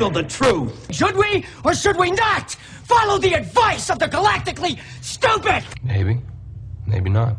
[0.00, 0.94] handle the truth.
[0.94, 2.52] Should we or should we not
[2.84, 5.62] follow the advice of the galactically stupid?
[5.82, 6.20] Maybe.
[6.86, 7.36] Maybe not.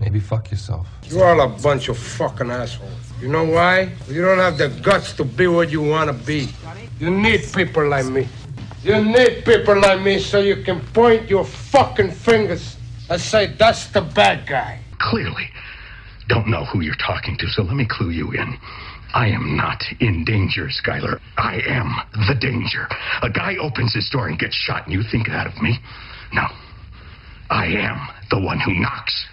[0.00, 0.88] Maybe fuck yourself.
[1.04, 2.90] You're all a bunch of fucking assholes.
[3.20, 3.92] You know why?
[4.08, 6.48] You don't have the guts to be what you want to be.
[6.98, 8.28] You need people like me.
[8.82, 12.76] You need people like me so you can point your fucking fingers
[13.10, 14.80] and say, that's the bad guy.
[14.98, 15.48] Clearly,
[16.28, 18.58] don't know who you're talking to, so let me clue you in.
[19.16, 21.20] I am not in danger, Skylar.
[21.38, 21.96] I am
[22.28, 22.86] the danger.
[23.22, 25.78] A guy opens his door and gets shot, and you think that of me?
[26.34, 26.44] No.
[27.48, 29.26] I am the one who knocks.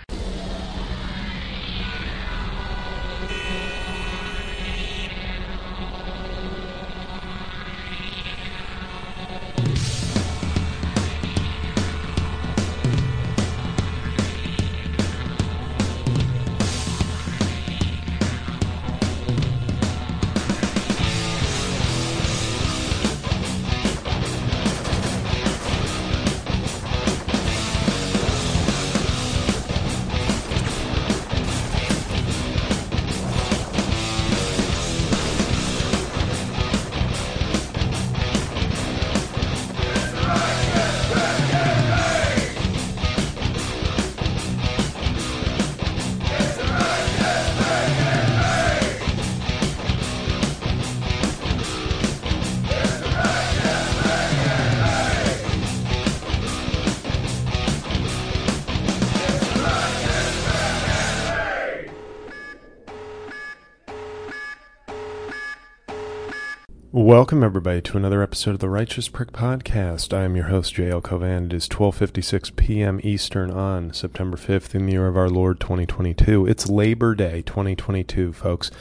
[67.23, 70.13] Welcome everybody to another episode of the Righteous Prick Podcast.
[70.13, 71.45] I am your host JL Cauvin.
[71.45, 72.99] It is 12:56 p.m.
[73.02, 76.45] Eastern on September 5th in the year of our Lord 2022.
[76.45, 78.71] It's Labor Day 2022, folks.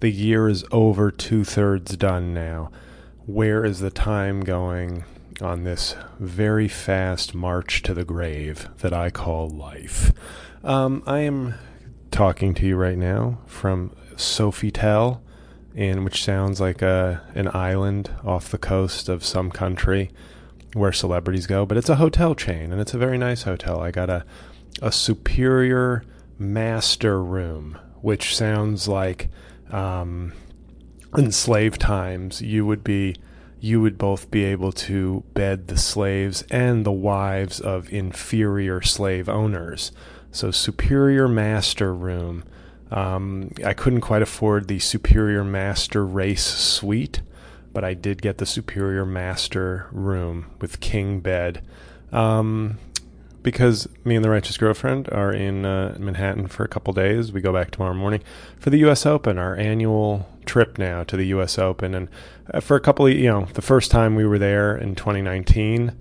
[0.00, 2.72] The year is over two thirds done now.
[3.24, 5.04] Where is the time going
[5.40, 10.10] on this very fast march to the grave that I call life?
[10.64, 11.54] Um, I am
[12.10, 15.20] talking to you right now from Sofitel
[15.76, 20.10] in which sounds like a an island off the coast of some country
[20.72, 23.80] where celebrities go, but it's a hotel chain and it's a very nice hotel.
[23.80, 24.24] I got a
[24.82, 26.02] a superior
[26.38, 29.28] master room, which sounds like
[29.70, 30.32] um,
[31.16, 33.16] in slave times you would be
[33.60, 39.28] you would both be able to bed the slaves and the wives of inferior slave
[39.28, 39.92] owners.
[40.30, 42.44] So superior master room
[42.90, 47.20] um, I couldn't quite afford the Superior Master Race Suite,
[47.72, 51.62] but I did get the Superior Master room with king bed.
[52.12, 52.78] Um,
[53.46, 57.30] because me and the Righteous Girlfriend are in uh, Manhattan for a couple days.
[57.30, 58.22] We go back tomorrow morning
[58.58, 59.06] for the U.S.
[59.06, 61.56] Open, our annual trip now to the U.S.
[61.56, 61.94] Open.
[61.94, 62.08] And
[62.52, 65.96] uh, for a couple of, you know, the first time we were there in 2019,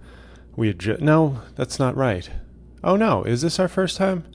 [0.55, 2.27] we had ju- no, that's not right.
[2.83, 4.25] Oh no, is this our first time?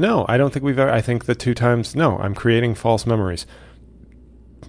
[0.00, 0.90] No, I don't think we've ever.
[0.90, 1.94] I think the two times.
[1.94, 3.46] No, I'm creating false memories.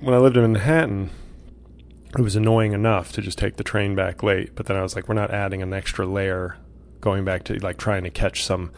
[0.01, 1.09] When I lived in Manhattan,
[2.17, 4.53] it was annoying enough to just take the train back late.
[4.55, 6.57] But then I was like, we're not adding an extra layer
[6.99, 8.71] going back to like trying to catch some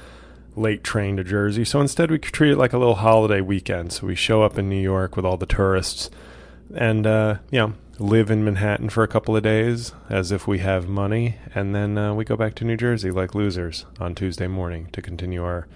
[0.55, 1.65] late train to Jersey.
[1.65, 3.91] So instead, we treat it like a little holiday weekend.
[3.91, 6.11] So we show up in New York with all the tourists
[6.75, 10.59] and, uh, you know, live in Manhattan for a couple of days as if we
[10.59, 11.37] have money.
[11.55, 15.01] And then uh, we go back to New Jersey like losers on Tuesday morning to
[15.01, 15.67] continue our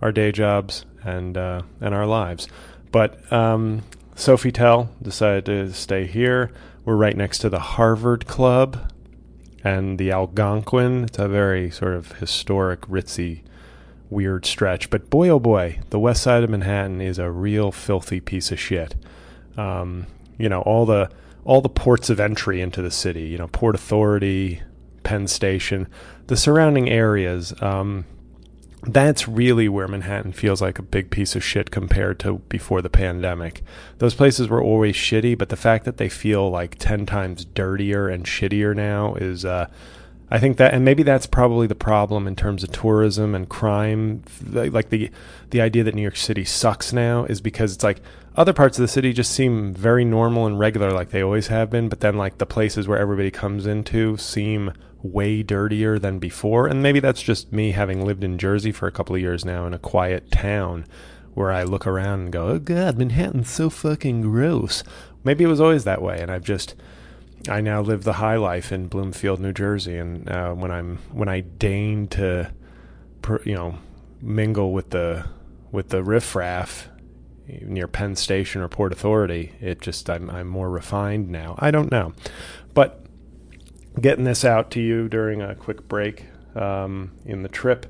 [0.00, 2.48] our day jobs and uh, and our lives.
[2.92, 3.82] But um,
[4.14, 6.52] Sofitel decided to stay here.
[6.84, 8.92] We're right next to the Harvard Club
[9.62, 11.04] and the Algonquin.
[11.04, 13.42] It's a very sort of historic, ritzy,
[14.10, 14.90] weird stretch.
[14.90, 18.60] But boy, oh boy, the west side of Manhattan is a real filthy piece of
[18.60, 18.94] shit.
[19.56, 20.06] Um,
[20.38, 21.10] you know all the
[21.44, 23.22] all the ports of entry into the city.
[23.22, 24.62] You know, Port Authority,
[25.02, 25.88] Penn Station,
[26.26, 27.52] the surrounding areas.
[27.62, 28.04] Um,
[28.86, 32.90] that's really where Manhattan feels like a big piece of shit compared to before the
[32.90, 33.62] pandemic.
[33.98, 38.08] Those places were always shitty, but the fact that they feel like 10 times dirtier
[38.08, 39.68] and shittier now is, uh,
[40.30, 44.22] I think that, and maybe that's probably the problem in terms of tourism and crime.
[44.42, 45.10] Like the,
[45.50, 48.00] the idea that New York City sucks now is because it's like
[48.36, 51.70] other parts of the city just seem very normal and regular, like they always have
[51.70, 51.88] been.
[51.88, 54.72] But then, like the places where everybody comes into seem
[55.02, 56.66] way dirtier than before.
[56.66, 59.66] And maybe that's just me having lived in Jersey for a couple of years now
[59.66, 60.86] in a quiet town
[61.34, 64.82] where I look around and go, oh God, Manhattan's so fucking gross.
[65.22, 66.20] Maybe it was always that way.
[66.20, 66.74] And I've just,
[67.48, 69.96] I now live the high life in Bloomfield, New Jersey.
[69.96, 72.52] And uh, when I'm, when I deign to,
[73.44, 73.78] you know,
[74.20, 75.26] mingle with the,
[75.70, 76.88] with the riffraff
[77.46, 79.52] near Penn Station or Port Authority.
[79.60, 81.56] It just I'm I'm more refined now.
[81.58, 82.14] I don't know,
[82.72, 83.04] but
[84.00, 86.26] getting this out to you during a quick break
[86.56, 87.86] um, in the trip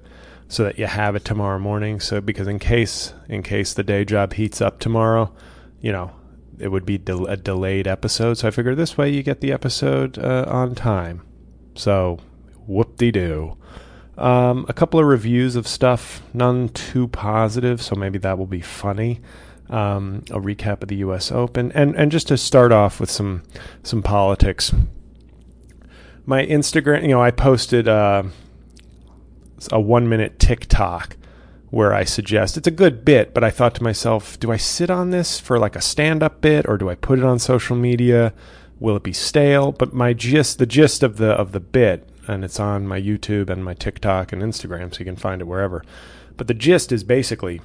[0.48, 2.00] so that you have it tomorrow morning.
[2.00, 5.32] So because in case in case the day job heats up tomorrow,
[5.80, 6.12] you know
[6.58, 8.34] it would be a delayed episode.
[8.34, 11.22] So I figured this way you get the episode uh, on time.
[11.74, 12.18] So
[12.66, 13.56] whoop de doo.
[14.16, 18.60] Um, a couple of reviews of stuff, none too positive, so maybe that will be
[18.60, 19.20] funny.
[19.68, 21.32] Um, a recap of the U.S.
[21.32, 23.42] Open, and and just to start off with some
[23.82, 24.72] some politics.
[26.26, 28.24] My Instagram, you know, I posted uh,
[29.72, 31.16] a one minute TikTok
[31.74, 34.90] where I suggest it's a good bit, but I thought to myself, do I sit
[34.90, 37.74] on this for like a stand up bit or do I put it on social
[37.74, 38.32] media?
[38.78, 39.72] Will it be stale?
[39.72, 43.50] But my gist, the gist of the of the bit, and it's on my YouTube
[43.50, 45.84] and my TikTok and Instagram, so you can find it wherever.
[46.36, 47.60] But the gist is basically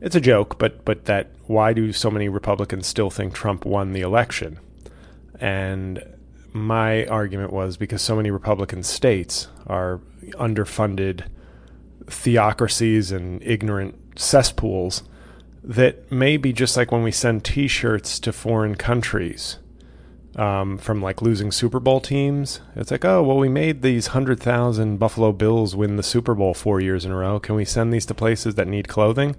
[0.00, 3.92] it's a joke, but but that why do so many Republicans still think Trump won
[3.92, 4.58] the election?
[5.38, 6.02] And
[6.52, 10.00] my argument was because so many Republican states are
[10.32, 11.26] underfunded
[12.10, 15.02] theocracies and ignorant cesspools
[15.62, 19.58] that maybe just like when we send T-shirts to foreign countries
[20.36, 24.40] um, from like losing Super Bowl teams, it's like, oh well, we made these hundred
[24.40, 27.40] thousand Buffalo Bills win the Super Bowl four years in a row.
[27.40, 29.36] Can we send these to places that need clothing?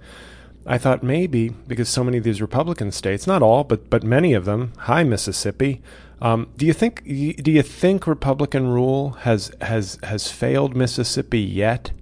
[0.66, 4.34] I thought maybe because so many of these Republican states, not all, but but many
[4.34, 5.80] of them, hi Mississippi.
[6.20, 11.92] Um, do you think do you think Republican rule has has has failed Mississippi yet?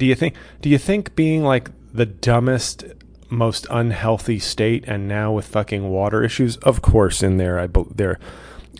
[0.00, 2.84] Do you think do you think being like the dumbest
[3.28, 8.18] most unhealthy state and now with fucking water issues of course in there I there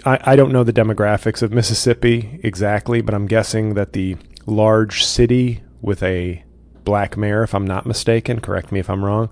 [0.07, 5.05] I, I don't know the demographics of Mississippi exactly but I'm guessing that the large
[5.05, 6.43] city with a
[6.85, 9.29] black mayor if I'm not mistaken correct me if I'm wrong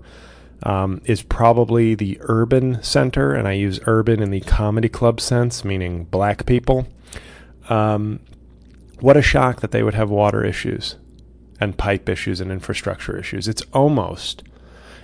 [0.61, 5.65] um, is probably the urban center and I use urban in the comedy club sense
[5.65, 6.85] meaning black people.
[7.67, 8.19] Um,
[8.99, 10.95] what a shock that they would have water issues
[11.59, 13.47] and pipe issues and infrastructure issues.
[13.47, 14.43] It's almost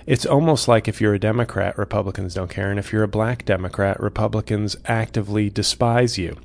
[0.06, 3.44] it's almost like if you're a Democrat, Republicans don't care, and if you're a black
[3.44, 6.36] Democrat, Republicans actively despise you.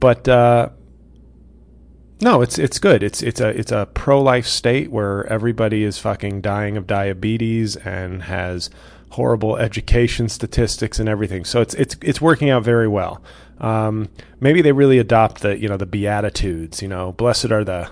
[0.00, 0.70] But uh,
[2.20, 3.04] no, it's it's good.
[3.04, 7.76] It's it's a it's a pro life state where everybody is fucking dying of diabetes
[7.76, 8.68] and has
[9.10, 11.44] horrible education statistics and everything.
[11.44, 13.22] So it's it's it's working out very well.
[13.60, 14.08] Um,
[14.40, 16.82] maybe they really adopt the you know the beatitudes.
[16.82, 17.88] You know, blessed are the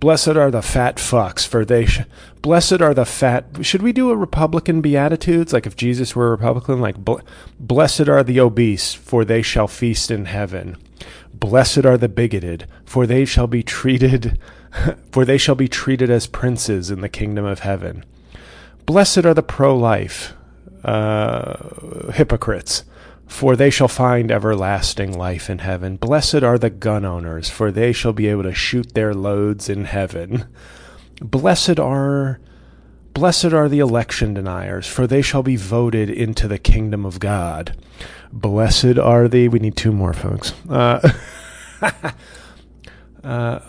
[0.00, 1.86] Blessed are the fat fucks, for they.
[1.86, 2.02] Sh-
[2.42, 3.46] blessed are the fat.
[3.62, 5.52] Should we do a Republican beatitudes?
[5.52, 6.96] Like if Jesus were a Republican, like
[7.58, 10.76] blessed are the obese, for they shall feast in heaven.
[11.32, 14.38] Blessed are the bigoted, for they shall be treated,
[15.12, 18.04] for they shall be treated as princes in the kingdom of heaven.
[18.86, 20.34] Blessed are the pro-life
[20.84, 22.84] uh, hypocrites
[23.26, 25.96] for they shall find everlasting life in heaven.
[25.96, 29.84] Blessed are the gun owners, for they shall be able to shoot their loads in
[29.84, 30.46] heaven.
[31.20, 32.40] Blessed are
[33.14, 37.76] blessed are the election deniers, for they shall be voted into the kingdom of God.
[38.32, 40.52] Blessed are the we need two more folks.
[40.68, 41.08] Uh,
[43.24, 43.60] uh,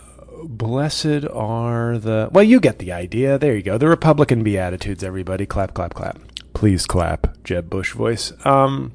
[0.44, 5.44] blessed are the well you get the idea there you go the republican beatitudes everybody
[5.44, 6.18] clap clap clap
[6.52, 8.92] please clap jeb bush voice um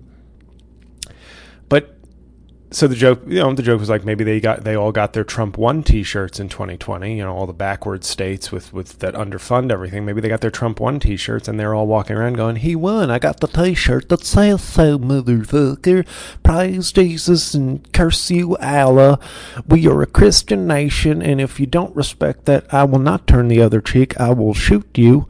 [2.73, 5.11] so the joke, you know, the joke was like maybe they got they all got
[5.11, 7.17] their Trump one T-shirts in 2020.
[7.17, 10.05] You know, all the backward states with with that underfund everything.
[10.05, 13.11] Maybe they got their Trump one T-shirts and they're all walking around going, "He won!
[13.11, 16.07] I got the T-shirt that says so, motherfucker!
[16.43, 19.19] Praise Jesus and curse you, Allah!
[19.67, 23.49] We are a Christian nation, and if you don't respect that, I will not turn
[23.49, 24.17] the other cheek.
[24.17, 25.27] I will shoot you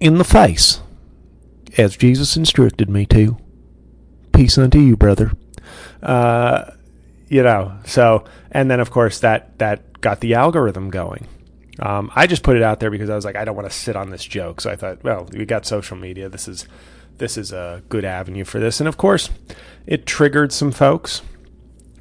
[0.00, 0.82] in the face,
[1.78, 3.38] as Jesus instructed me to.
[4.34, 5.32] Peace unto you, brother."
[6.02, 6.72] Uh,
[7.28, 11.26] you know, so and then of course that that got the algorithm going.
[11.80, 13.74] Um, I just put it out there because I was like, I don't want to
[13.74, 14.60] sit on this joke.
[14.60, 16.28] So I thought, well, we got social media.
[16.28, 16.66] This is
[17.18, 18.80] this is a good avenue for this.
[18.80, 19.30] And of course,
[19.86, 21.22] it triggered some folks.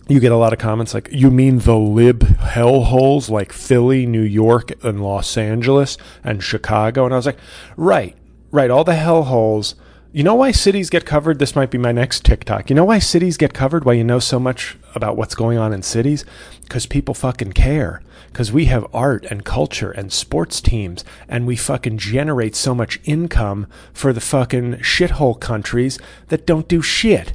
[0.08, 4.22] You get a lot of comments like, "You mean the lib hellholes like Philly, New
[4.22, 7.40] York, and Los Angeles and Chicago?" And I was like,
[7.76, 8.16] "Right,
[8.52, 9.76] right, all the hellholes."
[10.18, 11.38] You know why cities get covered?
[11.38, 12.72] This might be my next TikTok.
[12.72, 13.86] You know why cities get covered?
[13.86, 16.26] Why you know so much about what's going on in cities?
[16.64, 18.02] Because people fucking care.
[18.30, 23.00] Because we have art and culture and sports teams, and we fucking generate so much
[23.04, 27.34] income for the fucking shithole countries that don't do shit.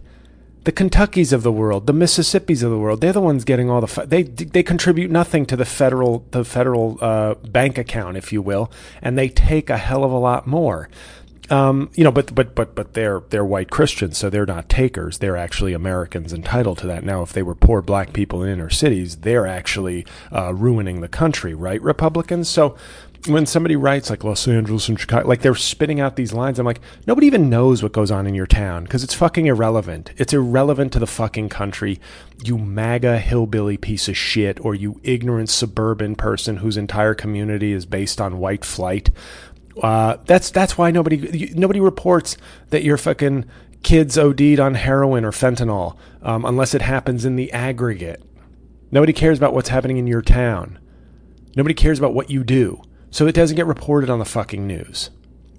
[0.64, 3.80] The Kentuckys of the world, the Mississippis of the world, they're the ones getting all
[3.80, 4.06] the.
[4.06, 8.72] they they contribute nothing to the federal the federal uh, bank account, if you will,
[9.00, 10.88] and they take a hell of a lot more
[11.50, 15.18] Um, you know, but but but but they're they're white Christians, so they're not takers.
[15.18, 17.04] They're actually Americans entitled to that.
[17.04, 21.08] Now, if they were poor black people in inner cities, they're actually uh, ruining the
[21.08, 21.82] country, right?
[21.82, 22.48] Republicans.
[22.48, 22.76] So
[23.28, 26.66] when somebody writes like Los Angeles and Chicago, like they're spitting out these lines, I'm
[26.66, 30.12] like, nobody even knows what goes on in your town because it's fucking irrelevant.
[30.16, 32.00] It's irrelevant to the fucking country.
[32.44, 37.86] You MAGA hillbilly piece of shit, or you ignorant suburban person whose entire community is
[37.86, 39.10] based on white flight.
[39.80, 42.36] Uh, that's that's why nobody nobody reports
[42.70, 43.46] that your fucking
[43.82, 48.22] kids OD'd on heroin or fentanyl um, unless it happens in the aggregate.
[48.90, 50.78] Nobody cares about what's happening in your town.
[51.56, 52.82] Nobody cares about what you do.
[53.10, 55.10] So it doesn't get reported on the fucking news.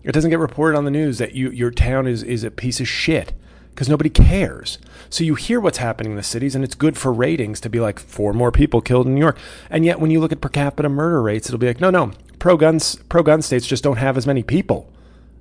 [0.03, 2.79] It doesn't get reported on the news that you, your town is, is a piece
[2.79, 3.33] of shit
[3.69, 4.77] because nobody cares.
[5.09, 7.79] So you hear what's happening in the cities, and it's good for ratings to be
[7.79, 9.37] like four more people killed in New York.
[9.69, 12.11] And yet, when you look at per capita murder rates, it'll be like, no, no,
[12.43, 14.91] pro guns, pro gun states just don't have as many people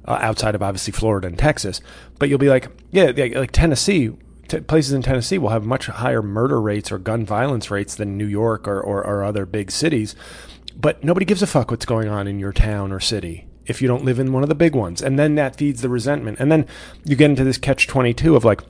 [0.07, 1.81] uh, outside of obviously Florida and Texas.
[2.21, 4.13] But you'll be like, yeah, like Tennessee.
[4.47, 8.17] T- places in Tennessee will have much higher murder rates or gun violence rates than
[8.17, 10.15] New York or, or, or other big cities.
[10.77, 13.89] But nobody gives a fuck what's going on in your town or city if you
[13.89, 15.03] don't live in one of the big ones.
[15.03, 16.39] And then that feeds the resentment.
[16.39, 16.69] And then
[17.05, 18.61] you get into this catch 22 of like,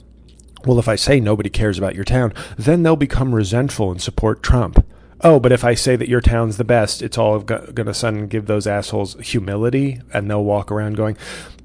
[0.65, 4.43] well, if I say nobody cares about your town, then they'll become resentful and support
[4.43, 4.87] Trump.
[5.25, 8.27] Oh, but if I say that your town's the best, it's all going to suddenly
[8.27, 11.17] give those assholes humility and they'll walk around going,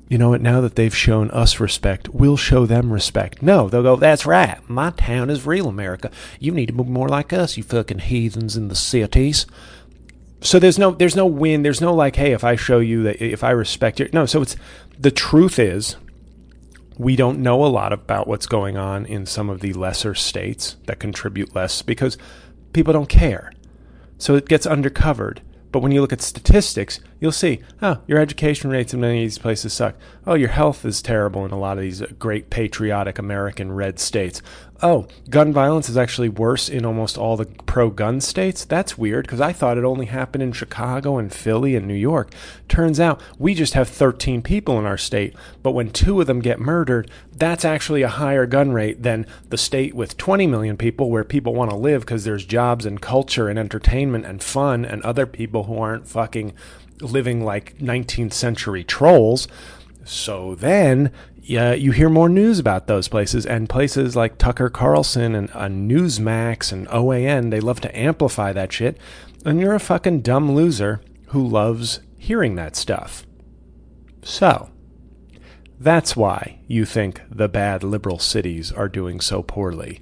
[0.07, 3.41] you know what, now that they've shown us respect, we'll show them respect.
[3.41, 4.57] No, they'll go, that's right.
[4.69, 6.11] My town is real America.
[6.39, 9.47] You need to be more like us, you fucking heathens in the cities
[10.41, 13.23] so there's no there's no win there's no like hey if i show you that
[13.23, 14.55] if i respect you no so it's
[14.99, 15.95] the truth is
[16.97, 20.77] we don't know a lot about what's going on in some of the lesser states
[20.85, 22.17] that contribute less because
[22.73, 23.51] people don't care.
[24.17, 25.39] So it gets undercovered.
[25.71, 29.25] But when you look at statistics, you'll see, oh, your education rates in many of
[29.25, 29.95] these places suck.
[30.25, 33.99] Oh, your health is terrible in a lot of these uh, great patriotic American red
[33.99, 34.41] states.
[34.83, 38.63] Oh, gun violence is actually worse in almost all the pro gun states?
[38.63, 42.31] That's weird because I thought it only happened in Chicago and Philly and New York.
[42.67, 45.33] Turns out we just have 13 people in our state,
[45.63, 49.57] but when two of them get murdered, that's actually a higher gun rate than the
[49.57, 53.49] state with 20 million people where people want to live because there's jobs and culture
[53.49, 56.53] and entertainment and fun and other people who aren't fucking
[57.01, 59.47] living like 19th century trolls.
[60.03, 61.11] So then
[61.47, 65.67] yeah, you hear more news about those places and places like Tucker Carlson and uh,
[65.67, 67.51] Newsmax and OAN.
[67.51, 68.97] They love to amplify that shit,
[69.45, 73.25] and you're a fucking dumb loser who loves hearing that stuff.
[74.23, 74.71] So,
[75.79, 80.01] that's why you think the bad liberal cities are doing so poorly.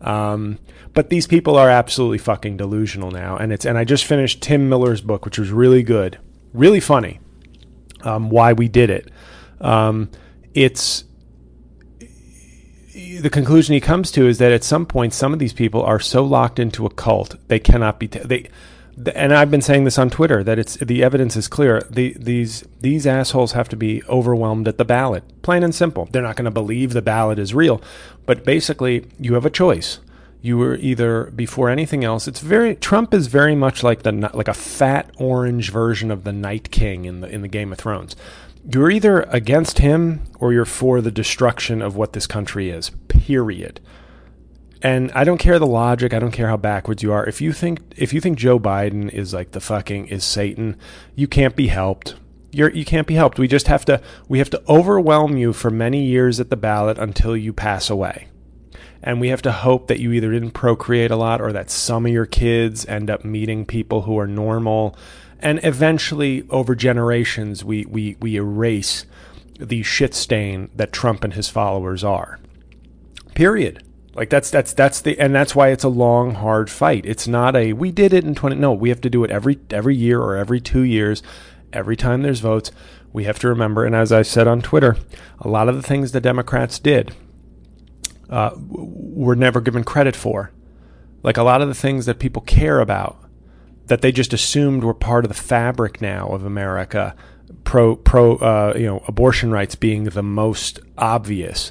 [0.00, 0.58] Um,
[0.94, 4.70] but these people are absolutely fucking delusional now, and it's and I just finished Tim
[4.70, 6.18] Miller's book, which was really good,
[6.56, 7.20] really funny.
[8.02, 9.10] Um, why we did it.
[9.60, 10.10] Um,
[10.54, 11.04] it's
[13.20, 16.00] the conclusion he comes to is that at some point some of these people are
[16.00, 18.48] so locked into a cult they cannot be t- they
[19.14, 21.82] and I've been saying this on Twitter that it's the evidence is clear.
[21.90, 26.08] The, these these assholes have to be overwhelmed at the ballot, plain and simple.
[26.10, 27.82] They're not going to believe the ballot is real,
[28.24, 30.00] but basically you have a choice.
[30.46, 32.28] You were either before anything else.
[32.28, 36.32] It's very Trump is very much like the like a fat orange version of the
[36.32, 38.14] Night King in the in the Game of Thrones
[38.68, 42.90] you're either against him or you're for the destruction of what this country is.
[43.08, 43.80] Period.
[44.82, 46.12] And I don't care the logic.
[46.12, 47.26] I don't care how backwards you are.
[47.26, 50.76] If you think if you think Joe Biden is like the fucking is Satan,
[51.14, 52.14] you can't be helped.
[52.52, 53.38] You're you can't be helped.
[53.38, 56.98] We just have to we have to overwhelm you for many years at the ballot
[56.98, 58.28] until you pass away.
[59.02, 62.06] And we have to hope that you either didn't procreate a lot or that some
[62.06, 64.96] of your kids end up meeting people who are normal
[65.40, 69.06] and eventually over generations we we we erase
[69.58, 72.38] the shit stain that Trump and his followers are.
[73.34, 73.82] Period.
[74.14, 77.04] Like that's that's that's the and that's why it's a long hard fight.
[77.04, 79.58] It's not a we did it in 20 no, we have to do it every
[79.70, 81.22] every year or every 2 years.
[81.72, 82.70] Every time there's votes,
[83.12, 84.96] we have to remember and as I said on Twitter,
[85.38, 87.14] a lot of the things the Democrats did
[88.28, 90.50] uh, were never given credit for.
[91.22, 93.18] Like a lot of the things that people care about
[93.86, 97.14] that they just assumed were part of the fabric now of America.
[97.64, 101.70] Pro pro uh, you know abortion rights being the most obvious.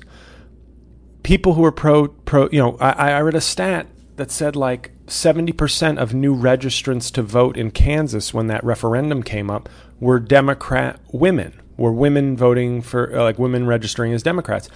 [1.24, 4.92] People who are pro pro you know I, I read a stat that said like
[5.08, 9.70] seventy percent of new registrants to vote in Kansas when that referendum came up
[10.00, 14.70] were Democrat women, were women voting for uh, like women registering as Democrats,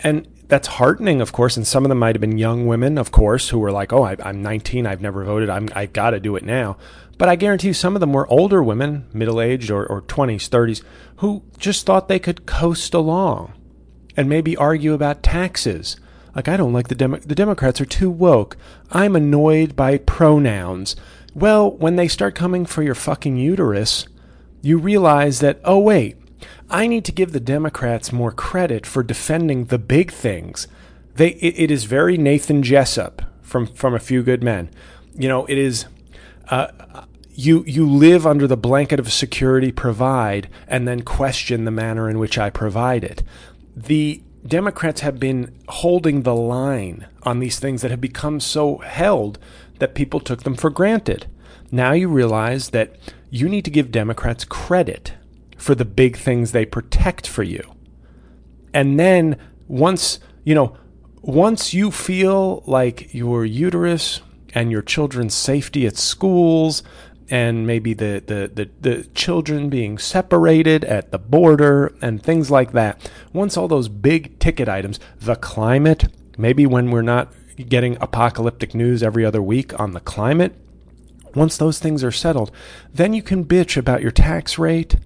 [0.00, 1.56] and that's heartening, of course.
[1.56, 4.02] And some of them might have been young women, of course, who were like, "Oh,
[4.02, 4.86] I, am 19.
[4.86, 5.50] I've never voted.
[5.50, 6.76] I'm I got to do it now."
[7.18, 10.48] But I guarantee you, some of them were older women, middle aged or, or 20s,
[10.50, 10.82] 30s,
[11.16, 13.54] who just thought they could coast along
[14.16, 15.96] and maybe argue about taxes.
[16.34, 18.58] Like, I don't like the Demo- the Democrats are too woke.
[18.92, 20.94] I'm annoyed by pronouns.
[21.34, 24.06] Well, when they start coming for your fucking uterus,
[24.60, 26.16] you realize that, oh, wait,
[26.70, 30.68] I need to give the Democrats more credit for defending the big things.
[31.14, 34.70] They, it, it is very Nathan Jessup from, from A Few Good Men.
[35.14, 35.86] You know, it is.
[36.48, 36.68] Uh,
[37.36, 42.18] you you live under the blanket of security provide and then question the manner in
[42.18, 43.22] which I provide it.
[43.76, 49.38] The Democrats have been holding the line on these things that have become so held
[49.78, 51.26] that people took them for granted.
[51.70, 52.96] Now you realize that
[53.28, 55.14] you need to give Democrats credit
[55.56, 57.74] for the big things they protect for you.
[58.72, 60.76] And then once, you know,
[61.22, 64.20] once you feel like your uterus
[64.54, 66.82] and your children's safety at schools
[67.28, 72.72] and maybe the, the, the, the, children being separated at the border and things like
[72.72, 73.10] that.
[73.32, 76.06] Once all those big ticket items, the climate,
[76.38, 77.32] maybe when we're not
[77.68, 80.54] getting apocalyptic news every other week on the climate,
[81.34, 82.50] once those things are settled,
[82.94, 84.96] then you can bitch about your tax rate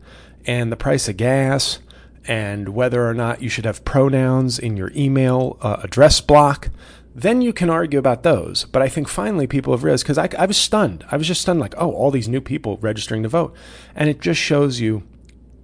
[0.46, 1.78] and the price of gas
[2.26, 6.68] and whether or not you should have pronouns in your email uh, address block
[7.14, 8.64] then you can argue about those.
[8.66, 11.04] But I think finally people have realized because I, I was stunned.
[11.10, 13.54] I was just stunned, like, oh, all these new people registering to vote.
[13.94, 15.02] And it just shows you,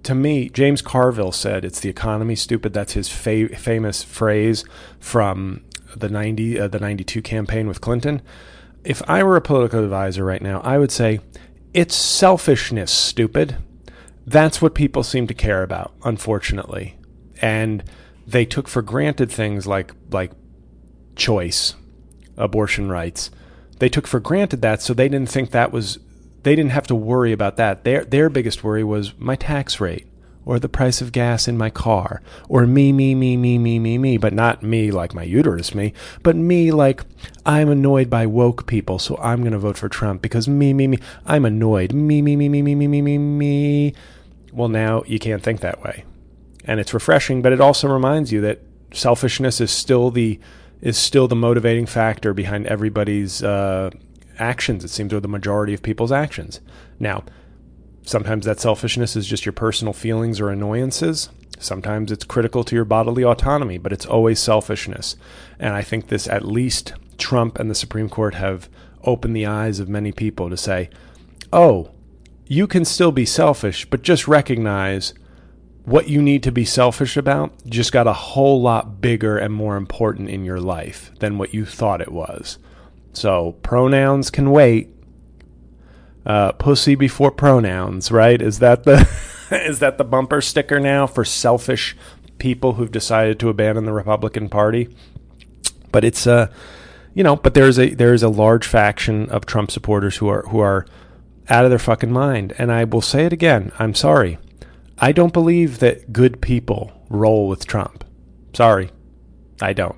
[0.03, 2.73] to me, James Carville said, it's the economy, stupid.
[2.73, 4.65] That's his fa- famous phrase
[4.99, 5.63] from
[5.95, 8.21] the 90, uh, the 92 campaign with Clinton.
[8.83, 11.19] If I were a political advisor right now, I would say,
[11.73, 13.57] it's selfishness, stupid.
[14.27, 16.97] That's what people seem to care about, unfortunately.
[17.41, 17.81] And
[18.27, 20.31] they took for granted things like like
[21.15, 21.75] choice,
[22.35, 23.31] abortion rights.
[23.79, 25.99] They took for granted that, so they didn't think that was
[26.43, 27.85] they didn't have to worry about that.
[27.85, 30.07] Their their biggest worry was my tax rate
[30.47, 33.97] or the price of gas in my car or me me me me me me
[33.97, 35.91] me but not me like my uterus me
[36.23, 37.03] but me like
[37.45, 40.87] i'm annoyed by woke people so i'm going to vote for trump because me me
[40.87, 43.93] me i'm annoyed me me me me me me me me me
[44.51, 46.03] well now you can't think that way
[46.65, 48.59] and it's refreshing but it also reminds you that
[48.93, 50.39] selfishness is still the
[50.81, 53.89] is still the motivating factor behind everybody's uh,
[54.39, 56.59] actions, it seems, or the majority of people's actions.
[56.99, 57.23] Now,
[58.03, 61.29] sometimes that selfishness is just your personal feelings or annoyances.
[61.59, 65.15] Sometimes it's critical to your bodily autonomy, but it's always selfishness.
[65.59, 68.69] And I think this, at least Trump and the Supreme Court have
[69.03, 70.89] opened the eyes of many people to say,
[71.51, 71.91] oh,
[72.47, 75.13] you can still be selfish, but just recognize
[75.83, 79.77] what you need to be selfish about just got a whole lot bigger and more
[79.77, 82.57] important in your life than what you thought it was.
[83.13, 84.89] So pronouns can wait.
[86.25, 88.41] Uh, pussy before pronouns, right?
[88.41, 89.07] Is that the
[89.51, 91.95] is that the bumper sticker now for selfish
[92.37, 94.93] people who've decided to abandon the Republican Party?
[95.93, 96.51] But it's uh
[97.13, 100.59] you know, but there's a there's a large faction of Trump supporters who are who
[100.59, 100.85] are
[101.49, 102.53] out of their fucking mind.
[102.57, 103.71] And I will say it again.
[103.79, 104.37] I'm sorry.
[104.99, 108.03] I don't believe that good people roll with Trump.
[108.53, 108.89] Sorry,
[109.61, 109.95] I don't.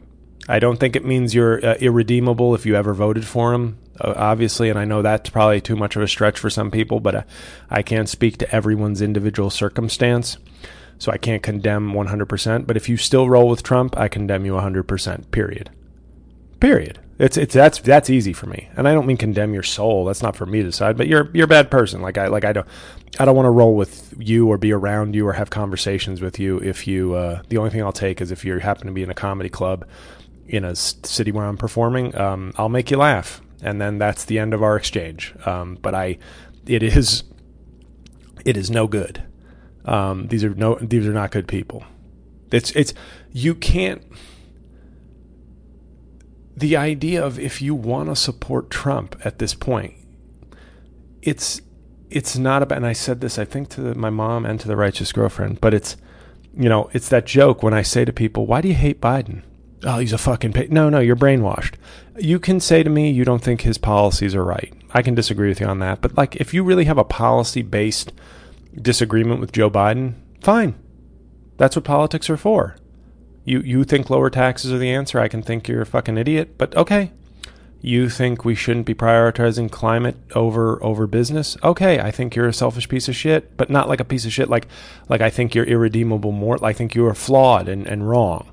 [0.49, 4.13] I don't think it means you're uh, irredeemable if you ever voted for him, uh,
[4.15, 7.15] obviously, and I know that's probably too much of a stretch for some people, but
[7.15, 7.23] uh,
[7.69, 10.37] I can't speak to everyone's individual circumstance,
[10.97, 12.65] so I can't condemn 100%.
[12.65, 15.69] But if you still roll with Trump, I condemn you 100%, period.
[16.59, 16.99] Period.
[17.19, 20.05] It's it's that's that's easy for me, and I don't mean condemn your soul.
[20.05, 20.97] That's not for me to decide.
[20.97, 22.01] But you're you're a bad person.
[22.01, 22.67] Like I like I don't
[23.19, 26.39] I don't want to roll with you or be around you or have conversations with
[26.39, 27.13] you if you.
[27.15, 29.49] Uh, the only thing I'll take is if you happen to be in a comedy
[29.49, 29.85] club
[30.49, 32.15] in a city where I'm performing.
[32.17, 35.33] Um, I'll make you laugh, and then that's the end of our exchange.
[35.45, 36.17] Um, but I,
[36.65, 37.23] it is,
[38.45, 39.23] it is no good.
[39.85, 41.83] Um, these are no these are not good people.
[42.51, 42.93] It's it's
[43.31, 44.03] you can't
[46.59, 49.93] the idea of if you want to support Trump at this point,
[51.21, 51.61] it's
[52.09, 52.77] it's not about.
[52.77, 55.61] And I said this, I think, to the, my mom and to the righteous girlfriend,
[55.61, 55.95] but it's
[56.57, 59.43] you know, it's that joke when I say to people, "Why do you hate Biden?"
[59.83, 60.53] Oh, he's a fucking.
[60.69, 61.75] No, no, you're brainwashed.
[62.17, 64.73] You can say to me you don't think his policies are right.
[64.91, 67.61] I can disagree with you on that, but like if you really have a policy
[67.61, 68.11] based
[68.75, 70.75] disagreement with Joe Biden, fine.
[71.57, 72.75] That's what politics are for.
[73.49, 75.19] You you think lower taxes are the answer?
[75.19, 77.11] I can think you're a fucking idiot, but okay.
[77.81, 81.57] You think we shouldn't be prioritizing climate over over business?
[81.63, 84.31] Okay, I think you're a selfish piece of shit, but not like a piece of
[84.31, 84.67] shit like
[85.07, 88.51] like I think you're irredeemable more I think you are flawed and, and wrong.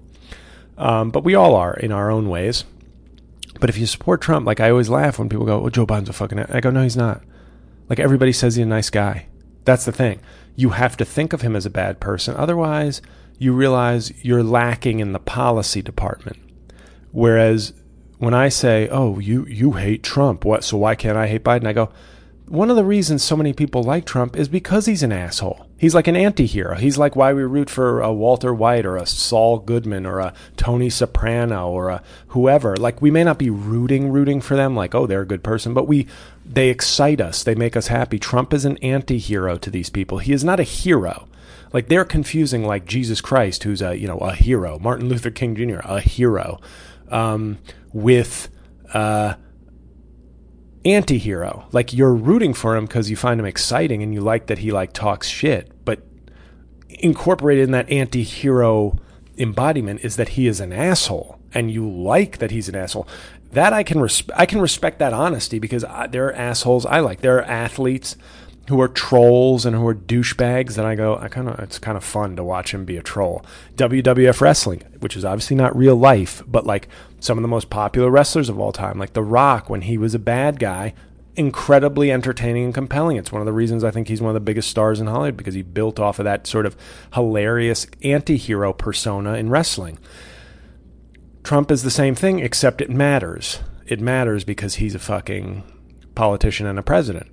[0.79, 2.65] Um, but we all are in our own ways.
[3.61, 6.09] But if you support Trump, like I always laugh when people go, "Oh, Joe Biden's
[6.09, 7.21] a fucking," a-" I go, "No, he's not."
[7.91, 9.27] Like everybody says he's a nice guy.
[9.67, 10.21] That's the thing.
[10.55, 12.35] You have to think of him as a bad person.
[12.37, 13.03] Otherwise,
[13.39, 16.39] you realize you're lacking in the policy department.
[17.13, 17.73] Whereas
[18.19, 20.65] when I say, "Oh, you you hate Trump," what?
[20.65, 21.67] So why can't I hate Biden?
[21.67, 21.91] I go,
[22.49, 25.67] one of the reasons so many people like Trump is because he's an asshole.
[25.79, 26.77] He's like an anti-hero.
[26.77, 30.33] He's like why we root for a Walter White or a Saul Goodman or a
[30.57, 32.77] Tony Soprano or a whoever.
[32.77, 35.75] Like we may not be rooting rooting for them like oh they're a good person,
[35.75, 36.07] but we
[36.45, 37.43] they excite us.
[37.43, 38.19] They make us happy.
[38.19, 40.19] Trump is an anti-hero to these people.
[40.19, 41.27] He is not a hero.
[41.77, 45.55] Like they're confusing like Jesus Christ who's a, you know, a hero, Martin Luther King
[45.55, 46.59] Jr., a hero
[47.11, 47.59] um,
[47.93, 48.49] with
[48.95, 49.35] uh
[50.87, 51.67] anti-hero.
[51.73, 54.71] Like you're rooting for him because you find him exciting and you like that he
[54.73, 56.01] like talks shit but
[56.89, 58.99] incorporated in that anti-hero
[59.37, 63.07] embodiment is that he is an asshole and you like that he's an asshole.
[63.53, 67.01] That i can res- i can respect that honesty because I, there are assholes i
[67.01, 67.21] like.
[67.21, 68.17] There are athletes
[68.69, 71.97] who are trolls and who are douchebags and i go i kind of it's kind
[71.97, 73.45] of fun to watch him be a troll.
[73.77, 76.89] Wwf wrestling which is obviously not real life but like
[77.21, 80.15] some of the most popular wrestlers of all time like the rock when he was
[80.15, 80.95] a bad guy
[81.39, 83.19] incredibly entertaining and compelling.
[83.19, 85.37] It's one of the reasons i think he's one of the biggest stars in hollywood
[85.37, 86.77] because he built off of that sort of
[87.15, 89.99] hilarious anti-hero persona in wrestling.
[91.45, 93.61] Trump is the same thing except it matters.
[93.87, 95.63] It matters because he's a fucking
[96.17, 97.31] politician and a president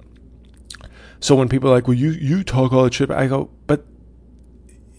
[1.23, 3.85] so when people are like, "Well, you you talk all that shit," I go, "But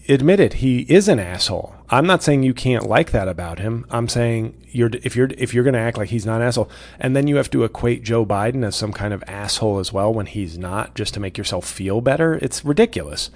[0.09, 3.85] admit it, he is an asshole." I'm not saying you can't like that about him.
[3.91, 6.67] I'm saying you're if you're if you're going to act like he's not an asshole,
[6.99, 10.11] and then you have to equate Joe Biden as some kind of asshole as well
[10.11, 12.39] when he's not, just to make yourself feel better.
[12.41, 13.29] It's ridiculous.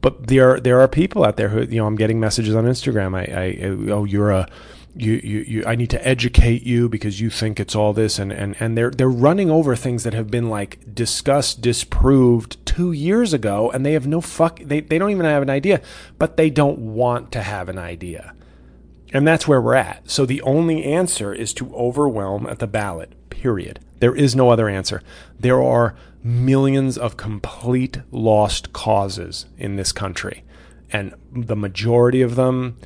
[0.00, 3.16] But there there are people out there who you know I'm getting messages on Instagram.
[3.16, 4.48] I, I oh you're a
[4.96, 8.32] you, you, you, I need to educate you because you think it's all this and,
[8.32, 13.32] and, and they're, they're running over things that have been like discussed, disproved two years
[13.32, 15.80] ago and they have no fuck, they, they don't even have an idea,
[16.18, 18.34] but they don't want to have an idea.
[19.12, 20.10] And that's where we're at.
[20.10, 23.80] So the only answer is to overwhelm at the ballot, period.
[24.00, 25.02] There is no other answer.
[25.38, 30.44] There are millions of complete lost causes in this country,
[30.90, 32.76] and the majority of them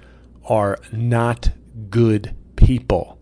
[0.45, 1.51] are not
[1.91, 3.19] good people.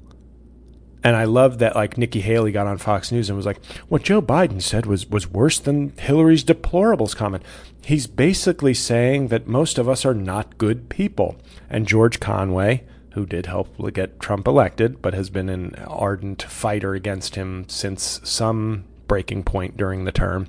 [1.03, 4.03] And I love that like Nikki Haley got on Fox News and was like, what
[4.03, 7.43] Joe Biden said was was worse than Hillary's deplorables comment.
[7.83, 11.37] He's basically saying that most of us are not good people.
[11.71, 12.85] And George Conway,
[13.15, 18.21] who did help get Trump elected, but has been an ardent fighter against him since
[18.23, 20.49] some breaking point during the term,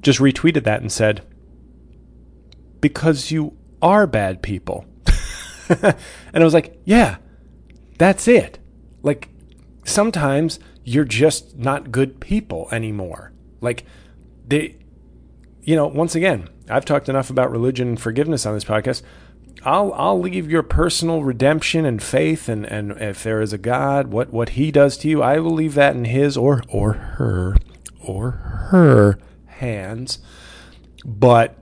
[0.00, 1.24] just retweeted that and said,
[2.80, 4.84] Because you are bad people.
[5.82, 5.96] and
[6.34, 7.16] I was like, yeah,
[7.98, 8.58] that's it.
[9.02, 9.28] Like,
[9.84, 13.32] sometimes you're just not good people anymore.
[13.60, 13.84] Like,
[14.46, 14.76] they,
[15.62, 19.02] you know, once again, I've talked enough about religion and forgiveness on this podcast.
[19.64, 24.08] I'll I'll leave your personal redemption and faith and, and if there is a God,
[24.08, 27.56] what, what he does to you, I will leave that in his or or her
[27.98, 28.30] or
[28.70, 30.18] her hands.
[31.04, 31.58] But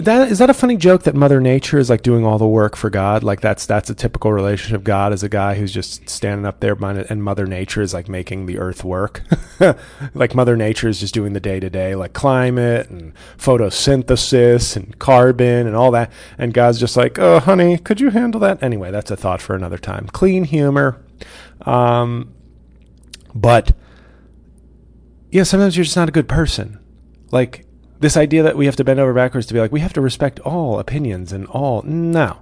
[0.00, 2.76] that is that a funny joke that Mother Nature is like doing all the work
[2.76, 3.22] for God?
[3.22, 4.84] Like that's that's a typical relationship.
[4.84, 8.46] God is a guy who's just standing up there, and Mother Nature is like making
[8.46, 9.22] the Earth work.
[10.14, 14.98] like Mother Nature is just doing the day to day, like climate and photosynthesis and
[14.98, 16.12] carbon and all that.
[16.38, 18.62] And God's just like, oh, honey, could you handle that?
[18.62, 20.06] Anyway, that's a thought for another time.
[20.08, 21.02] Clean humor,
[21.62, 22.32] um,
[23.34, 23.72] but
[25.30, 26.78] yeah, sometimes you're just not a good person.
[27.30, 27.66] Like
[28.00, 30.00] this idea that we have to bend over backwards to be like we have to
[30.00, 32.38] respect all opinions and all no.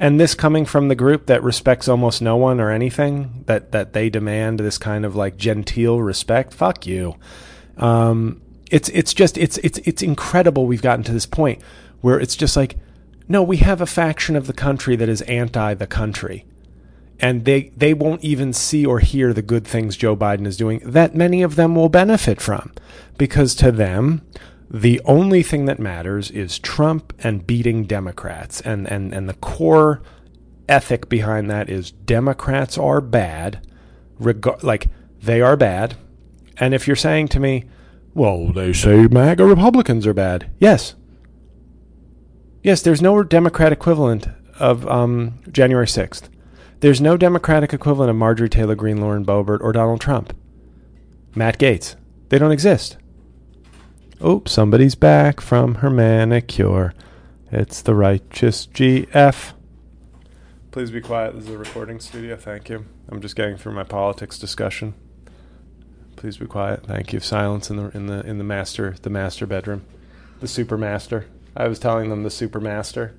[0.00, 3.92] And this coming from the group that respects almost no one or anything that that
[3.92, 7.16] they demand this kind of like genteel respect fuck you.
[7.76, 11.62] Um, it's it's just it's it's it's incredible we've gotten to this point
[12.00, 12.76] where it's just like
[13.28, 16.44] no we have a faction of the country that is anti the country.
[17.20, 20.80] And they they won't even see or hear the good things Joe Biden is doing
[20.84, 22.72] that many of them will benefit from.
[23.16, 24.22] Because to them
[24.70, 28.60] the only thing that matters is Trump and beating Democrats.
[28.60, 30.02] And, and, and the core
[30.68, 33.66] ethic behind that is Democrats are bad,
[34.18, 34.88] reg- like
[35.20, 35.96] they are bad.
[36.56, 37.64] And if you're saying to me,
[38.14, 40.50] well, they say MAGA Republicans are bad.
[40.58, 40.94] Yes.
[42.62, 46.28] Yes, there's no Democrat equivalent of um, January 6th.
[46.80, 50.34] There's no Democratic equivalent of Marjorie Taylor Greene, Lauren Boebert, or Donald Trump.
[51.34, 51.96] Matt Gaetz.
[52.28, 52.96] They don't exist.
[54.22, 56.94] Oops, somebody's back from her manicure.
[57.50, 59.52] It's the righteous GF.
[60.70, 61.34] Please be quiet.
[61.34, 62.36] This is a recording studio.
[62.36, 62.86] Thank you.
[63.08, 64.94] I'm just getting through my politics discussion.
[66.16, 66.86] Please be quiet.
[66.86, 67.20] Thank you.
[67.20, 69.84] Silence in the in the in the master the master bedroom,
[70.40, 71.24] the supermaster.
[71.56, 73.12] I was telling them the supermaster.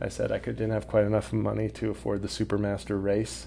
[0.00, 3.46] I said I could didn't have quite enough money to afford the supermaster race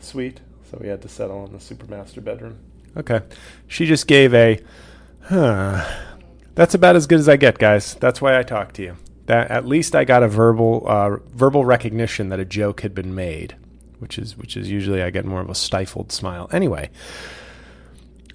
[0.00, 0.40] suite,
[0.70, 2.58] so we had to settle on the supermaster bedroom.
[2.96, 3.20] Okay.
[3.68, 4.60] She just gave a.
[5.24, 5.84] Huh.
[6.54, 7.94] That's about as good as I get, guys.
[7.94, 8.96] That's why I talk to you.
[9.26, 13.14] That at least I got a verbal uh, verbal recognition that a joke had been
[13.14, 13.56] made,
[13.98, 16.48] which is which is usually I get more of a stifled smile.
[16.52, 16.90] Anyway,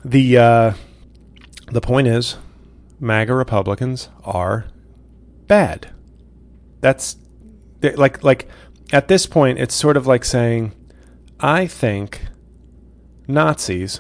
[0.03, 0.73] the uh,
[1.71, 2.37] the point is,
[2.99, 4.65] MAGA Republicans are
[5.47, 5.89] bad.
[6.79, 7.17] That's
[7.81, 8.47] like like
[8.91, 10.73] at this point, it's sort of like saying,
[11.39, 12.21] I think
[13.27, 13.99] Nazis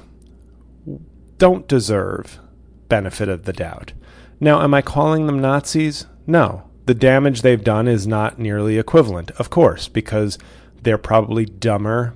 [1.37, 2.39] don't deserve
[2.87, 3.93] benefit of the doubt.
[4.39, 6.05] Now, am I calling them Nazis?
[6.25, 6.63] No.
[6.85, 10.37] The damage they've done is not nearly equivalent, of course, because
[10.83, 12.13] they're probably dumber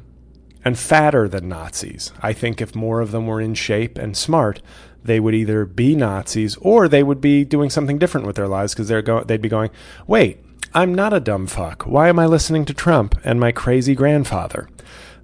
[0.63, 2.11] and fatter than Nazis.
[2.21, 4.61] I think if more of them were in shape and smart,
[5.03, 8.73] they would either be Nazis or they would be doing something different with their lives
[8.73, 9.71] because they're go- they'd be going,
[10.07, 10.39] wait,
[10.73, 11.83] I'm not a dumb fuck.
[11.83, 14.69] Why am I listening to Trump and my crazy grandfather?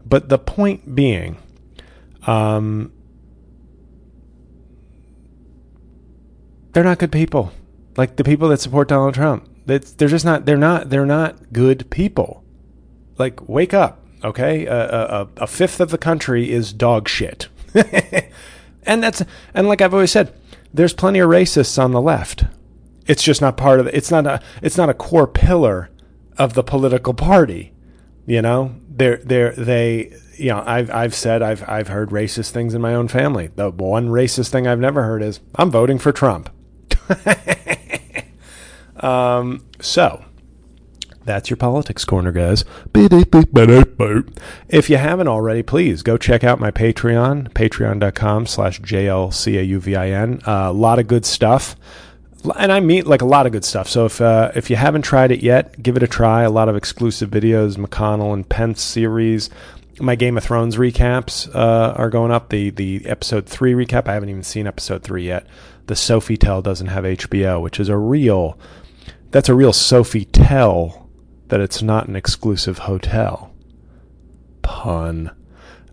[0.06, 1.38] But the point being,
[2.26, 2.92] um,
[6.78, 7.52] they're not good people.
[7.96, 10.46] Like the people that support Donald Trump, they're just not.
[10.46, 10.92] They're not.
[10.92, 12.44] They're not good people.
[13.18, 14.68] Like wake up, okay?
[14.68, 17.48] A, a, a fifth of the country is dog shit,
[18.84, 19.24] and that's
[19.56, 20.36] and like I've always said,
[20.72, 22.44] there's plenty of racists on the left.
[23.08, 23.88] It's just not part of.
[23.88, 24.40] It's not a.
[24.62, 25.90] It's not a core pillar
[26.38, 27.74] of the political party.
[28.28, 30.16] You know, they're they're they.
[30.36, 33.50] You know, I've I've said I've I've heard racist things in my own family.
[33.56, 36.52] The one racist thing I've never heard is I'm voting for Trump.
[38.98, 40.24] Um, so
[41.28, 42.64] that's your politics corner, guys.
[42.96, 50.48] If you haven't already, please go check out my Patreon, patreon.com slash JLCAUVIN.
[50.48, 51.76] Uh, a lot of good stuff.
[52.58, 53.90] And I mean like a lot of good stuff.
[53.90, 56.44] So if uh, if you haven't tried it yet, give it a try.
[56.44, 59.50] A lot of exclusive videos, McConnell and Pence series.
[60.00, 62.50] My Game of Thrones recaps uh, are going up.
[62.50, 64.08] The the episode three recap.
[64.08, 65.46] I haven't even seen episode three yet
[65.88, 68.58] the Sofitel doesn't have HBO, which is a real
[69.32, 71.08] that's a real Sofitel
[71.48, 73.54] that it's not an exclusive hotel.
[74.62, 75.32] Pun.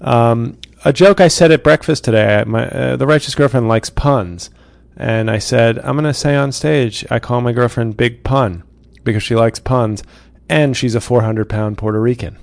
[0.00, 2.44] Um, a joke I said at breakfast today.
[2.46, 4.50] My uh, the righteous girlfriend likes puns,
[4.96, 8.64] and I said I'm to say on stage I call my girlfriend Big Pun
[9.04, 10.02] because she likes puns,
[10.48, 12.38] and she's a 400 pound Puerto Rican.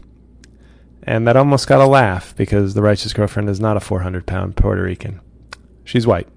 [1.03, 4.55] And that almost got a laugh because the righteous girlfriend is not a 400 pound
[4.55, 5.19] Puerto Rican.
[5.83, 6.27] She's white.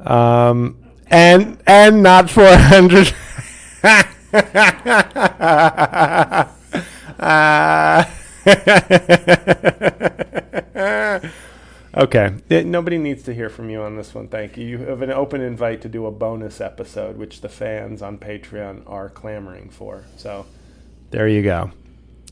[0.00, 0.78] Um,
[1.10, 3.14] and and not 400.
[7.18, 8.04] uh,
[11.96, 12.34] okay.
[12.50, 14.28] Nobody needs to hear from you on this one.
[14.28, 14.66] Thank you.
[14.66, 18.82] You have an open invite to do a bonus episode, which the fans on Patreon
[18.86, 20.04] are clamoring for.
[20.16, 20.46] So
[21.10, 21.72] there you go.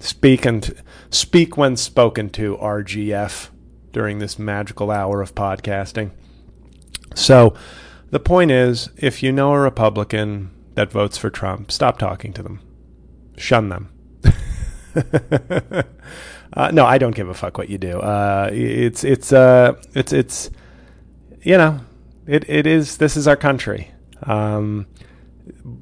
[0.00, 3.48] Speak and speak when spoken to, RGF,
[3.92, 6.10] during this magical hour of podcasting.
[7.16, 7.54] So
[8.10, 12.42] the point is if you know a Republican that votes for Trump, stop talking to
[12.42, 12.60] them,
[13.36, 13.92] shun them.
[16.52, 18.00] uh, no, I don't give a fuck what you do.
[18.00, 20.50] Uh, it's it's uh, it's it's
[21.42, 21.80] you know
[22.26, 23.90] it it is this is our country,
[24.22, 24.86] um,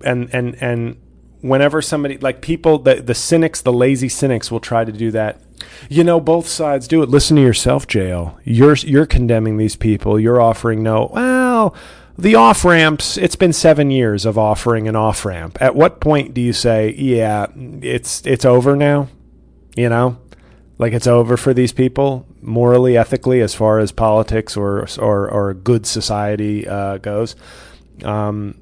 [0.04, 0.96] and and and
[1.40, 5.40] whenever somebody like people the the cynics the lazy cynics will try to do that
[5.88, 7.08] you know, both sides do it.
[7.08, 8.38] Listen to yourself, JL.
[8.44, 10.18] You're you're condemning these people.
[10.18, 11.10] You're offering no.
[11.12, 11.74] Well,
[12.16, 13.16] the off ramps.
[13.16, 15.58] It's been seven years of offering an off ramp.
[15.60, 19.08] At what point do you say, yeah, it's it's over now?
[19.76, 20.18] You know,
[20.78, 25.54] like it's over for these people morally, ethically, as far as politics or or or
[25.54, 27.34] good society uh, goes.
[28.04, 28.60] Um,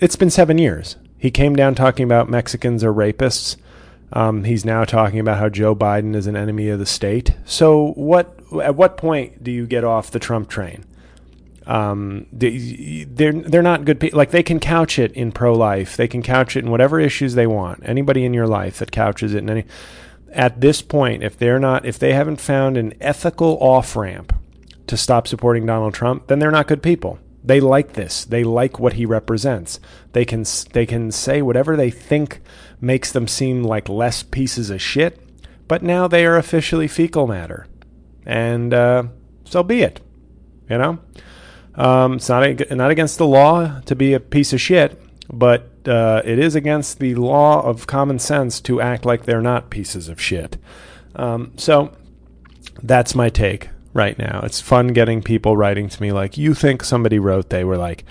[0.00, 0.96] it's been seven years.
[1.18, 3.56] He came down talking about Mexicans are rapists.
[4.12, 7.34] Um, he's now talking about how Joe Biden is an enemy of the state.
[7.44, 10.84] So, what at what point do you get off the Trump train?
[11.66, 14.16] Um, they're they're not good people.
[14.16, 15.96] Like they can couch it in pro life.
[15.96, 17.82] They can couch it in whatever issues they want.
[17.84, 19.64] Anybody in your life that couches it in any.
[20.32, 24.34] At this point, if they're not, if they haven't found an ethical off ramp
[24.86, 27.18] to stop supporting Donald Trump, then they're not good people.
[27.46, 28.24] They like this.
[28.24, 29.78] They like what he represents.
[30.12, 32.40] They can they can say whatever they think
[32.80, 35.20] makes them seem like less pieces of shit,
[35.68, 37.68] but now they are officially fecal matter,
[38.26, 39.04] and uh,
[39.44, 40.00] so be it.
[40.68, 40.98] You know,
[41.76, 45.00] um, it's not not against the law to be a piece of shit,
[45.32, 49.70] but uh, it is against the law of common sense to act like they're not
[49.70, 50.58] pieces of shit.
[51.14, 51.96] Um, so
[52.82, 54.40] that's my take right now.
[54.44, 58.04] It's fun getting people writing to me like, you think somebody wrote, they were like,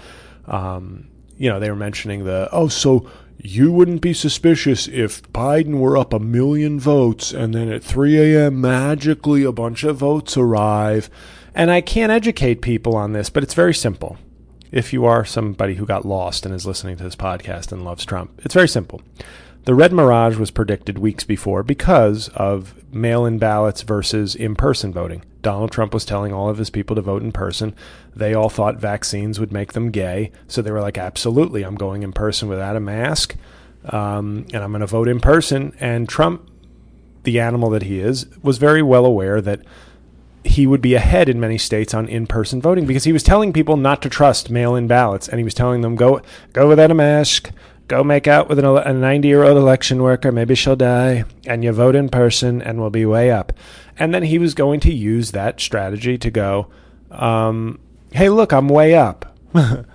[0.48, 5.80] um, you know, they were mentioning the, oh, so you wouldn't be suspicious if Biden
[5.80, 8.60] were up a million votes and then at 3 a.m.
[8.60, 11.10] magically a bunch of votes arrive.
[11.54, 14.18] And I can't educate people on this, but it's very simple.
[14.72, 18.04] If you are somebody who got lost and is listening to this podcast and loves
[18.04, 19.02] Trump, it's very simple.
[19.66, 24.94] The Red Mirage was predicted weeks before because of mail in ballots versus in person
[24.94, 25.26] voting.
[25.42, 27.76] Donald Trump was telling all of his people to vote in person.
[28.16, 30.32] They all thought vaccines would make them gay.
[30.48, 33.36] So they were like, absolutely, I'm going in person without a mask
[33.90, 35.76] um, and I'm going to vote in person.
[35.80, 36.48] And Trump,
[37.24, 39.62] the animal that he is, was very well aware that
[40.44, 43.78] he would be ahead in many states on in-person voting because he was telling people
[43.78, 46.22] not to trust mail-in ballots and he was telling them go
[46.54, 47.52] go without a mask
[47.88, 50.32] go make out with an, a 90 year old election worker.
[50.32, 51.26] Maybe she'll die.
[51.46, 53.54] And you vote in person and we'll be way up.
[53.98, 56.68] And then he was going to use that strategy to go
[57.12, 57.80] um,
[58.12, 59.36] hey look i'm way up.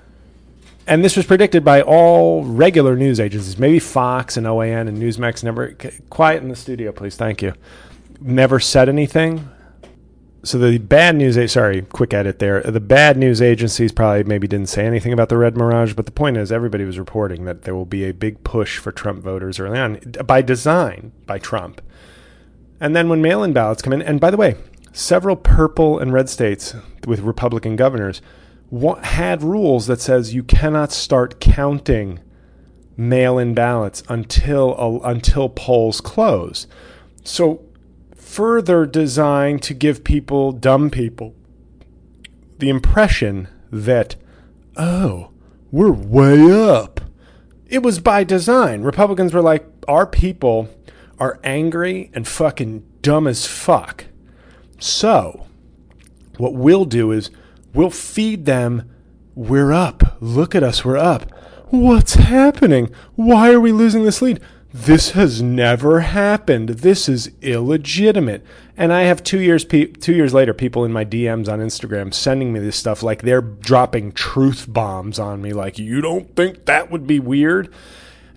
[0.87, 5.45] And this was predicted by all regular news agencies maybe fox and oan and newsmax
[5.45, 5.77] never
[6.09, 7.15] quiet in the studio please.
[7.15, 7.55] Thank you.
[8.21, 9.49] Never said anything
[10.43, 12.63] so the bad news sorry quick edit there.
[12.63, 16.13] The bad news agencies probably maybe didn't say anything about the red mirage but the
[16.13, 19.61] point is everybody was reporting that there will be a big push for trump voters
[19.61, 21.81] early on by design by trump.
[22.81, 24.57] And then when mail-in ballots come in and by the way
[24.93, 26.75] several purple and red states
[27.07, 28.23] with republican governors
[29.03, 32.21] had rules that says you cannot start counting
[32.97, 36.67] mail-in ballots until until polls close.
[37.25, 37.65] So
[38.31, 41.35] further designed to give people, dumb people,
[42.59, 44.15] the impression that,
[44.77, 45.31] oh,
[45.73, 47.01] we're way up.
[47.67, 48.83] It was by design.
[48.83, 50.69] Republicans were like, our people
[51.19, 54.05] are angry and fucking dumb as fuck.
[54.79, 55.47] So,
[56.37, 57.31] what we'll do is
[57.75, 58.89] we'll feed them,
[59.35, 60.17] we're up.
[60.21, 61.29] Look at us, we're up.
[61.71, 62.95] What's happening?
[63.17, 64.41] Why are we losing this lead?
[64.73, 66.69] This has never happened.
[66.69, 68.45] This is illegitimate.
[68.77, 72.15] And I have two years, pe- two years later, people in my DMs on Instagram
[72.15, 75.53] sending me this stuff like they're dropping truth bombs on me.
[75.53, 77.73] Like, you don't think that would be weird?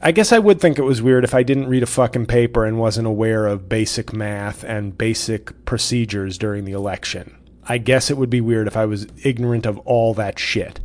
[0.01, 2.65] I guess I would think it was weird if I didn't read a fucking paper
[2.65, 7.37] and wasn't aware of basic math and basic procedures during the election.
[7.65, 10.81] I guess it would be weird if I was ignorant of all that shit.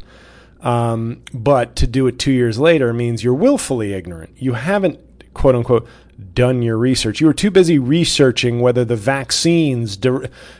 [0.60, 4.36] Um, but to do it two years later means you're willfully ignorant.
[4.36, 5.00] You haven't
[5.38, 5.88] quote unquote
[6.34, 7.20] done your research.
[7.20, 9.96] You were too busy researching whether the vaccines,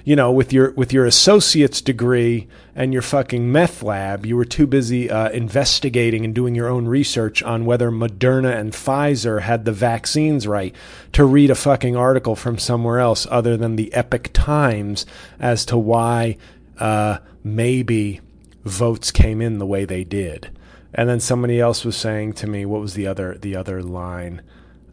[0.05, 4.45] you know, with your with your associate's degree and your fucking meth lab, you were
[4.45, 9.65] too busy uh, investigating and doing your own research on whether Moderna and Pfizer had
[9.65, 10.75] the vaccines right
[11.13, 15.07] to read a fucking article from somewhere else other than the Epoch Times
[15.41, 16.37] as to why
[16.79, 18.21] uh, maybe
[18.65, 20.51] votes came in the way they did.
[20.95, 24.41] And then somebody else was saying to me, what was the other the other line?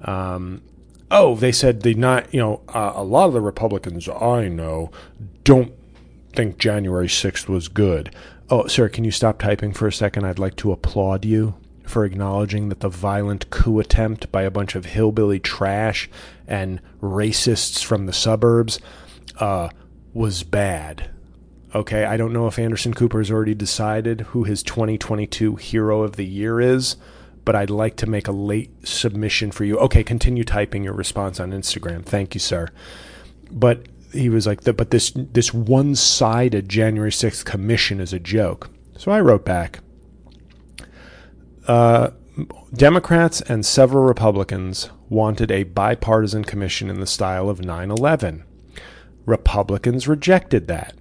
[0.06, 0.62] Um,
[1.12, 4.92] oh, they said they not, you know, uh, a lot of the Republicans I know
[5.44, 5.74] don't
[6.34, 8.14] think January 6th was good.
[8.50, 10.26] Oh, sir, can you stop typing for a second?
[10.26, 14.76] I'd like to applaud you for acknowledging that the violent coup attempt by a bunch
[14.76, 16.10] of hillbilly trash
[16.48, 18.80] and racists from the suburbs
[19.40, 19.70] uh,
[20.14, 21.10] was bad.
[21.74, 26.16] Okay, I don't know if Anderson Cooper has already decided who his 2022 Hero of
[26.16, 26.96] the Year is
[27.46, 29.78] but I'd like to make a late submission for you.
[29.78, 32.04] Okay, continue typing your response on Instagram.
[32.04, 32.70] Thank you, sir.
[33.52, 38.70] But he was like, but this this one-sided January 6th commission is a joke.
[38.98, 39.80] So I wrote back.
[41.68, 42.12] Uh,
[42.74, 48.44] Democrats and several Republicans wanted a bipartisan commission in the style of 9 11.
[49.26, 50.96] Republicans rejected that.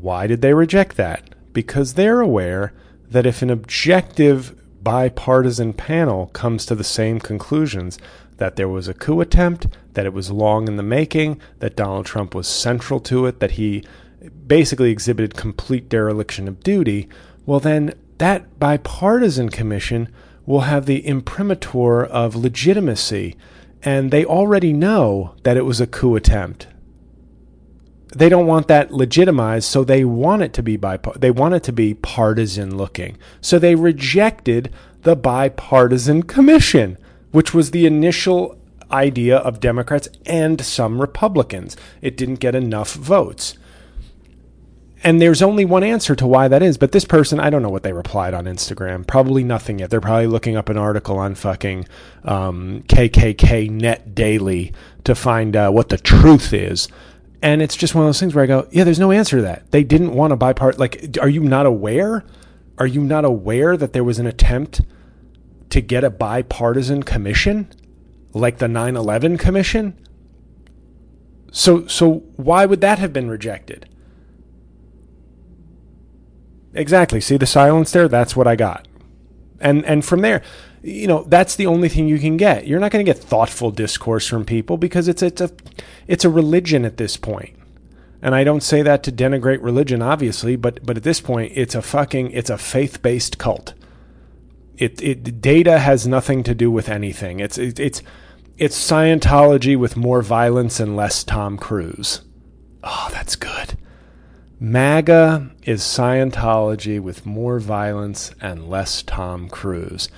[0.00, 1.34] Why did they reject that?
[1.52, 2.72] Because they're aware
[3.08, 7.98] that if an objective bipartisan panel comes to the same conclusions
[8.36, 12.06] that there was a coup attempt, that it was long in the making, that Donald
[12.06, 13.82] Trump was central to it, that he
[14.46, 17.08] basically exhibited complete dereliction of duty,
[17.46, 20.08] well, then that bipartisan commission
[20.46, 23.34] will have the imprimatur of legitimacy.
[23.82, 26.68] And they already know that it was a coup attempt
[28.18, 31.62] they don't want that legitimized, so they want it to be bipart- they want it
[31.64, 33.16] to be partisan looking.
[33.40, 34.70] So they rejected
[35.02, 36.98] the bipartisan commission,
[37.32, 38.58] which was the initial
[38.90, 41.76] idea of Democrats and some Republicans.
[42.02, 43.56] It didn't get enough votes.
[45.04, 46.78] and there's only one answer to why that is.
[46.78, 49.06] But this person, I don't know what they replied on Instagram.
[49.06, 49.90] Probably nothing yet.
[49.90, 51.86] They're probably looking up an article on fucking
[52.24, 54.72] um, KKK Net Daily
[55.04, 56.88] to find uh, what the truth is.
[57.42, 59.42] And it's just one of those things where I go, yeah, there's no answer to
[59.42, 59.70] that.
[59.70, 60.78] They didn't want to buy part.
[60.78, 62.24] Like, are you not aware?
[62.78, 64.80] Are you not aware that there was an attempt
[65.70, 67.68] to get a bipartisan commission,
[68.32, 69.98] like the 9/11 commission?
[71.52, 73.88] So, so why would that have been rejected?
[76.74, 77.20] Exactly.
[77.20, 78.08] See the silence there?
[78.08, 78.86] That's what I got.
[79.60, 80.42] And and from there,
[80.86, 82.66] you know, that's the only thing you can get.
[82.66, 85.50] You're not going to get thoughtful discourse from people because it's it's a
[86.06, 87.54] it's a religion at this point.
[88.22, 91.74] And I don't say that to denigrate religion obviously, but but at this point it's
[91.74, 93.74] a fucking it's a faith-based cult.
[94.78, 97.40] It it data has nothing to do with anything.
[97.40, 98.02] It's it, it's
[98.56, 102.22] it's Scientology with more violence and less Tom Cruise.
[102.84, 103.76] Oh, that's good.
[104.60, 110.08] MAGA is Scientology with more violence and less Tom Cruise.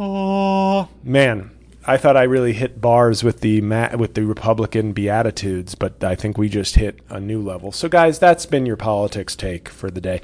[0.00, 1.50] Oh man,
[1.84, 3.60] I thought I really hit bars with the
[3.96, 7.72] with the Republican beatitudes, but I think we just hit a new level.
[7.72, 10.20] So, guys, that's been your politics take for the day.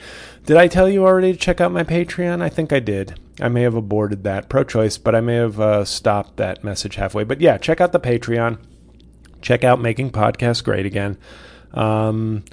[0.47, 2.41] Did I tell you already to check out my Patreon?
[2.41, 3.19] I think I did.
[3.41, 7.25] I may have aborted that pro-choice, but I may have uh, stopped that message halfway.
[7.25, 8.59] But yeah, check out the Patreon.
[9.43, 11.19] Check out making podcasts great again.
[11.73, 12.45] Um,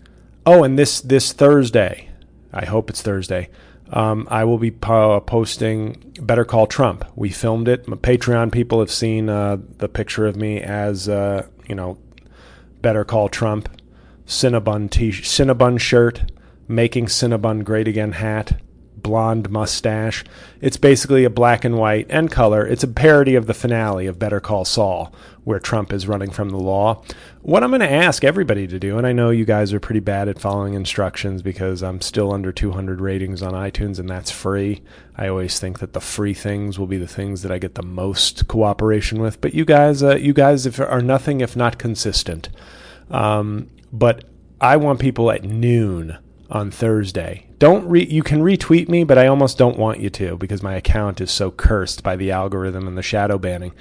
[0.44, 2.10] oh, and this this Thursday,
[2.52, 3.50] I hope it's Thursday
[3.92, 7.06] um, I will be po- posting Better Call Trump.
[7.16, 7.88] We filmed it.
[7.88, 11.98] My Patreon people have seen uh, the picture of me as, uh, you know,
[12.82, 13.70] Better Call Trump,
[14.26, 16.32] Cinnabon, t- Cinnabon shirt,
[16.68, 18.60] making Cinnabon great again hat,
[19.04, 20.24] blonde mustache.
[20.60, 22.66] It's basically a black and white and color.
[22.66, 26.50] It's a parody of the finale of Better Call Saul, where Trump is running from
[26.50, 27.04] the law.
[27.42, 30.00] What I'm going to ask everybody to do, and I know you guys are pretty
[30.00, 34.82] bad at following instructions because I'm still under 200 ratings on iTunes and that's free.
[35.18, 37.84] I always think that the free things will be the things that I get the
[37.84, 39.42] most cooperation with.
[39.42, 42.50] But you guys, uh, you guys are nothing if not consistent.
[43.10, 44.24] Um, but
[44.62, 46.18] I want people at noon
[46.52, 47.48] on Thursday.
[47.60, 50.76] Don't re- you can retweet me, but I almost don't want you to because my
[50.76, 53.72] account is so cursed by the algorithm and the shadow banning.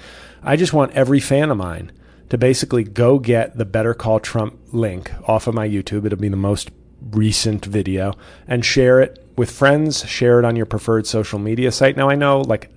[0.41, 1.91] I just want every fan of mine
[2.29, 6.05] to basically go get the Better Call Trump link off of my YouTube.
[6.05, 8.15] It'll be the most recent video
[8.47, 11.97] and share it with friends, share it on your preferred social media site.
[11.97, 12.71] Now I know like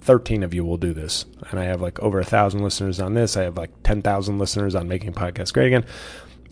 [0.00, 3.14] 13 of you will do this and I have like over a thousand listeners on
[3.14, 3.36] this.
[3.36, 5.84] I have like 10,000 listeners on making podcasts great again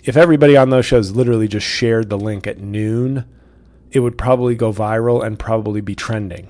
[0.05, 3.25] if everybody on those shows literally just shared the link at noon,
[3.91, 6.49] it would probably go viral and probably be trending.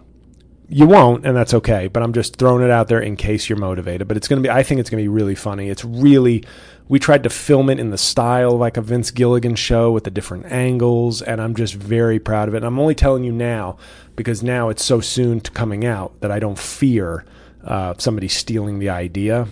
[0.68, 3.58] You won't, and that's okay, but I'm just throwing it out there in case you're
[3.58, 4.06] motivated.
[4.06, 5.68] But it's going to be, I think it's going to be really funny.
[5.68, 6.44] It's really,
[6.86, 10.12] we tried to film it in the style like a Vince Gilligan show with the
[10.12, 12.58] different angles, and I'm just very proud of it.
[12.58, 13.78] And I'm only telling you now
[14.14, 17.24] because now it's so soon to coming out that I don't fear
[17.64, 19.48] uh, somebody stealing the idea.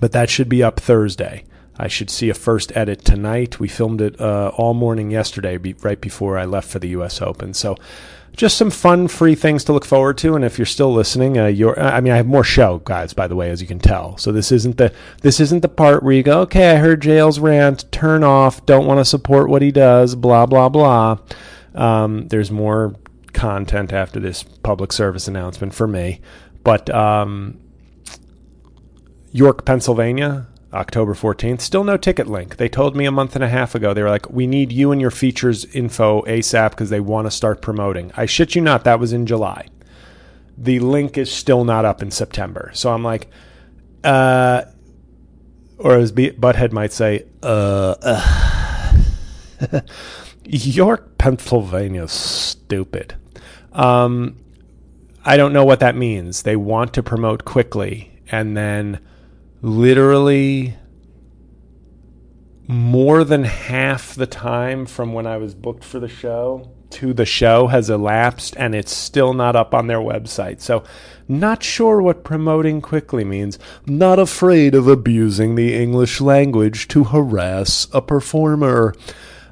[0.00, 1.44] But that should be up Thursday.
[1.78, 3.60] I should see a first edit tonight.
[3.60, 7.20] We filmed it uh, all morning yesterday, be, right before I left for the U.S.
[7.20, 7.52] Open.
[7.54, 7.76] So,
[8.36, 10.34] just some fun, free things to look forward to.
[10.34, 13.14] And if you're still listening, uh, you're, I mean, I have more show, guys.
[13.14, 14.18] By the way, as you can tell.
[14.18, 17.38] So this isn't the this isn't the part where you go, okay, I heard J-L's
[17.38, 21.18] rant, turn off, don't want to support what he does, blah blah blah.
[21.74, 22.94] Um, there's more
[23.32, 26.20] content after this public service announcement for me,
[26.62, 27.58] but um,
[29.32, 30.46] York, Pennsylvania
[30.76, 31.60] October 14th.
[31.60, 32.56] Still no ticket link.
[32.56, 33.94] They told me a month and a half ago.
[33.94, 37.30] They were like, we need you and your features info ASAP because they want to
[37.30, 38.12] start promoting.
[38.16, 39.68] I shit you not, that was in July.
[40.58, 42.70] The link is still not up in September.
[42.74, 43.30] So I'm like,
[44.04, 44.62] uh,
[45.78, 48.60] or as Butthead might say, uh, uh.
[50.44, 53.14] York, Pennsylvania, stupid.
[53.72, 54.36] Um,
[55.24, 56.42] I don't know what that means.
[56.42, 59.00] They want to promote quickly and then
[59.62, 60.74] literally
[62.68, 67.26] more than half the time from when I was booked for the show to the
[67.26, 70.60] show has elapsed and it's still not up on their website.
[70.60, 70.84] So,
[71.28, 73.58] not sure what promoting quickly means.
[73.84, 78.94] Not afraid of abusing the English language to harass a performer.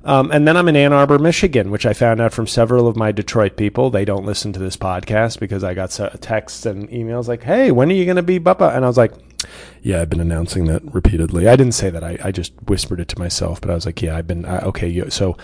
[0.05, 2.97] Um, and then I'm in Ann Arbor, Michigan, which I found out from several of
[2.97, 3.91] my Detroit people.
[3.91, 5.91] They don't listen to this podcast because I got
[6.21, 8.77] texts and emails like, hey, when are you going to be Bubba?
[8.77, 9.13] And I was like,
[9.82, 11.49] yeah, I've been announcing that repeatedly.
[11.49, 12.03] I didn't say that.
[12.03, 15.09] I, I just whispered it to myself, but I was like, yeah, I've been, okay.
[15.11, 15.36] So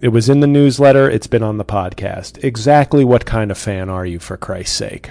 [0.00, 1.10] it was in the newsletter.
[1.10, 2.42] It's been on the podcast.
[2.44, 5.10] Exactly what kind of fan are you, for Christ's sake?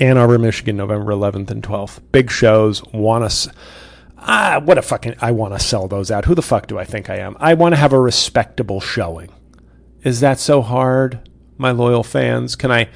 [0.00, 2.00] Ann Arbor, Michigan, November 11th and 12th.
[2.12, 2.84] Big shows.
[2.86, 3.48] Want us.
[4.18, 5.14] Ah, what a fucking.
[5.20, 6.24] I want to sell those out.
[6.24, 7.36] Who the fuck do I think I am?
[7.40, 9.30] I want to have a respectable showing.
[10.02, 12.56] Is that so hard, my loyal fans?
[12.56, 12.88] Can I.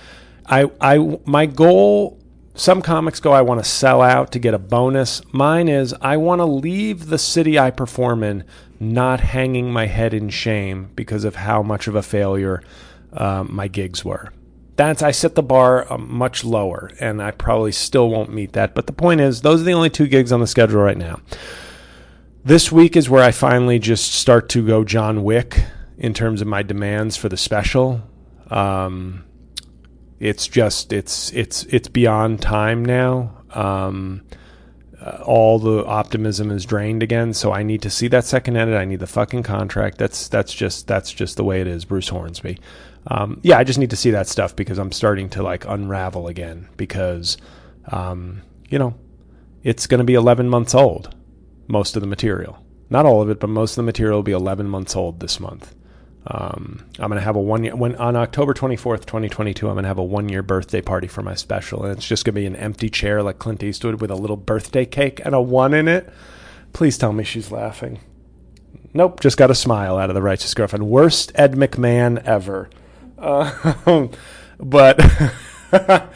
[0.45, 2.19] I, I, my goal
[2.55, 5.23] some comics go, I want to sell out to get a bonus.
[5.33, 8.45] Mine is, I want to leave the city I perform in
[8.79, 12.63] not hanging my head in shame because of how much of a failure
[13.13, 14.33] um, my gigs were.
[14.77, 18.75] That's I set the bar uh, much lower, and I probably still won't meet that.
[18.75, 21.21] But the point is, those are the only two gigs on the schedule right now.
[22.45, 25.65] This week is where I finally just start to go John Wick
[25.97, 28.03] in terms of my demands for the special.
[28.51, 29.25] Um,
[30.23, 33.43] it's just it's it's it's beyond time now.
[33.51, 34.23] Um,
[35.01, 38.77] uh, all the optimism is drained again, so I need to see that second edit.
[38.77, 39.99] I need the fucking contract.
[39.99, 41.85] That's that's just that's just the way it is.
[41.85, 42.59] Bruce Hornsby.
[43.09, 46.29] Um, yeah, I just need to see that stuff because I'm starting to like unravel
[46.29, 47.37] again because
[47.91, 48.95] um, you know
[49.65, 51.13] it's going to be 11 months old.
[51.67, 54.31] Most of the material, not all of it, but most of the material will be
[54.31, 55.75] 11 months old this month.
[56.27, 59.67] Um, I'm going to have a one year when on October 24th, 2022.
[59.67, 62.25] I'm going to have a one year birthday party for my special, and it's just
[62.25, 65.35] going to be an empty chair like Clint Eastwood with a little birthday cake and
[65.35, 66.13] a one in it.
[66.73, 67.99] Please tell me she's laughing.
[68.95, 70.87] Nope, just got a smile out of the righteous girlfriend.
[70.87, 72.71] Worst Ed McMahon ever.
[73.19, 74.09] Uh,
[74.61, 75.01] but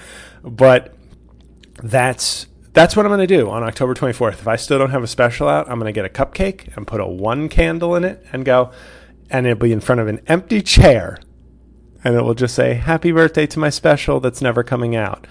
[0.45, 0.95] but
[1.83, 4.35] that's that's what I'm going to do on October 24th.
[4.35, 6.87] If I still don't have a special out, I'm going to get a cupcake and
[6.87, 8.71] put a one candle in it and go
[9.31, 11.19] and it'll be in front of an empty chair,
[12.05, 15.27] and it will just say "Happy birthday to my special" that's never coming out.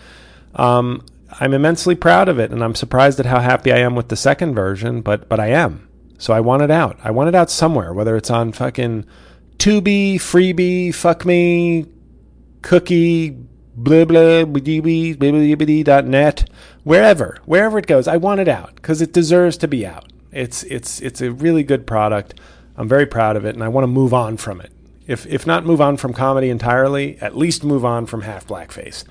[0.55, 1.05] Um,
[1.39, 4.15] I'm immensely proud of it, and I'm surprised at how happy I am with the
[4.15, 5.87] second version, but but I am.
[6.17, 6.97] So I want it out.
[7.03, 9.05] I want it out somewhere, whether it's on fucking
[9.57, 11.85] Tubi, Freebie, Fuck Me,
[12.61, 13.31] Cookie,
[13.75, 16.49] blah blah blah net,
[16.83, 18.07] wherever, wherever it goes.
[18.07, 20.11] I want it out because it deserves to be out.
[20.31, 22.39] It's it's it's a really good product.
[22.78, 24.71] I'm very proud of it, and I want to move on from it.
[25.07, 29.03] If if not move on from comedy entirely, at least move on from half blackface.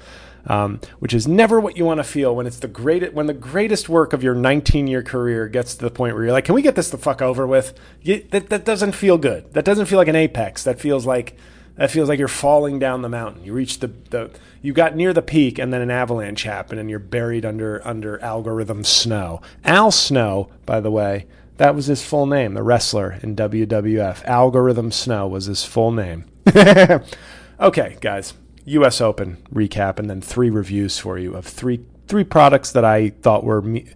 [0.46, 3.32] Um, which is never what you want to feel when it's the great when the
[3.32, 6.54] greatest work of your 19 year career gets to the point where you're like, can
[6.54, 7.72] we get this the fuck over with?
[8.02, 9.54] You, that that doesn't feel good.
[9.54, 10.62] That doesn't feel like an apex.
[10.64, 11.34] That feels like
[11.76, 13.42] that feels like you're falling down the mountain.
[13.42, 16.90] You reach the, the you got near the peak and then an avalanche happened and
[16.90, 19.40] you're buried under under algorithm snow.
[19.64, 21.26] Al Snow, by the way,
[21.56, 24.24] that was his full name, the wrestler in WWF.
[24.24, 26.24] Algorithm Snow was his full name.
[27.60, 28.34] okay, guys.
[28.66, 33.10] US Open recap and then three reviews for you of three three products that I
[33.10, 33.88] thought were me-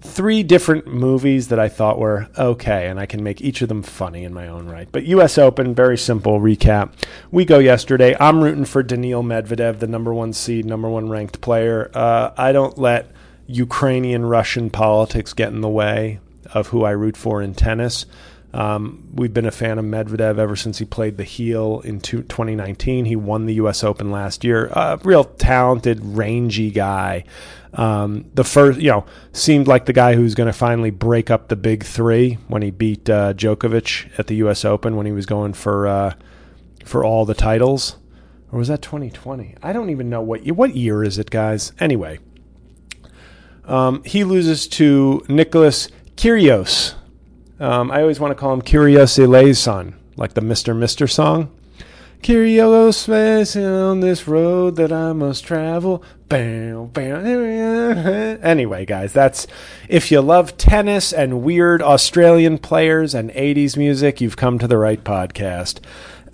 [0.00, 3.82] three different movies that I thought were okay, and I can make each of them
[3.82, 4.88] funny in my own right.
[4.90, 5.38] But U.S.
[5.38, 6.92] Open, very simple recap.
[7.30, 8.16] We go yesterday.
[8.20, 11.90] I'm rooting for Daniil Medvedev, the number one seed, number one ranked player.
[11.94, 13.10] Uh, I don't let
[13.46, 16.20] Ukrainian Russian politics get in the way
[16.54, 18.06] of who I root for in tennis.
[18.52, 22.22] Um, we've been a fan of Medvedev ever since he played the heel in two,
[22.22, 23.04] 2019.
[23.04, 23.84] He won the U.S.
[23.84, 24.66] Open last year.
[24.68, 27.24] A uh, real talented, rangy guy.
[27.74, 31.48] Um, the first, you know, seemed like the guy who's going to finally break up
[31.48, 34.64] the big three when he beat uh, Djokovic at the U.S.
[34.64, 36.14] Open when he was going for uh,
[36.84, 37.96] for all the titles.
[38.50, 39.56] Or was that 2020?
[39.62, 41.72] I don't even know what what year is it, guys.
[41.78, 42.18] Anyway,
[43.66, 45.88] um, he loses to Nicholas
[46.18, 46.94] Kyrgios.
[47.60, 50.76] Um, I always want to call him Kyrgios Eleison, like the Mr.
[50.76, 51.48] Mister song.
[52.22, 53.06] Kyrgios
[53.56, 56.02] on this road that I must travel.
[56.28, 58.38] Bam, bam.
[58.42, 59.46] Anyway, guys, that's
[59.88, 64.76] if you love tennis and weird Australian players and 80s music, you've come to the
[64.76, 65.78] right podcast.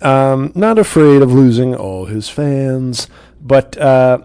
[0.01, 3.07] Um, not afraid of losing all his fans,
[3.39, 4.19] but uh,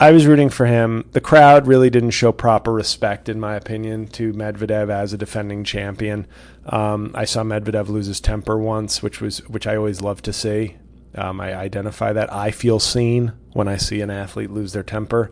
[0.00, 1.04] I was rooting for him.
[1.12, 5.62] The crowd really didn't show proper respect, in my opinion, to Medvedev as a defending
[5.62, 6.26] champion.
[6.64, 10.32] Um, I saw Medvedev lose his temper once, which was which I always love to
[10.32, 10.78] see.
[11.14, 12.32] Um, I identify that.
[12.32, 15.30] I feel seen when I see an athlete lose their temper.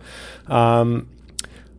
[0.49, 1.09] Um,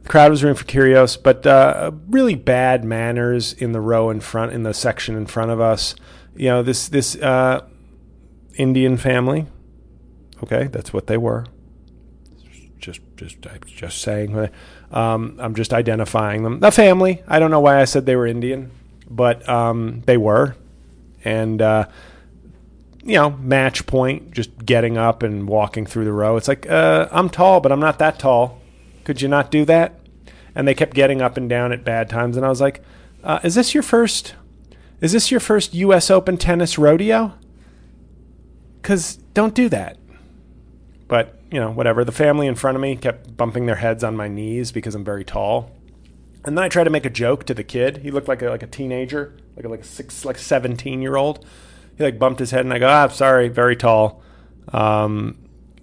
[0.01, 4.19] the crowd was rooting for Kyrgios, but uh, really bad manners in the row in
[4.19, 5.93] front, in the section in front of us.
[6.35, 7.67] You know, this this uh,
[8.55, 9.45] Indian family.
[10.41, 11.45] Okay, that's what they were
[12.79, 14.49] just just I'm just saying.
[14.91, 16.59] Um, I'm just identifying them.
[16.59, 17.21] The family.
[17.27, 18.71] I don't know why I said they were Indian,
[19.09, 20.55] but um, they were,
[21.23, 21.87] and uh,
[23.03, 24.31] you know, match point.
[24.31, 26.37] Just getting up and walking through the row.
[26.37, 28.61] It's like uh, I'm tall, but I'm not that tall.
[29.03, 29.99] Could you not do that?
[30.55, 32.83] And they kept getting up and down at bad times, and I was like,
[33.23, 34.35] uh, "Is this your first?
[35.01, 36.09] Is this your first U.S.
[36.09, 37.33] Open tennis rodeo?"
[38.81, 39.97] Because don't do that.
[41.07, 42.03] But you know, whatever.
[42.03, 45.03] The family in front of me kept bumping their heads on my knees because I'm
[45.03, 45.71] very tall.
[46.45, 47.97] And then I tried to make a joke to the kid.
[47.97, 51.15] He looked like a, like a teenager, like a, like a six like seventeen year
[51.15, 51.45] old.
[51.97, 54.21] He like bumped his head, and I go, "Ah, sorry, very tall."
[54.71, 55.37] Um,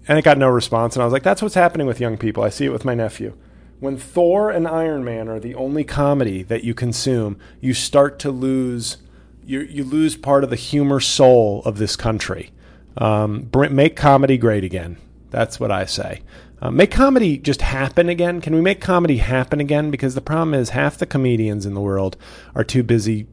[0.07, 0.95] and it got no response.
[0.95, 2.43] And I was like, "That's what's happening with young people.
[2.43, 3.37] I see it with my nephew."
[3.79, 8.31] When Thor and Iron Man are the only comedy that you consume, you start to
[8.31, 8.97] lose
[9.45, 12.51] you you lose part of the humor soul of this country.
[12.97, 14.97] Um, make comedy great again.
[15.29, 16.21] That's what I say.
[16.61, 18.41] Uh, make comedy just happen again.
[18.41, 19.91] Can we make comedy happen again?
[19.91, 22.17] Because the problem is half the comedians in the world
[22.55, 23.27] are too busy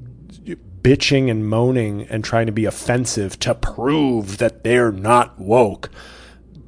[0.84, 5.90] bitching and moaning and trying to be offensive to prove that they're not woke.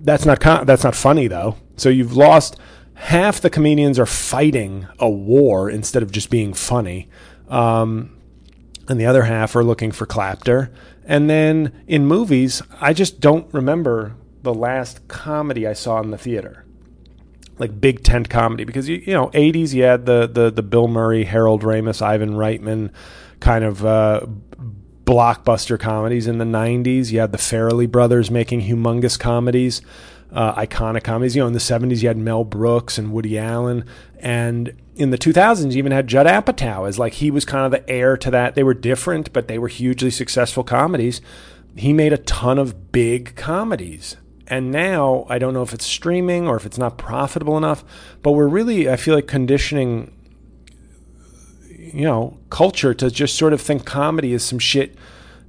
[0.01, 1.57] That's not com- that's not funny though.
[1.77, 2.57] So you've lost
[2.95, 7.09] half the comedians are fighting a war instead of just being funny.
[7.49, 8.17] Um,
[8.89, 10.73] and the other half are looking for clapter.
[11.05, 14.15] And then in movies, I just don't remember
[14.47, 16.65] the last comedy I saw in the theater,
[17.59, 20.89] like big tent comedy, because you you know '80s you had the the the Bill
[20.89, 22.93] Murray, Harold Ramis, Ivan Reitman
[23.41, 24.27] kind of uh,
[25.05, 26.29] blockbuster comedies.
[26.29, 29.83] In the '90s, you had the Farrelly brothers making humongous comedies.
[30.33, 31.37] Uh, iconic comedies.
[31.37, 33.85] You know, in the 70s, you had Mel Brooks and Woody Allen.
[34.19, 37.71] And in the 2000s, you even had Judd Apatow as like he was kind of
[37.71, 38.57] the heir to that.
[38.57, 41.21] They were different, but they were hugely successful comedies.
[41.77, 44.17] He made a ton of big comedies.
[44.49, 47.85] And now I don't know if it's streaming or if it's not profitable enough,
[48.23, 50.13] but we're really, I feel like, conditioning,
[51.69, 54.97] you know, culture to just sort of think comedy is some shit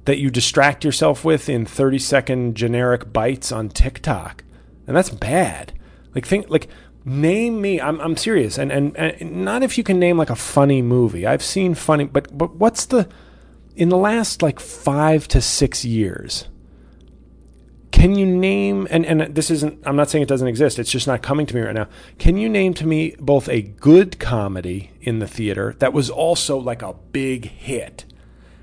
[0.04, 4.42] that you distract yourself with in 30 second generic bites on TikTok.
[4.86, 5.72] And that's bad.
[6.14, 6.68] Like, think, like,
[7.04, 8.58] name me, I'm, I'm serious.
[8.58, 11.26] And, and, and not if you can name like a funny movie.
[11.26, 13.08] I've seen funny, but, but what's the,
[13.76, 16.48] in the last like five to six years,
[17.98, 21.08] can you name and and this isn't I'm not saying it doesn't exist, it's just
[21.08, 21.88] not coming to me right now.
[22.18, 26.56] Can you name to me both a good comedy in the theater that was also
[26.58, 28.04] like a big hit?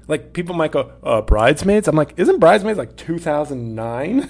[0.08, 1.88] Like people might go, uh, Bridesmaids?
[1.88, 4.30] I'm like, isn't Bridesmaids like 2009?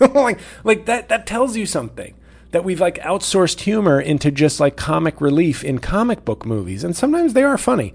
[0.14, 2.14] like like that that tells you something.
[2.52, 6.84] That we've like outsourced humor into just like comic relief in comic book movies.
[6.84, 7.92] And sometimes they are funny.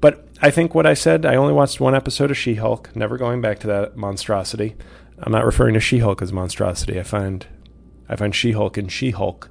[0.00, 3.16] But I think what I said, I only watched one episode of She Hulk, never
[3.16, 4.76] going back to that monstrosity.
[5.18, 6.98] I'm not referring to She-Hulk as monstrosity.
[6.98, 7.46] I find
[8.08, 9.48] I find She-Hulk and She-Hulk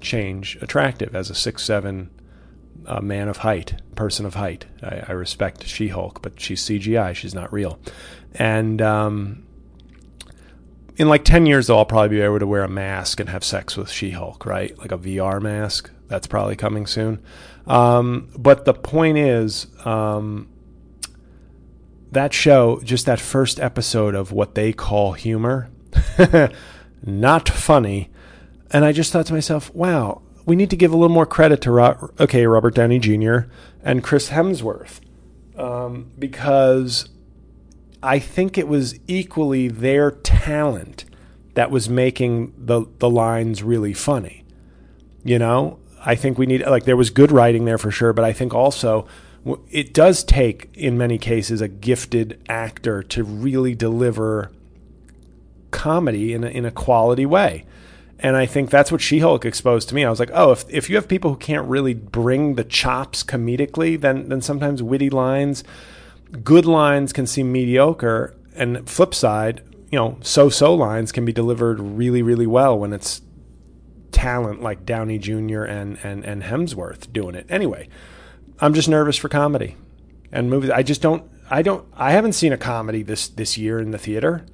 [0.00, 2.10] change attractive as a six seven
[2.86, 4.66] uh, man of height, person of height.
[4.82, 7.14] I, I respect She-Hulk, but she's CGI.
[7.14, 7.78] She's not real.
[8.34, 9.46] And um,
[10.96, 13.44] in like ten years, though, I'll probably be able to wear a mask and have
[13.44, 14.76] sex with She-Hulk, right?
[14.78, 15.90] Like a VR mask.
[16.06, 17.22] That's probably coming soon.
[17.66, 19.66] Um, but the point is.
[19.86, 20.50] Um,
[22.14, 25.70] that show, just that first episode of what they call humor,
[27.04, 28.10] not funny.
[28.70, 31.60] And I just thought to myself, wow, we need to give a little more credit
[31.62, 33.48] to, Ro- okay, Robert Downey Jr.
[33.82, 35.00] and Chris Hemsworth.
[35.56, 37.08] Um, because
[38.02, 41.04] I think it was equally their talent
[41.54, 44.44] that was making the, the lines really funny.
[45.22, 48.24] You know, I think we need, like, there was good writing there for sure, but
[48.24, 49.06] I think also
[49.70, 54.50] it does take, in many cases, a gifted actor to really deliver
[55.70, 57.64] comedy in a, in a quality way.
[58.20, 60.04] And I think that's what She Hulk exposed to me.
[60.04, 63.22] I was like, oh, if, if you have people who can't really bring the chops
[63.22, 65.62] comedically, then, then sometimes witty lines,
[66.42, 68.34] good lines can seem mediocre.
[68.56, 72.92] And flip side, you know, so so lines can be delivered really, really well when
[72.92, 73.20] it's
[74.12, 75.64] talent like Downey Jr.
[75.64, 77.46] and, and, and Hemsworth doing it.
[77.50, 77.88] Anyway,
[78.60, 79.76] I'm just nervous for comedy
[80.32, 80.70] and movies.
[80.70, 81.30] I just don't.
[81.50, 81.86] I don't.
[81.94, 84.44] I haven't seen a comedy this this year in the theater,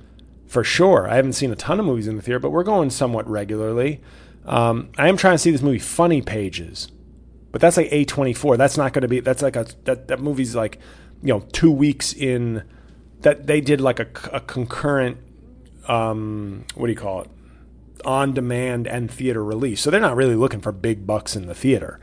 [0.47, 1.09] for sure.
[1.09, 4.01] I haven't seen a ton of movies in the theater, but we're going somewhat regularly.
[4.45, 6.89] Um, I am trying to see this movie, Funny Pages,
[7.53, 8.57] but that's like A24.
[8.57, 9.21] That's not going to be.
[9.21, 10.79] That's like a that that movie's like,
[11.23, 12.65] you know, two weeks in.
[13.21, 15.19] That they did like a, a concurrent.
[15.89, 17.31] Um, what do you call it?
[18.05, 19.83] On demand and theater release.
[19.83, 22.01] So they're not really looking for big bucks in the theater.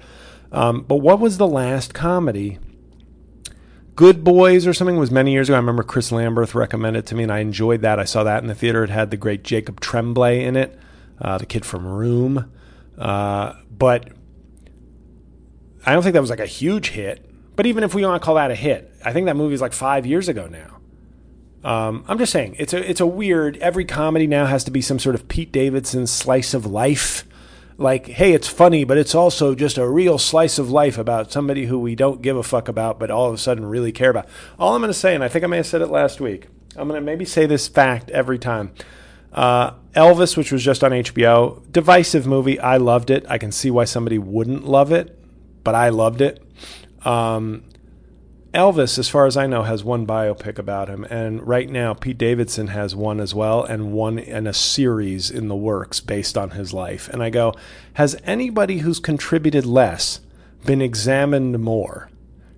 [0.57, 2.57] Um, but what was the last comedy?
[3.95, 5.55] Good Boys or something was many years ago.
[5.55, 7.99] I remember Chris Lambert recommended it to me, and I enjoyed that.
[7.99, 8.83] I saw that in the theater.
[8.83, 10.75] It had the great Jacob Tremblay in it,
[11.21, 12.51] uh, the kid from Room.
[12.97, 14.09] Uh, but
[15.85, 17.23] I don't think that was like a huge hit.
[17.55, 19.61] But even if we want to call that a hit, I think that movie is
[19.61, 20.79] like five years ago now.
[21.63, 23.57] Um, I'm just saying it's a it's a weird.
[23.57, 27.26] Every comedy now has to be some sort of Pete Davidson slice of life
[27.77, 31.65] like, hey, it's funny, but it's also just a real slice of life about somebody
[31.65, 34.27] who we don't give a fuck about, but all of a sudden really care about.
[34.57, 36.47] All I'm going to say, and I think I may have said it last week,
[36.75, 38.71] I'm going to maybe say this fact every time.
[39.31, 42.59] Uh, Elvis, which was just on HBO, divisive movie.
[42.59, 43.25] I loved it.
[43.29, 45.17] I can see why somebody wouldn't love it,
[45.63, 46.41] but I loved it.
[47.05, 47.63] Um,
[48.57, 52.17] Elvis, as far as I know, has one biopic about him, and right now Pete
[52.17, 56.49] Davidson has one as well, and one and a series in the works based on
[56.49, 57.07] his life.
[57.09, 57.53] And I go,
[57.93, 60.21] has anybody who's contributed less
[60.65, 62.09] been examined more?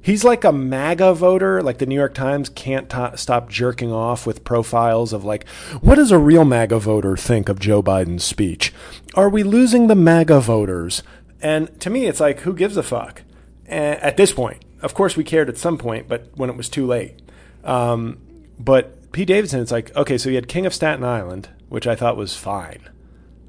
[0.01, 1.61] He's like a MAGA voter.
[1.61, 5.45] Like the New York Times can't t- stop jerking off with profiles of like,
[5.81, 8.73] what does a real MAGA voter think of Joe Biden's speech?
[9.15, 11.03] Are we losing the MAGA voters?
[11.41, 13.23] And to me, it's like, who gives a fuck?
[13.67, 16.85] at this point, of course, we cared at some point, but when it was too
[16.85, 17.21] late.
[17.63, 18.19] Um,
[18.57, 21.95] but Pete Davidson, it's like, okay, so you had King of Staten Island, which I
[21.95, 22.89] thought was fine.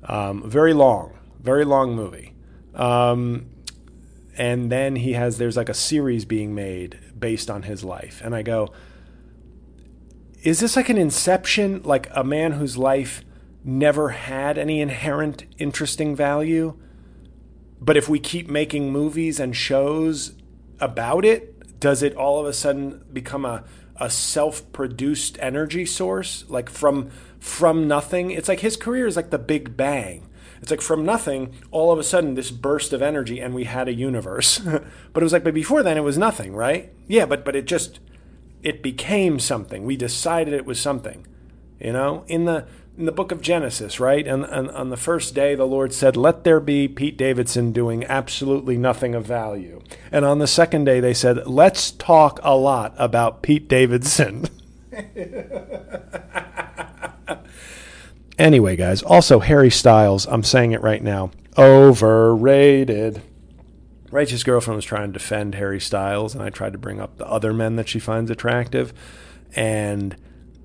[0.04, 2.34] Um, very long, very long movie.
[2.74, 3.50] Um,
[4.36, 8.20] and then he has, there's like a series being made based on his life.
[8.24, 8.72] And I go,
[10.42, 13.22] is this like an inception, like a man whose life
[13.62, 16.78] never had any inherent interesting value?
[17.80, 20.32] But if we keep making movies and shows
[20.80, 23.64] about it, does it all of a sudden become a,
[23.96, 28.30] a self-produced energy source like from from nothing?
[28.30, 30.28] It's like his career is like the Big Bang.
[30.60, 33.88] It's like from nothing, all of a sudden this burst of energy and we had
[33.88, 34.58] a universe.
[35.12, 36.92] but it was like but before then it was nothing, right?
[37.08, 38.00] Yeah, but but it just
[38.62, 39.84] it became something.
[39.84, 41.26] We decided it was something.
[41.80, 42.66] You know, in the
[43.00, 44.26] in the book of Genesis, right?
[44.26, 48.04] And, and on the first day, the Lord said, Let there be Pete Davidson doing
[48.04, 49.80] absolutely nothing of value.
[50.12, 54.44] And on the second day, they said, Let's talk a lot about Pete Davidson.
[58.38, 63.22] anyway, guys, also Harry Styles, I'm saying it right now, overrated.
[64.10, 67.26] Righteous Girlfriend was trying to defend Harry Styles, and I tried to bring up the
[67.26, 68.92] other men that she finds attractive.
[69.56, 70.16] And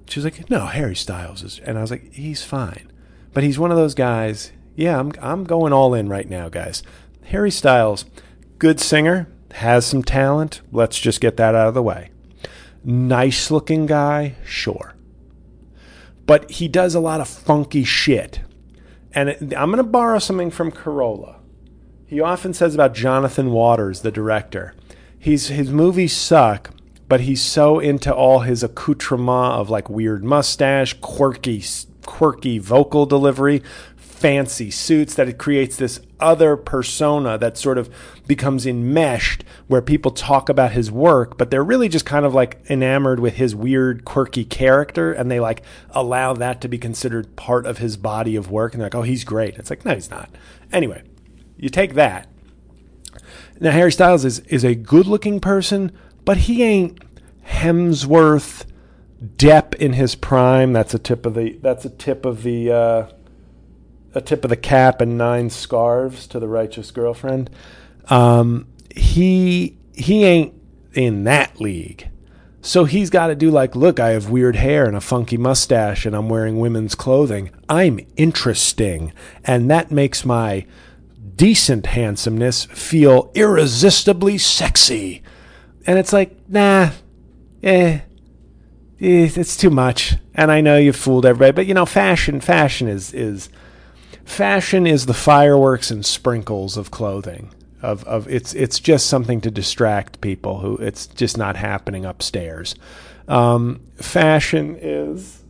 [0.08, 2.92] she was like, "No, Harry Styles is," and I was like, "He's fine,"
[3.34, 4.52] but he's one of those guys.
[4.76, 6.84] Yeah, I'm I'm going all in right now, guys.
[7.26, 8.06] Harry Styles,
[8.60, 10.62] good singer, has some talent.
[10.72, 12.12] Let's just get that out of the way.
[12.84, 14.94] Nice looking guy, sure,
[16.26, 18.42] but he does a lot of funky shit.
[19.14, 21.38] And it, I'm going to borrow something from Carolla.
[22.06, 24.76] He often says about Jonathan Waters, the director.
[25.18, 26.70] He's, his movies suck,
[27.16, 31.64] but he's so into all his accoutrement of like weird mustache, quirky,
[32.06, 33.64] quirky vocal delivery,
[33.96, 37.90] fancy suits that it creates this other persona that sort of
[38.28, 42.60] becomes enmeshed where people talk about his work, but they're really just kind of like
[42.70, 45.62] enamored with his weird, quirky character and they like
[45.92, 48.74] allow that to be considered part of his body of work.
[48.74, 49.56] And they're like, oh, he's great.
[49.56, 50.30] It's like, no, he's not.
[50.74, 51.02] Anyway,
[51.56, 52.28] you take that.
[53.62, 55.94] Now, Harry Styles is, is a good looking person,
[56.26, 57.00] but he ain't
[57.48, 58.66] Hemsworth,
[59.24, 60.74] Depp in his prime.
[60.74, 61.58] That's a tip of the.
[61.62, 62.72] That's a tip of the.
[62.72, 63.08] Uh,
[64.14, 67.50] a tip of the cap and nine scarves to the righteous girlfriend.
[68.10, 70.54] Um, he he ain't
[70.94, 72.10] in that league.
[72.62, 76.04] So he's got to do like, look, I have weird hair and a funky mustache
[76.06, 77.52] and I'm wearing women's clothing.
[77.70, 79.14] I'm interesting.
[79.44, 80.66] And that makes my
[81.36, 85.22] decent handsomeness feel irresistibly sexy.
[85.88, 86.90] And it's like, nah,
[87.64, 88.00] eh, eh,
[89.00, 90.16] it's too much.
[90.34, 93.50] And I know you've fooled everybody, but you know, fashion, fashion is is
[94.24, 97.52] fashion is the fireworks and sprinkles of clothing.
[97.82, 102.76] Of of it's it's just something to distract people who it's just not happening upstairs.
[103.28, 105.44] Um, fashion is.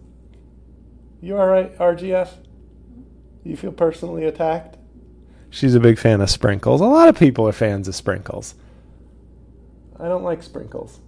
[1.21, 2.29] You all right, RGF?
[3.43, 4.77] You feel personally attacked?
[5.49, 6.81] She's a big fan of sprinkles.
[6.81, 8.55] A lot of people are fans of sprinkles.
[9.99, 10.99] I don't like sprinkles.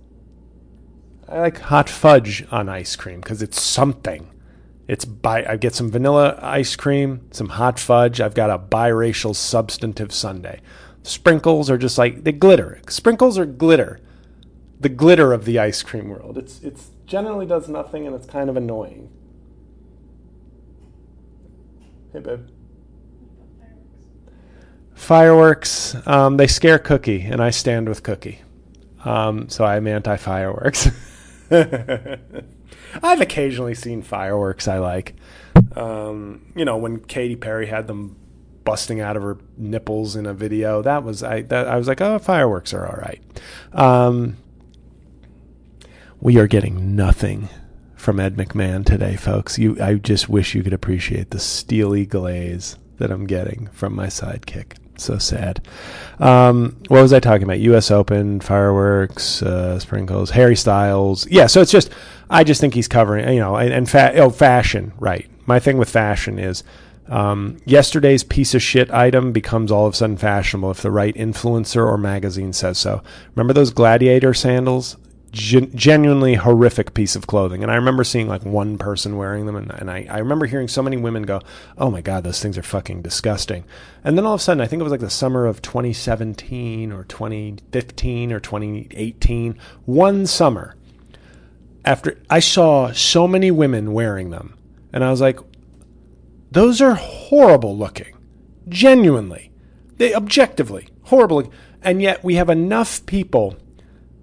[1.28, 4.30] I like hot fudge on ice cream because it's something.
[4.88, 8.22] It's bi- I get some vanilla ice cream, some hot fudge.
[8.22, 10.62] I've got a biracial substantive sundae.
[11.04, 12.80] Sprinkles are just like they glitter.
[12.88, 14.00] Sprinkles are glitter.
[14.80, 16.38] The glitter of the ice cream world.
[16.38, 19.10] It's it's generally does nothing and it's kind of annoying.
[22.14, 22.48] Hey babe.
[24.94, 28.42] Fireworks, um, they scare Cookie, and I stand with Cookie.
[29.06, 30.90] Um, so I'm anti fireworks.
[31.52, 35.16] I've occasionally seen fireworks I like.
[35.76, 38.18] Um, you know, when Katy Perry had them
[38.64, 41.42] busting out of her nipples in a video, that was I.
[41.44, 43.22] That, I was like, oh, fireworks are all right.
[43.74, 44.38] Um,
[46.20, 47.50] we are getting nothing
[47.96, 49.58] from Ed McMahon today, folks.
[49.58, 54.08] You, I just wish you could appreciate the steely glaze that I'm getting from my
[54.08, 55.62] sidekick so sad.
[56.20, 57.60] Um, what was I talking about?
[57.60, 57.92] U.S.
[57.92, 61.28] Open, fireworks, uh, sprinkles, Harry Styles.
[61.30, 61.92] Yeah, so it's just
[62.30, 65.30] I just think he's covering, you know, and, and fa- oh, fashion, right?
[65.46, 66.64] My thing with fashion is
[67.10, 71.16] Um, yesterday's piece of shit item becomes all of a sudden fashionable if the right
[71.16, 73.02] influencer or magazine says so.
[73.34, 74.98] Remember those gladiator sandals?
[75.32, 77.62] Gen- genuinely horrific piece of clothing.
[77.62, 80.68] And I remember seeing like one person wearing them, and, and I, I remember hearing
[80.68, 81.42] so many women go,
[81.78, 83.66] Oh my God, those things are fucking disgusting.
[84.04, 86.92] And then all of a sudden, I think it was like the summer of 2017
[86.92, 90.76] or 2015 or 2018, one summer,
[91.84, 94.58] after I saw so many women wearing them,
[94.92, 95.40] and I was like,
[96.52, 98.16] Those are horrible looking.
[98.70, 99.52] Genuinely.
[99.98, 101.52] They objectively horrible.
[101.82, 103.58] And yet we have enough people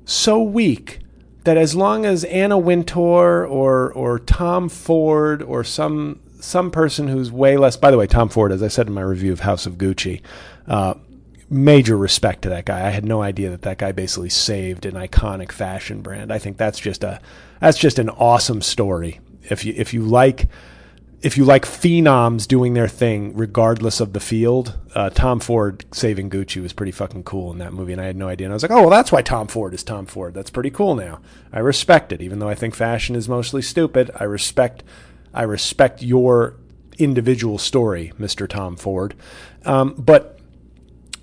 [0.05, 1.01] so weak
[1.45, 7.31] that as long as Anna Wintour or or Tom Ford or some some person who's
[7.31, 9.67] way less by the way Tom Ford as I said in my review of House
[9.67, 10.21] of Gucci
[10.67, 10.95] uh,
[11.51, 12.87] major respect to that guy.
[12.87, 16.33] I had no idea that that guy basically saved an iconic fashion brand.
[16.33, 17.21] I think that's just a
[17.61, 19.21] that's just an awesome story.
[19.43, 20.49] If you if you like
[21.25, 26.29] if you like phenoms doing their thing regardless of the field, uh, Tom Ford saving
[26.29, 28.47] Gucci was pretty fucking cool in that movie, and I had no idea.
[28.47, 30.35] And I was like, oh, well, that's why Tom Ford is Tom Ford.
[30.35, 31.23] That's pretty cool now.
[31.51, 34.11] I respect it, even though I think fashion is mostly stupid.
[34.21, 34.85] I respect,
[35.33, 36.57] I respect your
[36.99, 39.15] individual story, Mister Tom Ford.
[39.65, 40.39] Um, but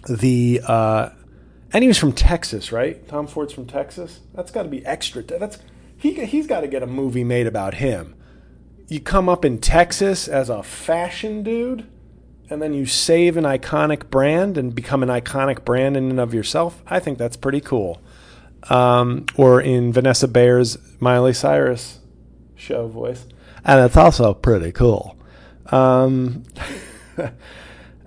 [0.09, 1.09] the uh,
[1.71, 3.07] and he was from Texas, right?
[3.07, 4.21] Tom Ford's from Texas.
[4.33, 5.21] That's got to be extra.
[5.21, 5.59] That's
[5.95, 6.25] he.
[6.25, 8.15] He's got to get a movie made about him
[8.91, 11.87] you come up in Texas as a fashion dude
[12.49, 16.33] and then you save an iconic brand and become an iconic brand in and of
[16.33, 18.01] yourself, I think that's pretty cool.
[18.69, 21.99] Um, or in Vanessa Bayer's Miley Cyrus
[22.57, 23.25] show voice.
[23.63, 25.17] And it's also pretty cool.
[25.67, 26.43] Um,
[27.17, 27.29] uh,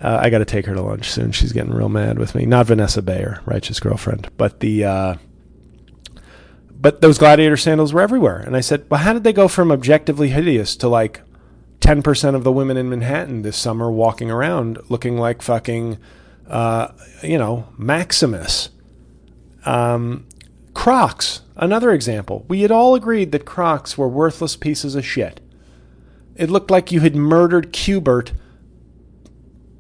[0.03, 1.33] I got to take her to lunch soon.
[1.33, 2.45] She's getting real mad with me.
[2.45, 4.85] Not Vanessa Bayer, righteous girlfriend, but the.
[4.85, 5.15] Uh,
[6.85, 8.37] but those gladiator sandals were everywhere.
[8.37, 11.23] And I said, well, how did they go from objectively hideous to like
[11.81, 15.97] 10% of the women in Manhattan this summer walking around looking like fucking,
[16.47, 16.89] uh,
[17.23, 18.69] you know, Maximus?
[19.65, 20.27] Um,
[20.75, 22.45] Crocs, another example.
[22.49, 25.41] We had all agreed that Crocs were worthless pieces of shit.
[26.37, 28.33] It looked like you had murdered Cubert,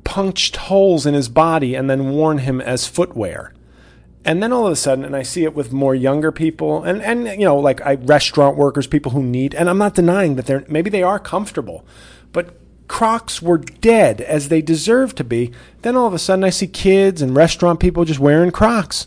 [0.04, 3.53] punched holes in his body, and then worn him as footwear.
[4.24, 7.02] And then all of a sudden, and I see it with more younger people, and
[7.02, 10.46] and you know, like I restaurant workers, people who need, and I'm not denying that
[10.46, 11.84] they're maybe they are comfortable,
[12.32, 12.56] but
[12.88, 15.52] Crocs were dead as they deserve to be.
[15.82, 19.06] Then all of a sudden, I see kids and restaurant people just wearing Crocs.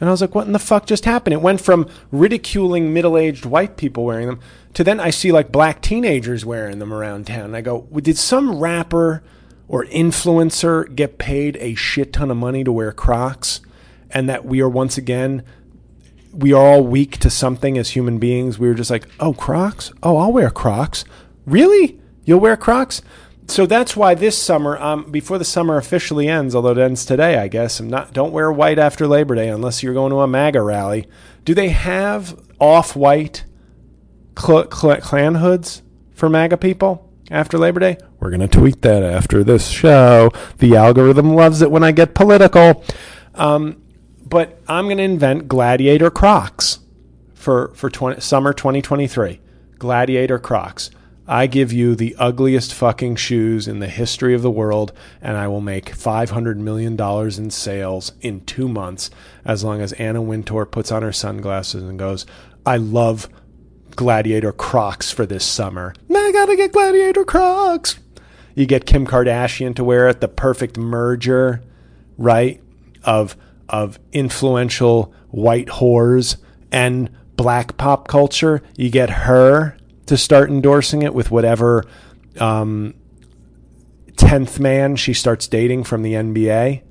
[0.00, 1.34] And I was like, what in the fuck just happened?
[1.34, 4.40] It went from ridiculing middle aged white people wearing them
[4.74, 7.46] to then I see like black teenagers wearing them around town.
[7.46, 9.22] And I go, did some rapper
[9.68, 13.60] or influencer get paid a shit ton of money to wear Crocs?
[14.14, 15.42] And that we are once again
[16.34, 18.58] we are all weak to something as human beings.
[18.58, 19.92] We were just like, oh, Crocs?
[20.02, 21.04] Oh, I'll wear Crocs.
[21.46, 22.00] Really?
[22.24, 23.02] You'll wear Crocs?
[23.46, 27.36] So that's why this summer, um, before the summer officially ends, although it ends today,
[27.36, 28.12] I guess, I'm not.
[28.12, 31.06] Don't wear white after Labor Day unless you're going to a MAGA rally.
[31.44, 33.44] Do they have off-white
[34.38, 35.82] cl- cl- Klan hoods
[36.14, 37.98] for MAGA people after Labor Day?
[38.18, 40.30] We're gonna tweet that after this show.
[40.58, 42.82] The algorithm loves it when I get political.
[43.34, 43.83] Um,
[44.24, 46.80] but I'm going to invent Gladiator Crocs
[47.34, 49.40] for for 20, summer 2023.
[49.78, 50.90] Gladiator Crocs.
[51.26, 55.48] I give you the ugliest fucking shoes in the history of the world, and I
[55.48, 59.10] will make $500 million in sales in two months
[59.42, 62.26] as long as Anna Wintour puts on her sunglasses and goes,
[62.66, 63.30] I love
[63.96, 65.94] Gladiator Crocs for this summer.
[66.14, 67.98] I gotta get Gladiator Crocs.
[68.54, 71.62] You get Kim Kardashian to wear it, the perfect merger,
[72.18, 72.62] right?
[73.02, 73.36] Of
[73.68, 76.36] of influential white whores
[76.70, 78.62] and black pop culture.
[78.76, 81.84] You get her to start endorsing it with whatever
[82.40, 82.94] um,
[84.12, 86.82] 10th man she starts dating from the NBA.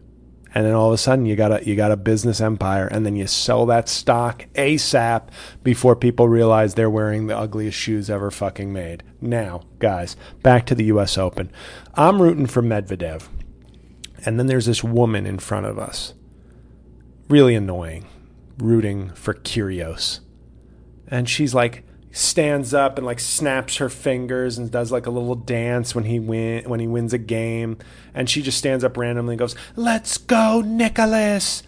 [0.55, 3.07] And then all of a sudden you got a you got a business empire and
[3.07, 5.29] then you sell that stock ASAP
[5.63, 9.01] before people realize they're wearing the ugliest shoes ever fucking made.
[9.19, 11.51] Now, guys, back to the US Open.
[11.95, 13.27] I'm rooting for Medvedev.
[14.25, 16.13] And then there's this woman in front of us
[17.33, 18.05] really annoying,
[18.59, 20.19] rooting for Kyrgios.
[21.07, 25.33] And she's like stands up and like snaps her fingers and does like a little
[25.33, 27.75] dance when he win when he wins a game.
[28.13, 31.63] And she just stands up randomly and goes let's go nicholas!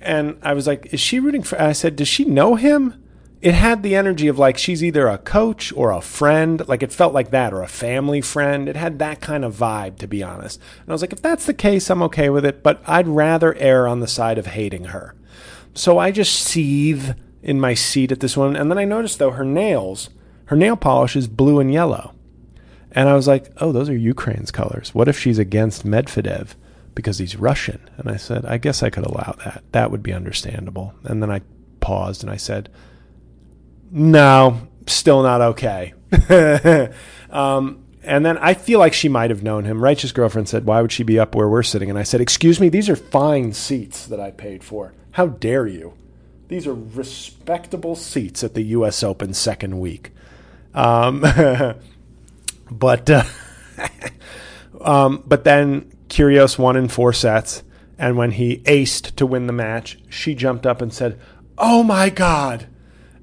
[0.00, 3.03] And i was like is she rooting for i said does she know him
[3.44, 6.92] it had the energy of like she's either a coach or a friend like it
[6.92, 10.22] felt like that or a family friend it had that kind of vibe to be
[10.22, 13.06] honest and i was like if that's the case i'm okay with it but i'd
[13.06, 15.14] rather err on the side of hating her
[15.74, 17.14] so i just seethe
[17.44, 18.56] in my seat at this one.
[18.56, 20.08] And then I noticed though her nails,
[20.46, 22.14] her nail polish is blue and yellow.
[22.90, 24.94] And I was like, oh, those are Ukraine's colors.
[24.94, 26.54] What if she's against Medvedev
[26.94, 27.80] because he's Russian?
[27.98, 29.62] And I said, I guess I could allow that.
[29.72, 30.94] That would be understandable.
[31.04, 31.42] And then I
[31.80, 32.70] paused and I said,
[33.94, 35.94] no, still not okay.
[37.30, 39.82] um, and then I feel like she might have known him.
[39.82, 41.88] Righteous girlfriend said, Why would she be up where we're sitting?
[41.88, 44.92] And I said, Excuse me, these are fine seats that I paid for.
[45.12, 45.94] How dare you?
[46.48, 49.04] These are respectable seats at the U.S.
[49.04, 50.10] Open second week.
[50.74, 51.20] Um,
[52.70, 53.24] but uh,
[54.80, 57.62] um, but then Kyrgios won in four sets,
[57.96, 61.18] and when he aced to win the match, she jumped up and said,
[61.56, 62.66] "Oh my God!"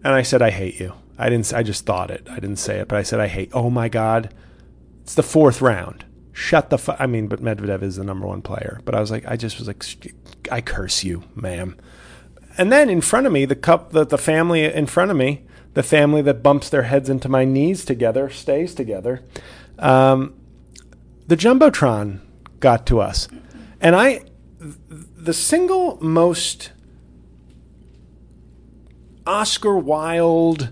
[0.04, 1.54] And I said, "I hate you." I didn't.
[1.54, 2.28] I just thought it.
[2.30, 4.34] I didn't say it, but I said, "I hate." Oh my God!
[5.04, 6.06] It's the fourth round.
[6.32, 6.78] Shut the.
[6.78, 6.96] Fu-.
[6.98, 8.82] I mean, but Medvedev is the number one player.
[8.86, 9.84] But I was like, I just was like,
[10.52, 11.78] I curse you, ma'am.
[12.58, 15.44] And then in front of me, the cup, the, the family in front of me,
[15.74, 19.24] the family that bumps their heads into my knees together stays together.
[19.80, 20.34] Um,
[21.28, 22.20] the jumbotron
[22.60, 23.28] got to us,
[23.80, 24.22] and I,
[24.60, 26.72] the single most
[29.26, 30.70] Oscar Wilde,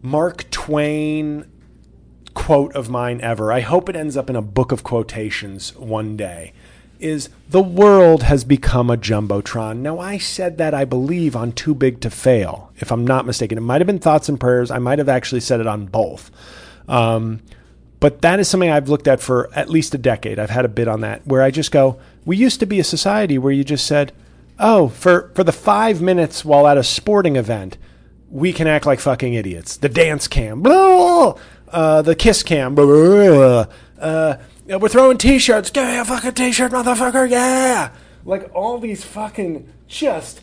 [0.00, 1.50] Mark Twain
[2.34, 3.52] quote of mine ever.
[3.52, 6.52] I hope it ends up in a book of quotations one day.
[6.98, 9.78] Is the world has become a jumbotron.
[9.78, 13.58] Now, I said that, I believe, on Too Big to Fail, if I'm not mistaken.
[13.58, 14.70] It might have been Thoughts and Prayers.
[14.70, 16.30] I might have actually said it on both.
[16.88, 17.40] Um,
[17.98, 20.38] but that is something I've looked at for at least a decade.
[20.38, 22.84] I've had a bit on that where I just go, we used to be a
[22.84, 24.12] society where you just said,
[24.62, 27.76] oh, for, for the five minutes while at a sporting event,
[28.30, 29.76] we can act like fucking idiots.
[29.76, 31.36] The dance cam, blah,
[31.68, 33.66] uh, the kiss cam, blah,
[34.00, 34.36] uh,
[34.66, 35.70] we're throwing t-shirts.
[35.70, 37.28] Give me a fucking t-shirt, motherfucker.
[37.28, 37.90] Yeah.
[38.24, 40.40] Like all these fucking just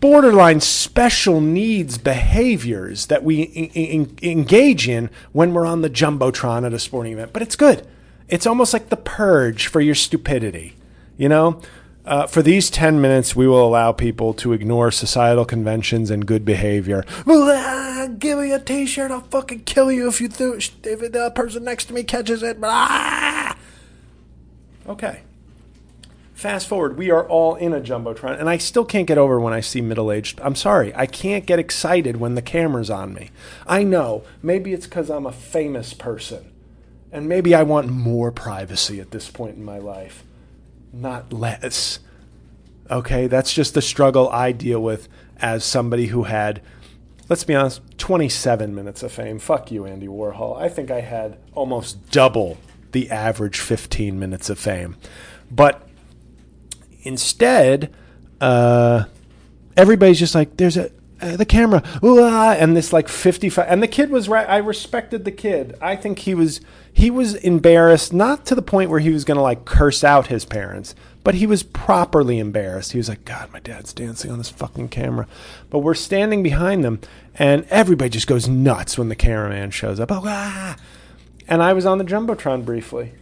[0.00, 6.66] borderline special needs behaviors that we in, in, engage in when we're on the jumbotron
[6.66, 7.32] at a sporting event.
[7.32, 7.86] But it's good.
[8.28, 10.74] It's almost like the purge for your stupidity.
[11.16, 11.60] You know,
[12.08, 16.42] uh, for these 10 minutes, we will allow people to ignore societal conventions and good
[16.42, 17.04] behavior.
[17.26, 21.32] Ah, give me a t shirt, I'll fucking kill you if you do, if the
[21.34, 22.56] person next to me catches it.
[22.62, 23.56] Ah!
[24.88, 25.20] Okay.
[26.32, 29.52] Fast forward, we are all in a Jumbotron, and I still can't get over when
[29.52, 30.40] I see middle aged.
[30.40, 33.30] I'm sorry, I can't get excited when the camera's on me.
[33.66, 36.52] I know, maybe it's because I'm a famous person,
[37.12, 40.24] and maybe I want more privacy at this point in my life
[40.92, 42.00] not less.
[42.90, 45.08] Okay, that's just the struggle I deal with
[45.38, 46.62] as somebody who had,
[47.28, 49.38] let's be honest, 27 minutes of fame.
[49.38, 50.60] Fuck you, Andy Warhol.
[50.60, 52.58] I think I had almost double
[52.92, 54.96] the average 15 minutes of fame.
[55.50, 55.86] But
[57.02, 57.94] instead,
[58.40, 59.04] uh,
[59.76, 63.82] everybody's just like, there's a, uh, the camera, ooh, ah, and this like 55 and
[63.82, 66.60] the kid was right i respected the kid i think he was
[66.98, 70.26] he was embarrassed not to the point where he was going to like curse out
[70.28, 70.94] his parents
[71.24, 74.88] but he was properly embarrassed he was like god my dad's dancing on this fucking
[74.88, 75.26] camera
[75.70, 77.00] but we're standing behind them
[77.34, 80.76] and everybody just goes nuts when the cameraman shows up oh, ah.
[81.46, 83.12] and i was on the jumbotron briefly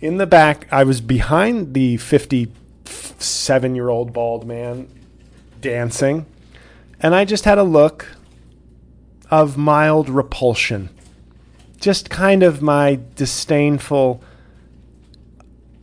[0.00, 4.88] in the back i was behind the 57 year old bald man
[5.60, 6.26] dancing
[7.00, 8.08] and I just had a look
[9.30, 10.88] of mild repulsion.
[11.78, 14.22] Just kind of my disdainful,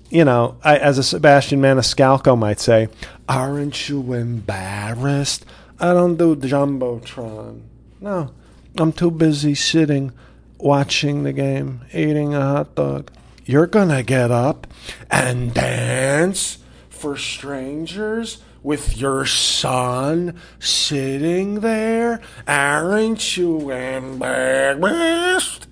[0.09, 2.89] you know, I, as a Sebastian Maniscalco might say,
[3.27, 5.45] aren't you embarrassed?
[5.79, 7.61] I don't do Jumbotron.
[8.01, 8.31] No,
[8.77, 10.11] I'm too busy sitting,
[10.57, 13.11] watching the game, eating a hot dog.
[13.45, 14.67] You're gonna get up
[15.09, 16.57] and dance
[16.89, 22.19] for strangers with your son sitting there?
[22.47, 25.67] Aren't you embarrassed?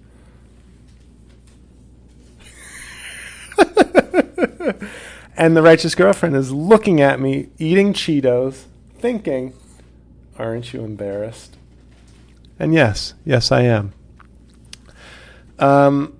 [5.37, 8.63] and the righteous girlfriend is looking at me eating Cheetos,
[8.97, 9.53] thinking,
[10.37, 11.55] Aren't you embarrassed?
[12.59, 13.93] And yes, yes, I am.
[15.59, 16.17] Um,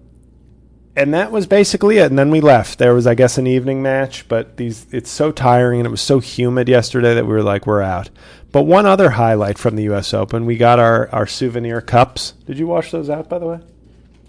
[0.96, 2.06] and that was basically it.
[2.06, 2.78] And then we left.
[2.78, 6.02] There was, I guess, an evening match, but these it's so tiring and it was
[6.02, 8.10] so humid yesterday that we were like, we're out.
[8.52, 10.14] But one other highlight from the U.S.
[10.14, 12.34] Open, we got our our souvenir cups.
[12.46, 13.60] Did you wash those out, by the way?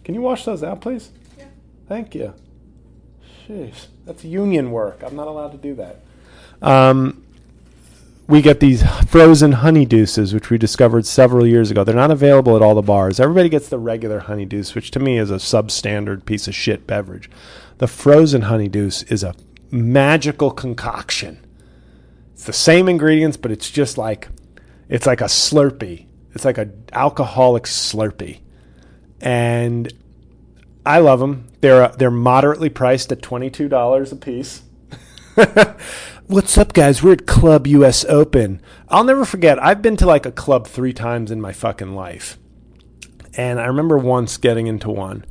[0.04, 1.10] Can you wash those out, please?
[1.38, 1.46] Yeah.
[1.88, 2.34] Thank you.
[3.48, 5.02] Jeez, that's union work.
[5.02, 6.00] I'm not allowed to do that.
[6.62, 7.24] Um,
[8.26, 11.84] we get these frozen honey deuces, which we discovered several years ago.
[11.84, 13.20] They're not available at all the bars.
[13.20, 16.86] Everybody gets the regular honey deuce, which to me is a substandard piece of shit
[16.86, 17.28] beverage.
[17.78, 19.34] The frozen honey deuce is a
[19.70, 21.44] magical concoction.
[22.32, 24.28] It's the same ingredients, but it's just like
[24.88, 26.06] it's like a Slurpee.
[26.34, 28.40] It's like an alcoholic Slurpee.
[29.20, 29.92] And
[30.86, 31.46] I love them.
[31.60, 34.62] They're uh, they're moderately priced at twenty two dollars a piece.
[36.26, 37.02] What's up, guys?
[37.02, 38.60] We're at Club US Open.
[38.88, 39.62] I'll never forget.
[39.62, 42.38] I've been to like a club three times in my fucking life,
[43.36, 45.24] and I remember once getting into one,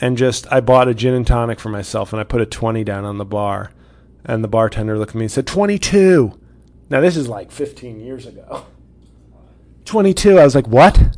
[0.00, 2.82] and just I bought a gin and tonic for myself, and I put a twenty
[2.82, 3.72] down on the bar,
[4.24, 6.38] and the bartender looked at me and said twenty two.
[6.88, 8.64] Now this is like fifteen years ago.
[9.86, 10.38] Twenty two.
[10.38, 11.16] I was like, what?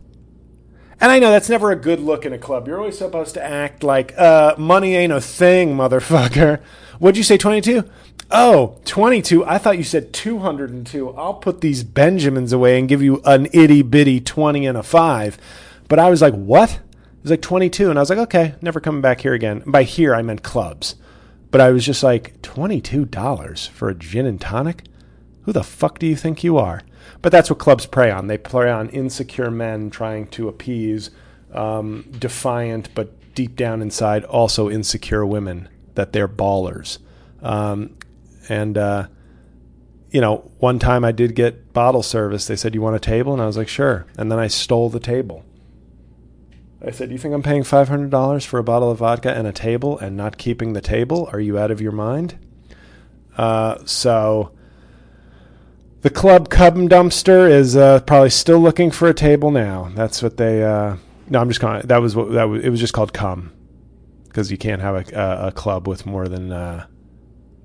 [1.03, 2.68] And I know that's never a good look in a club.
[2.68, 6.61] You're always supposed to act like, uh, money ain't a thing, motherfucker.
[7.00, 7.82] What'd you say, 22?
[8.30, 9.44] Oh, 22.
[9.44, 11.11] I thought you said 202.
[11.14, 15.38] I'll put these Benjamins away and give you an itty bitty 20 and a 5.
[15.88, 16.74] But I was like, what?
[16.74, 17.90] It was like 22.
[17.90, 19.64] And I was like, okay, never coming back here again.
[19.66, 20.94] by here, I meant clubs.
[21.50, 24.84] But I was just like, $22 for a gin and tonic?
[25.42, 26.82] Who the fuck do you think you are?
[27.20, 28.26] But that's what clubs prey on.
[28.26, 31.11] They prey on insecure men trying to appease
[31.53, 36.98] um, defiant, but deep down inside, also insecure women that they're ballers.
[37.42, 37.96] Um,
[38.48, 39.09] and, uh,
[40.11, 42.46] you know, one time I did get bottle service.
[42.46, 43.32] They said, You want a table?
[43.32, 44.07] And I was like, Sure.
[44.16, 45.44] And then I stole the table.
[46.84, 49.98] I said, You think I'm paying $500 for a bottle of vodka and a table
[49.98, 51.28] and not keeping the table?
[51.32, 52.38] Are you out of your mind?
[53.36, 54.53] Uh, so
[56.03, 59.90] the club Cub Dumpster is uh, probably still looking for a table now.
[59.94, 60.62] That's what they.
[60.62, 60.96] Uh,
[61.28, 61.82] no, I'm just calling.
[61.86, 62.62] That was what that was.
[62.62, 63.53] It was just called Cum
[64.24, 66.86] because you can't have a, a, a club with more than uh,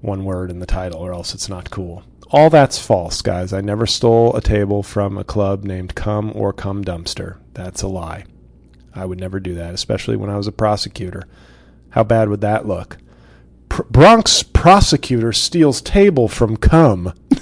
[0.01, 2.03] one word in the title, or else it's not cool.
[2.29, 3.53] All that's false, guys.
[3.53, 7.37] I never stole a table from a club named Cum or Cum Dumpster.
[7.53, 8.25] That's a lie.
[8.93, 11.23] I would never do that, especially when I was a prosecutor.
[11.89, 12.97] How bad would that look?
[13.69, 17.13] Bronx prosecutor steals table from cum.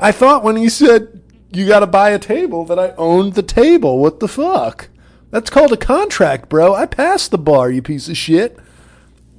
[0.00, 3.42] I thought when he said you got to buy a table that I owned the
[3.42, 3.98] table.
[3.98, 4.88] What the fuck?
[5.30, 6.74] That's called a contract, bro.
[6.74, 8.58] I passed the bar, you piece of shit.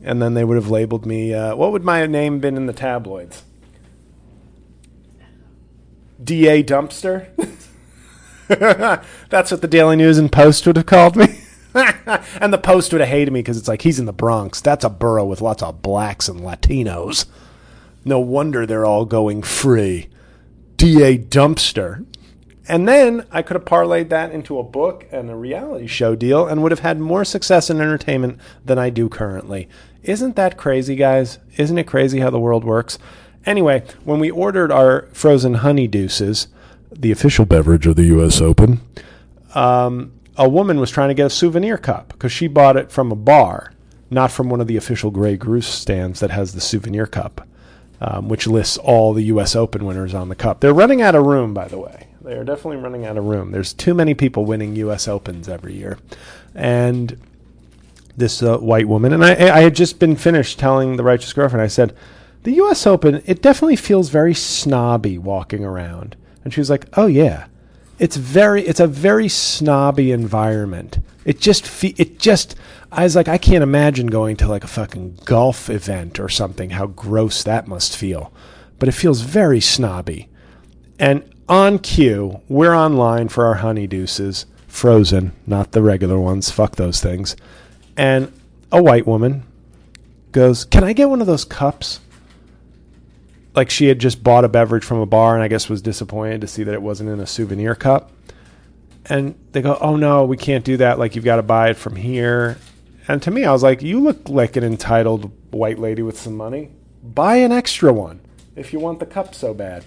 [0.03, 1.33] And then they would have labeled me.
[1.33, 3.43] Uh, what would my name been in the tabloids?
[6.23, 6.63] D.A.
[6.63, 7.27] Dumpster.
[9.29, 11.41] That's what the Daily News and Post would have called me.
[12.41, 14.61] and the Post would have hated me because it's like he's in the Bronx.
[14.61, 17.25] That's a borough with lots of blacks and Latinos.
[18.05, 20.09] No wonder they're all going free.
[20.77, 22.05] DA Dumpster.
[22.67, 26.47] And then I could have parlayed that into a book and a reality show deal
[26.47, 29.67] and would have had more success in entertainment than I do currently.
[30.03, 31.39] Isn't that crazy, guys?
[31.57, 32.99] Isn't it crazy how the world works?
[33.45, 36.47] Anyway, when we ordered our frozen honey deuces,
[36.91, 38.39] the official beverage of the U.S.
[38.39, 38.81] Open,
[39.55, 43.11] um, a woman was trying to get a souvenir cup because she bought it from
[43.11, 43.73] a bar,
[44.09, 47.47] not from one of the official Grey Goose stands that has the souvenir cup
[48.01, 49.55] um, which lists all the U.S.
[49.55, 50.59] Open winners on the cup.
[50.59, 52.07] They're running out of room, by the way.
[52.21, 53.51] They are definitely running out of room.
[53.51, 55.07] There's too many people winning U.S.
[55.07, 55.97] Opens every year,
[56.53, 57.19] and
[58.15, 61.63] this uh, white woman and I, I had just been finished telling the righteous girlfriend.
[61.63, 61.95] I said,
[62.43, 62.85] the U.S.
[62.85, 67.47] Open, it definitely feels very snobby walking around, and she was like, oh yeah.
[67.99, 70.99] It's very, it's a very snobby environment.
[71.25, 72.55] It just, fe- it just,
[72.91, 76.71] I was like, I can't imagine going to like a fucking golf event or something,
[76.71, 78.33] how gross that must feel.
[78.79, 80.29] But it feels very snobby.
[80.97, 86.49] And on cue, we're online for our honey deuces, frozen, not the regular ones.
[86.51, 87.35] Fuck those things.
[87.97, 88.31] And
[88.71, 89.43] a white woman
[90.31, 91.99] goes, Can I get one of those cups?
[93.59, 96.39] Like she had just bought a beverage from a bar and I guess was disappointed
[96.39, 98.09] to see that it wasn't in a souvenir cup.
[99.07, 100.97] And they go, Oh no, we can't do that.
[100.97, 102.57] Like you've got to buy it from here.
[103.09, 106.37] And to me, I was like, you look like an entitled white lady with some
[106.37, 106.71] money.
[107.03, 108.21] Buy an extra one
[108.55, 109.83] if you want the cup so bad.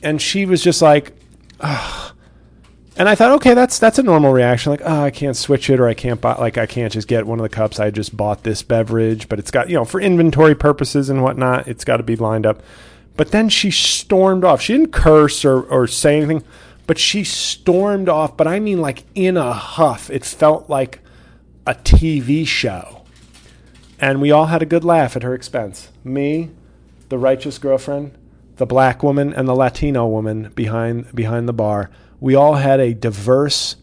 [0.00, 1.12] And she was just like,
[1.58, 2.15] Ugh.
[2.98, 4.70] And I thought, okay, that's that's a normal reaction.
[4.70, 7.26] Like, oh, I can't switch it, or I can't buy, like, I can't just get
[7.26, 7.78] one of the cups.
[7.78, 11.68] I just bought this beverage, but it's got, you know, for inventory purposes and whatnot,
[11.68, 12.62] it's got to be lined up.
[13.16, 14.62] But then she stormed off.
[14.62, 16.42] She didn't curse or, or say anything,
[16.86, 18.36] but she stormed off.
[18.36, 20.08] But I mean, like in a huff.
[20.10, 21.00] It felt like
[21.66, 23.04] a TV show.
[23.98, 25.90] And we all had a good laugh at her expense.
[26.04, 26.50] Me,
[27.08, 28.16] the righteous girlfriend,
[28.56, 31.90] the black woman, and the Latino woman behind behind the bar.
[32.20, 33.76] We all had a diverse,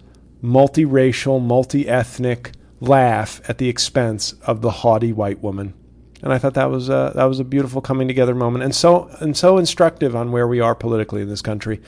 [0.44, 5.74] multiracial, multi-ethnic laugh at the expense of the haughty white woman.
[6.22, 9.10] And I thought that was a, that was a beautiful coming together moment, and so
[9.20, 11.82] and so instructive on where we are politically in this country.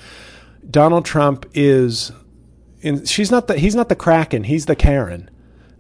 [0.69, 2.11] Donald Trump is,
[2.81, 5.29] in, she's not the he's not the Kraken, he's the Karen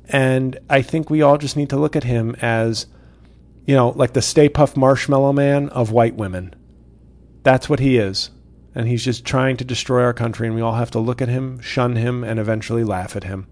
[0.07, 2.85] and I think we all just need to look at him as,
[3.65, 6.53] you know, like the Stay Puft Marshmallow Man of white women.
[7.43, 8.29] That's what he is.
[8.75, 11.29] And he's just trying to destroy our country, and we all have to look at
[11.29, 13.47] him, shun him, and eventually laugh at him.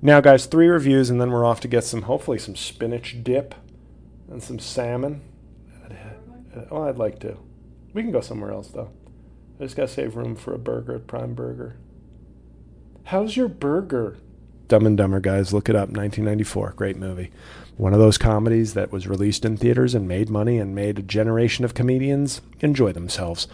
[0.00, 3.54] Now, guys, three reviews, and then we're off to get some, hopefully, some spinach dip
[4.30, 5.20] and some salmon.
[6.70, 7.36] Oh, I'd like to.
[7.92, 8.90] We can go somewhere else, though.
[9.58, 11.76] I just got to save room for a burger at Prime Burger.
[13.04, 14.16] How's your burger?
[14.68, 15.52] Dumb and Dumber, guys.
[15.52, 15.88] Look it up.
[15.88, 16.74] 1994.
[16.76, 17.30] Great movie.
[17.76, 21.02] One of those comedies that was released in theaters and made money and made a
[21.02, 23.48] generation of comedians enjoy themselves.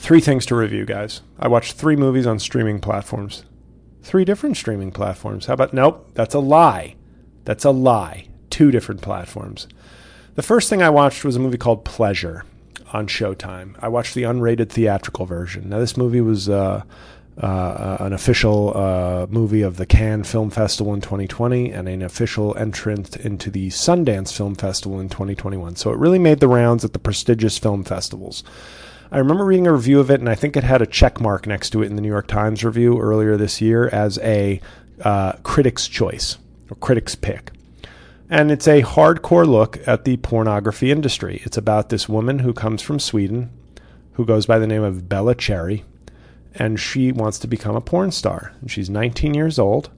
[0.00, 1.20] Three things to review, guys.
[1.38, 3.44] I watched three movies on streaming platforms.
[4.02, 5.44] Three different streaming platforms.
[5.44, 6.96] How about, nope, that's a lie.
[7.44, 8.28] That's a lie.
[8.48, 9.68] Two different platforms.
[10.36, 12.46] The first thing I watched was a movie called Pleasure
[12.94, 13.76] on Showtime.
[13.80, 15.68] I watched the unrated theatrical version.
[15.68, 16.82] Now, this movie was uh,
[17.36, 22.56] uh, an official uh, movie of the Cannes Film Festival in 2020 and an official
[22.56, 25.76] entrant into the Sundance Film Festival in 2021.
[25.76, 28.42] So it really made the rounds at the prestigious film festivals.
[29.12, 31.44] I remember reading a review of it, and I think it had a check mark
[31.44, 34.60] next to it in the New York Times review earlier this year as a
[35.02, 36.38] uh, critic's choice
[36.70, 37.50] or critic's pick.
[38.28, 41.40] And it's a hardcore look at the pornography industry.
[41.42, 43.50] It's about this woman who comes from Sweden,
[44.12, 45.84] who goes by the name of Bella Cherry,
[46.54, 48.52] and she wants to become a porn star.
[48.60, 49.90] And she's 19 years old.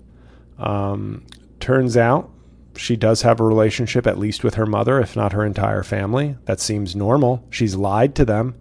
[0.58, 1.26] Um,
[1.60, 2.30] turns out
[2.76, 6.36] she does have a relationship, at least with her mother, if not her entire family.
[6.46, 7.44] That seems normal.
[7.50, 8.54] She's lied to them,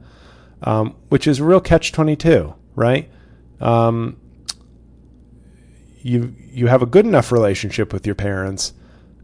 [0.63, 3.09] um, which is a real catch 22, right?
[3.59, 4.17] Um,
[6.01, 8.73] you you have a good enough relationship with your parents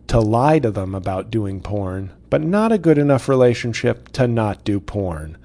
[0.07, 4.63] to lie to them about doing porn, but not a good enough relationship to not
[4.63, 5.37] do porn.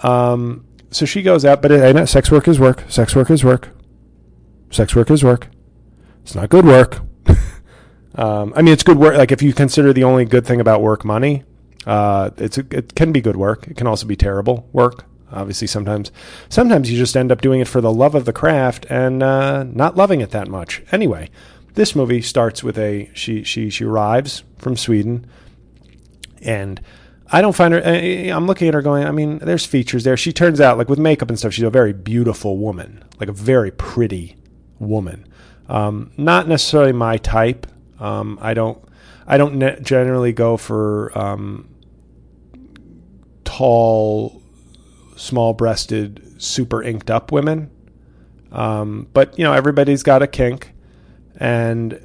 [0.00, 2.84] Um, so she goes out, but it, sex work is work.
[2.88, 3.70] Sex work is work.
[4.70, 5.48] Sex work is work.
[6.22, 7.00] It's not good work.
[8.14, 9.16] um, I mean, it's good work.
[9.16, 11.44] Like if you consider the only good thing about work money,
[11.86, 13.66] uh, it's a, it can be good work.
[13.66, 15.04] It can also be terrible work.
[15.32, 16.10] Obviously, sometimes
[16.48, 19.64] sometimes you just end up doing it for the love of the craft and uh,
[19.64, 20.82] not loving it that much.
[20.90, 21.30] Anyway,
[21.74, 25.26] this movie starts with a she she she arrives from Sweden,
[26.42, 26.80] and
[27.30, 27.82] I don't find her.
[27.82, 29.04] I'm looking at her going.
[29.04, 30.16] I mean, there's features there.
[30.16, 33.32] She turns out like with makeup and stuff, she's a very beautiful woman, like a
[33.32, 34.36] very pretty
[34.78, 35.26] woman.
[35.68, 37.66] Um, not necessarily my type.
[38.00, 38.82] Um, I don't.
[39.26, 41.68] I don't ne- generally go for um,
[43.44, 44.37] tall,
[45.18, 47.70] small-breasted, super inked up women.
[48.52, 50.72] Um, but you know, everybody's got a kink,
[51.38, 52.00] and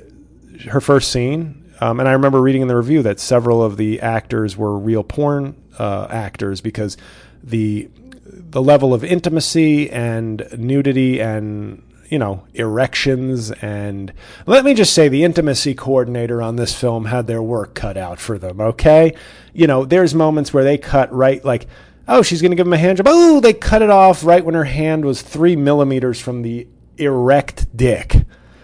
[0.69, 3.99] her first scene um, and I remember reading in the review that several of the
[3.99, 6.95] actors were real porn uh, actors because
[7.44, 7.90] the
[8.26, 14.14] the level of intimacy and nudity and you know erections and
[14.45, 18.18] let me just say the intimacy coordinator on this film had their work cut out
[18.18, 18.61] for them.
[18.61, 19.14] Okay,
[19.52, 21.68] you know there's moments where they cut right like.
[22.08, 23.08] Oh, she's going to give him a hand job.
[23.10, 26.68] Oh, they cut it off right when her hand was three millimeters from the
[26.98, 28.16] erect dick.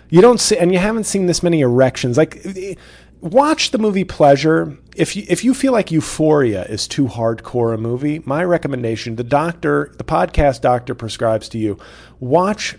[0.10, 2.18] You don't see, and you haven't seen this many erections.
[2.18, 2.46] Like,
[3.22, 4.78] watch the movie Pleasure.
[4.96, 9.24] If you if you feel like Euphoria is too hardcore a movie, my recommendation: the
[9.24, 11.78] doctor, the podcast doctor prescribes to you,
[12.20, 12.76] watch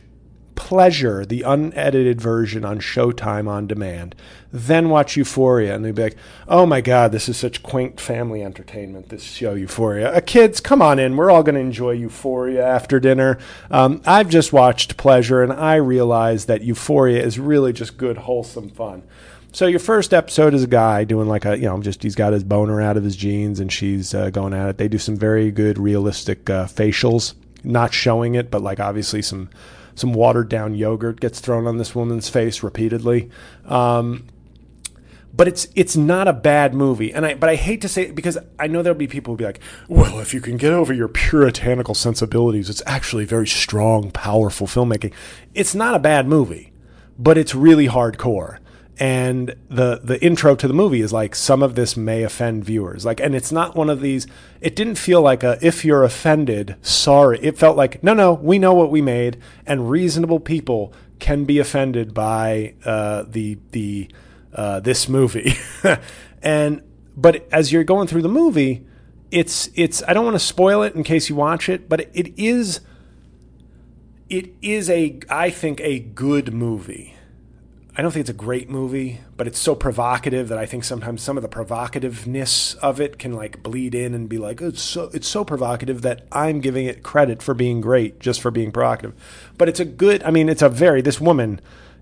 [0.60, 4.14] Pleasure, the unedited version on Showtime on demand.
[4.52, 8.42] Then watch Euphoria, and they'd be like, "Oh my God, this is such quaint family
[8.42, 9.08] entertainment.
[9.08, 10.12] This show, Euphoria.
[10.14, 11.16] Uh, kids, come on in.
[11.16, 13.38] We're all going to enjoy Euphoria after dinner."
[13.70, 18.68] Um, I've just watched Pleasure, and I realize that Euphoria is really just good, wholesome
[18.68, 19.02] fun.
[19.52, 22.34] So your first episode is a guy doing like a you know just he's got
[22.34, 24.76] his boner out of his jeans and she's uh, going at it.
[24.76, 27.32] They do some very good realistic uh, facials,
[27.64, 29.48] not showing it, but like obviously some
[30.00, 33.30] some watered down yogurt gets thrown on this woman's face repeatedly.
[33.66, 34.26] Um,
[35.32, 38.14] but it's it's not a bad movie, and I but I hate to say it
[38.16, 40.92] because I know there'll be people who'll be like, well, if you can get over
[40.92, 45.12] your puritanical sensibilities, it's actually very strong, powerful filmmaking.
[45.54, 46.72] It's not a bad movie,
[47.16, 48.58] but it's really hardcore
[49.00, 53.06] and the the intro to the movie is like some of this may offend viewers.
[53.06, 54.26] Like and it's not one of these
[54.60, 57.40] it didn't feel like a if you're offended sorry.
[57.40, 61.58] It felt like no no we know what we made and reasonable people can be
[61.58, 64.10] offended by uh, the the
[64.54, 65.54] uh, this movie.
[66.42, 66.80] And
[67.14, 68.86] but as you're going through the movie
[69.30, 72.38] it's it's I don't want to spoil it in case you watch it but it
[72.38, 72.80] is
[74.30, 77.14] it is a I think a good movie
[78.00, 81.20] I don't think it's a great movie, but it's so provocative that I think sometimes
[81.20, 85.10] some of the provocativeness of it can like bleed in and be like, it's so
[85.12, 89.12] it's so provocative that I'm giving it credit for being great just for being provocative.
[89.58, 90.22] But it's a good.
[90.22, 91.60] I mean, it's a very this woman.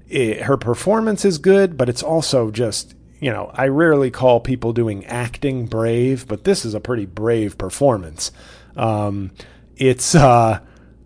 [0.08, 4.38] It, eh, her performance is good, but it's also just you know I rarely call
[4.38, 8.30] people doing acting brave, but this is a pretty brave performance.
[8.76, 9.32] Um,
[9.76, 10.60] it's uh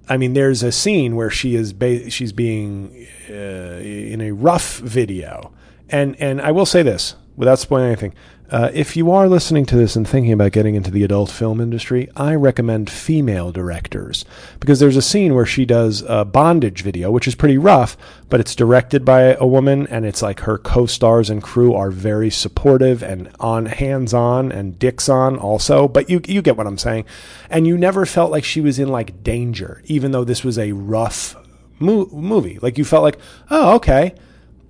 [0.09, 4.79] I mean, there's a scene where she is ba- she's being uh, in a rough
[4.79, 5.53] video,
[5.89, 8.15] and and I will say this without spoiling anything.
[8.53, 11.59] Uh, if you are listening to this and thinking about getting into the adult film
[11.59, 14.27] industry, I recommend female directors
[14.61, 17.97] because there's a scene where she does a bondage video, which is pretty rough,
[18.29, 22.29] but it's directed by a woman, and it's like her co-stars and crew are very
[22.29, 25.89] supportive and on hands-on and dicks on also.
[25.89, 27.07] But you you get what I'm saying,
[27.49, 30.73] and you never felt like she was in like danger, even though this was a
[30.73, 31.35] rough
[31.79, 32.59] mo- movie.
[32.61, 33.19] Like you felt like,
[33.51, 34.15] oh okay,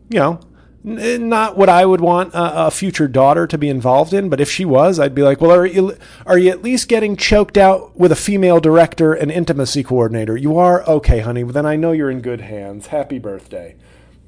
[0.09, 0.39] you know
[0.85, 4.51] not what I would want a, a, future daughter to be involved in, but if
[4.51, 5.97] she was, I'd be like, well, are you,
[6.27, 10.37] are you at least getting choked out with a female director and intimacy coordinator?
[10.37, 10.83] You are?
[10.89, 11.45] Okay, honey.
[11.45, 12.89] Then I know you're in good hands.
[12.89, 13.77] Happy birthday.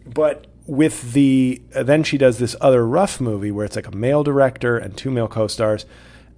[0.07, 4.23] But with the, then she does this other rough movie where it's like a male
[4.23, 5.87] director and two male co stars,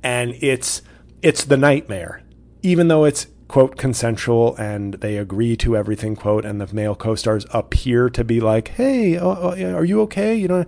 [0.02, 0.80] and it's,
[1.20, 2.22] it's the nightmare.
[2.62, 7.46] Even though it's quote consensual and they agree to everything quote and the male co-stars
[7.50, 10.64] appear to be like hey uh, uh are you okay you know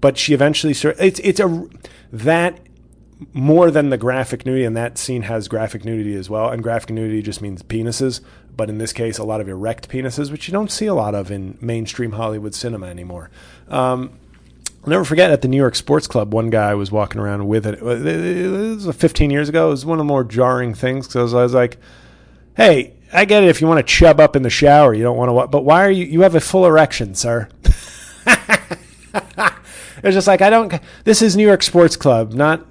[0.00, 1.68] but she eventually it's it's a
[2.12, 2.60] that
[3.32, 6.90] more than the graphic nudity and that scene has graphic nudity as well and graphic
[6.90, 8.20] nudity just means penises
[8.56, 11.14] but in this case a lot of erect penises which you don't see a lot
[11.14, 13.28] of in mainstream hollywood cinema anymore
[13.68, 14.10] um,
[14.82, 17.66] I'll never forget at the New York Sports Club, one guy was walking around with
[17.66, 17.82] it.
[17.82, 19.68] It was 15 years ago.
[19.68, 21.76] It was one of the more jarring things because I was like,
[22.60, 25.16] hey, I get it if you want to chub up in the shower, you don't
[25.16, 27.48] want to, but why are you, you have a full erection, sir?
[28.26, 30.74] it's just like, I don't,
[31.04, 32.66] this is New York Sports Club, not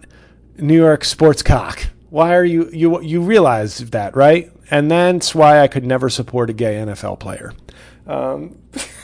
[0.60, 1.88] New York Sports Cock.
[2.11, 4.52] Why are you, you, you realize that, right?
[4.70, 7.52] And that's why I could never support a gay NFL player.
[8.06, 8.60] Um,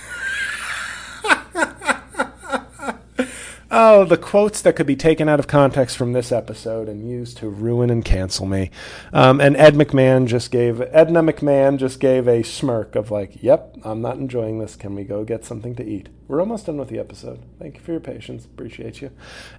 [3.71, 7.37] Oh, the quotes that could be taken out of context from this episode and used
[7.37, 8.69] to ruin and cancel me.
[9.11, 13.77] Um, and Ed McMahon just gave Edna McMahon just gave a smirk of like, "Yep,
[13.83, 14.75] I'm not enjoying this.
[14.75, 17.39] Can we go get something to eat?" We're almost done with the episode.
[17.59, 18.45] Thank you for your patience.
[18.45, 19.11] Appreciate you.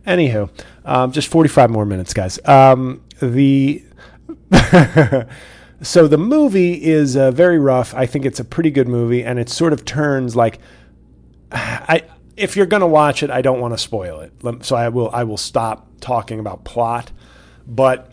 [0.07, 0.51] Anywho,
[0.85, 2.39] um, just 45 more minutes, guys.
[2.45, 3.85] Um, the
[5.83, 7.93] so the movie is uh, very rough.
[7.95, 10.61] I think it's a pretty good movie, and it sort of turns like
[11.53, 12.03] I
[12.37, 14.65] if you're going to watch it, I don't want to spoil it.
[14.65, 17.11] So I will I will stop talking about plot,
[17.67, 18.13] but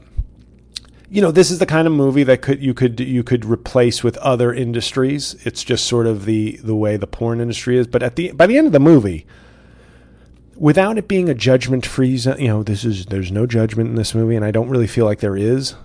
[1.10, 4.04] you know, this is the kind of movie that could you could you could replace
[4.04, 5.36] with other industries.
[5.46, 8.48] It's just sort of the the way the porn industry is, but at the by
[8.48, 9.28] the end of the movie,
[10.56, 14.16] without it being a judgment free you know, this is there's no judgment in this
[14.16, 15.76] movie and I don't really feel like there is.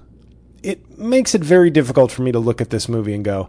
[0.63, 3.49] It makes it very difficult for me to look at this movie and go,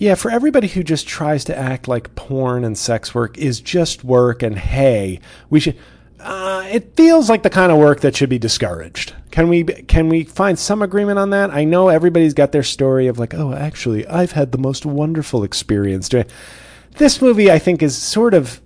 [0.00, 4.02] yeah, for everybody who just tries to act like porn and sex work is just
[4.02, 5.20] work and hey,
[5.50, 5.76] we should
[6.18, 9.14] uh, it feels like the kind of work that should be discouraged.
[9.30, 11.50] Can we can we find some agreement on that?
[11.50, 15.44] I know everybody's got their story of like, oh, actually, I've had the most wonderful
[15.44, 16.24] experience doing.
[16.96, 18.62] This movie, I think, is sort of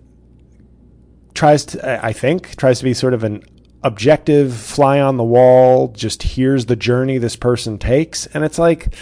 [1.35, 3.43] tries to, I think, tries to be sort of an
[3.83, 5.89] objective, fly on the wall.
[5.89, 8.95] Just here's the journey this person takes, and it's like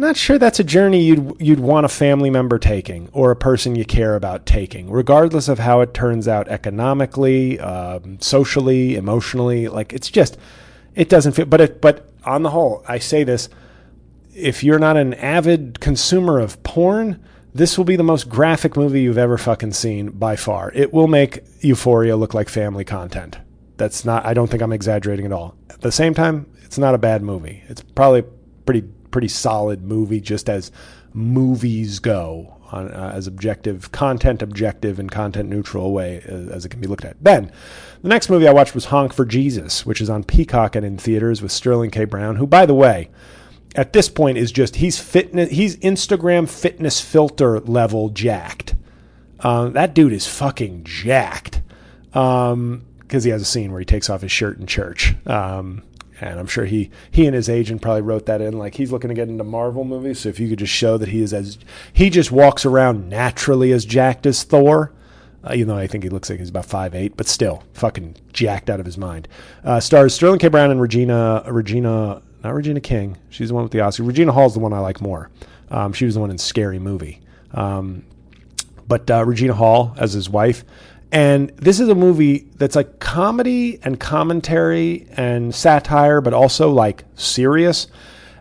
[0.00, 3.76] not sure that's a journey you'd you'd want a family member taking or a person
[3.76, 9.68] you care about taking, regardless of how it turns out economically, um, socially, emotionally.
[9.68, 10.38] Like it's just
[10.94, 11.50] it doesn't fit.
[11.50, 13.48] But it, but on the whole, I say this:
[14.34, 17.22] if you're not an avid consumer of porn,
[17.54, 20.72] this will be the most graphic movie you've ever fucking seen by far.
[20.74, 23.38] It will make Euphoria look like family content.
[23.76, 24.24] That's not.
[24.24, 25.56] I don't think I'm exaggerating at all.
[25.68, 27.62] At the same time, it's not a bad movie.
[27.68, 28.24] It's probably
[28.64, 30.70] pretty pretty solid movie just as
[31.12, 36.68] movies go on uh, as objective content objective and content neutral way as, as, it
[36.68, 37.16] can be looked at.
[37.22, 37.50] Then
[38.02, 40.96] the next movie i watched was honk for jesus which is on peacock and in
[40.96, 42.04] theaters with sterling k.
[42.04, 43.10] Brown who by the way
[43.74, 48.74] at this point is just he's fitness he's instagram fitness filter level jacked.
[49.42, 51.62] Uh, that dude is fucking jacked.
[52.08, 55.14] Because um, he has a scene where he takes off his shirt in church.
[55.26, 55.82] Um,
[56.20, 58.58] and I'm sure he he and his agent probably wrote that in.
[58.58, 61.08] Like he's looking to get into Marvel movies, so if you could just show that
[61.08, 61.58] he is as
[61.92, 64.92] he just walks around naturally as jacked as Thor.
[65.42, 68.16] Uh, even though I think he looks like he's about five eight, but still fucking
[68.32, 69.26] jacked out of his mind.
[69.64, 70.48] Uh, stars Sterling K.
[70.48, 73.16] Brown and Regina Regina not Regina King.
[73.28, 74.02] She's the one with the Oscar.
[74.02, 75.30] Regina Hall's the one I like more.
[75.70, 77.20] Um, she was the one in Scary Movie.
[77.52, 78.04] Um,
[78.86, 80.64] but uh, Regina Hall as his wife,
[81.12, 87.04] and this is a movie that's like comedy and commentary and satire, but also like
[87.14, 87.88] serious.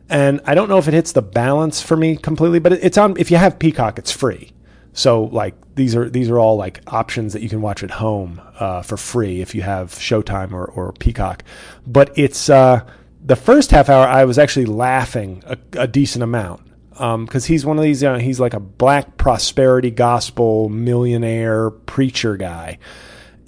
[0.10, 3.16] And I don't know if it hits the balance for me completely, but it's on.
[3.18, 4.52] If you have Peacock, it's free.
[4.94, 8.42] So like these are these are all like options that you can watch at home
[8.60, 11.44] uh, for free if you have Showtime or, or Peacock.
[11.86, 12.86] But it's uh,
[13.24, 16.62] the first half hour, I was actually laughing a, a decent amount
[17.00, 18.04] because um, he's one of these.
[18.04, 22.78] You know, he's like a black prosperity gospel millionaire preacher guy.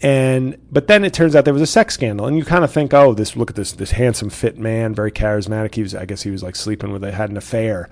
[0.02, 2.72] And but then it turns out there was a sex scandal, and you kind of
[2.72, 5.76] think, oh, this look at this this handsome, fit man, very charismatic.
[5.76, 7.90] He was, I guess, he was like sleeping with, a, had an affair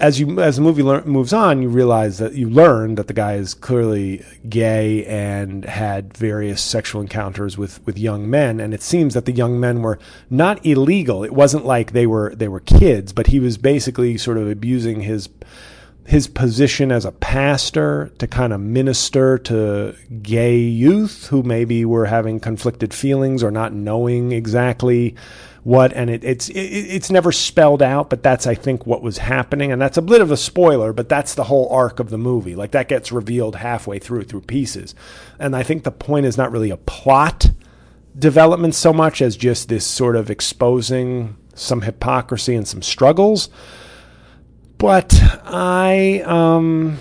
[0.00, 3.12] as you as the movie lear- moves on, you realize that you learn that the
[3.12, 8.82] guy is clearly gay and had various sexual encounters with with young men, and it
[8.82, 9.98] seems that the young men were
[10.30, 11.24] not illegal.
[11.24, 15.00] It wasn't like they were they were kids, but he was basically sort of abusing
[15.00, 15.28] his
[16.06, 22.06] his position as a pastor to kind of minister to gay youth who maybe were
[22.06, 25.14] having conflicted feelings or not knowing exactly
[25.68, 29.18] what, and it, it's it, it's never spelled out, but that's I think what was
[29.18, 32.16] happening, and that's a bit of a spoiler, but that's the whole arc of the
[32.16, 32.54] movie.
[32.56, 34.94] Like that gets revealed halfway through through pieces,
[35.38, 37.50] and I think the point is not really a plot
[38.18, 43.50] development so much as just this sort of exposing some hypocrisy and some struggles.
[44.78, 46.96] But I um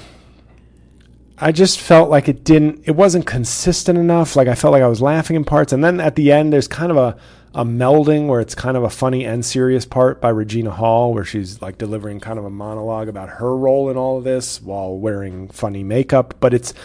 [1.37, 4.35] I just felt like it didn't it wasn't consistent enough.
[4.35, 6.67] Like I felt like I was laughing in parts and then at the end there's
[6.67, 7.17] kind of a
[7.57, 11.25] a melding where it's kind of a funny and serious part by Regina Hall, where
[11.25, 14.95] she's like delivering kind of a monologue about her role in all of this while
[14.95, 16.35] wearing funny makeup.
[16.39, 16.75] But it's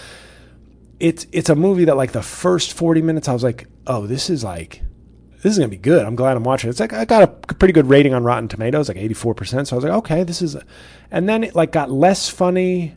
[0.99, 4.31] it's it's a movie that like the first forty minutes, I was like, oh, this
[4.31, 4.83] is like
[5.43, 6.07] this is gonna be good.
[6.07, 6.71] I'm glad I'm watching.
[6.71, 9.69] It's like I got a pretty good rating on Rotten Tomatoes, like 84 percent.
[9.69, 10.57] So I was like, okay, this is,
[11.11, 12.97] and then it like got less funny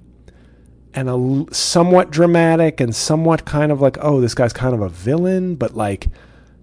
[0.94, 4.88] and a somewhat dramatic and somewhat kind of like, oh, this guy's kind of a
[4.88, 6.08] villain, but like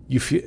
[0.09, 0.43] you feel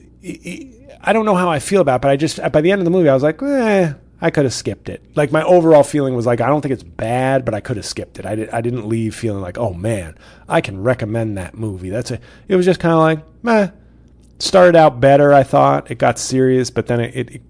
[1.02, 2.86] I don't know how I feel about it, but I just, by the end of
[2.86, 5.04] the movie, I was like, eh, I could have skipped it.
[5.16, 7.86] Like my overall feeling was like, I don't think it's bad, but I could have
[7.86, 8.26] skipped it.
[8.26, 10.18] I, did, I didn't leave feeling like, oh man,
[10.50, 11.90] I can recommend that movie.
[11.90, 13.70] That's a, it was just kind of like, meh.
[14.40, 15.92] Started out better, I thought.
[15.92, 17.42] It got serious, but then it, it,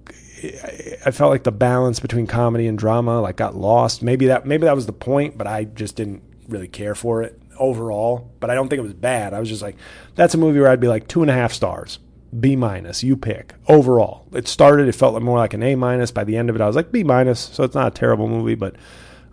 [0.42, 4.04] it, I felt like the balance between comedy and drama like got lost.
[4.04, 7.40] Maybe that, maybe that was the point, but I just didn't really care for it
[7.58, 8.32] overall.
[8.40, 9.34] But I don't think it was bad.
[9.34, 9.78] I was just like,
[10.16, 12.00] that's a movie where I'd be like two and a half stars
[12.40, 13.04] B minus.
[13.04, 14.26] You pick overall.
[14.34, 14.88] It started.
[14.88, 16.12] It felt more like an A minus.
[16.12, 17.40] By the end of it, I was like B minus.
[17.40, 18.76] So it's not a terrible movie, but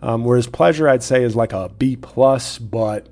[0.01, 3.07] um, whereas pleasure, I'd say, is like a B plus, but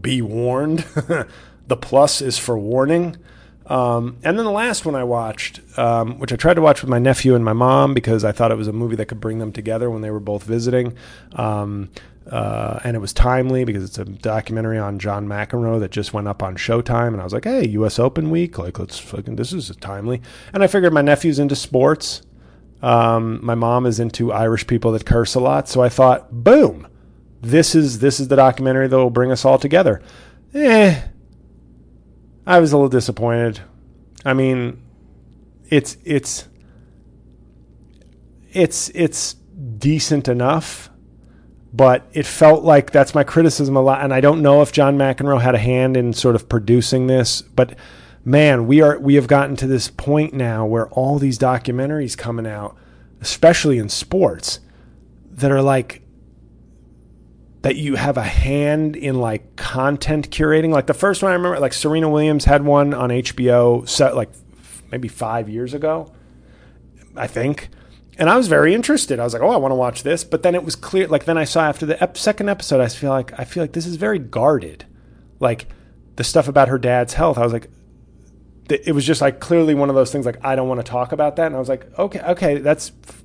[0.00, 0.80] be warned.
[1.66, 3.16] the plus is for warning.
[3.66, 6.90] Um, and then the last one I watched, um, which I tried to watch with
[6.90, 9.38] my nephew and my mom because I thought it was a movie that could bring
[9.38, 10.96] them together when they were both visiting.
[11.32, 11.88] Um,
[12.30, 16.28] uh, and it was timely because it's a documentary on John McEnroe that just went
[16.28, 17.98] up on Showtime, and I was like, "Hey, U.S.
[17.98, 20.22] Open week, like let's fucking this is timely."
[20.52, 22.22] And I figured my nephew's into sports,
[22.84, 26.86] um, my mom is into Irish people that curse a lot, so I thought, boom,
[27.40, 30.02] this is this is the documentary that will bring us all together.
[30.52, 31.00] Eh,
[32.46, 33.60] I was a little disappointed.
[34.22, 34.82] I mean,
[35.70, 36.46] it's it's
[38.52, 39.34] it's it's
[39.78, 40.90] decent enough
[41.74, 44.00] but it felt like that's my criticism a lot.
[44.04, 47.42] And I don't know if John McEnroe had a hand in sort of producing this,
[47.42, 47.76] but
[48.24, 52.46] man, we are we have gotten to this point now where all these documentaries coming
[52.46, 52.76] out,
[53.20, 54.60] especially in sports,
[55.32, 56.02] that are like
[57.62, 60.70] that you have a hand in like content curating.
[60.70, 64.30] Like the first one I remember, like Serena Williams had one on HBO, set like
[64.92, 66.12] maybe five years ago,
[67.16, 67.68] I think
[68.18, 69.18] and I was very interested.
[69.18, 71.08] I was like, "Oh, I want to watch this." But then it was clear.
[71.08, 73.72] Like then I saw after the ep- second episode, I feel like I feel like
[73.72, 74.86] this is very guarded.
[75.40, 75.66] Like
[76.16, 77.68] the stuff about her dad's health, I was like,
[78.70, 80.26] it was just like clearly one of those things.
[80.26, 82.92] Like I don't want to talk about that, and I was like, okay, okay, that's
[83.08, 83.24] f-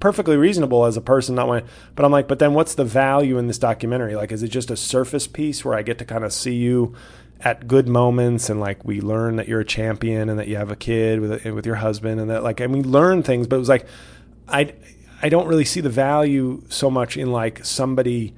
[0.00, 1.68] perfectly reasonable as a person not wanting.
[1.94, 4.16] But I'm like, but then what's the value in this documentary?
[4.16, 6.94] Like, is it just a surface piece where I get to kind of see you?
[7.42, 10.70] at good moments and like we learn that you're a champion and that you have
[10.70, 13.58] a kid with with your husband and that like and we learn things but it
[13.58, 13.86] was like
[14.50, 14.74] I
[15.22, 18.34] I don't really see the value so much in like somebody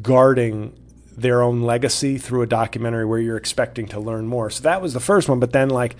[0.00, 0.76] guarding
[1.16, 4.48] their own legacy through a documentary where you're expecting to learn more.
[4.48, 5.96] So that was the first one, but then like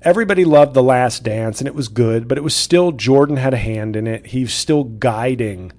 [0.00, 3.52] everybody loved The Last Dance and it was good, but it was still Jordan had
[3.52, 4.26] a hand in it.
[4.26, 5.72] He's still guiding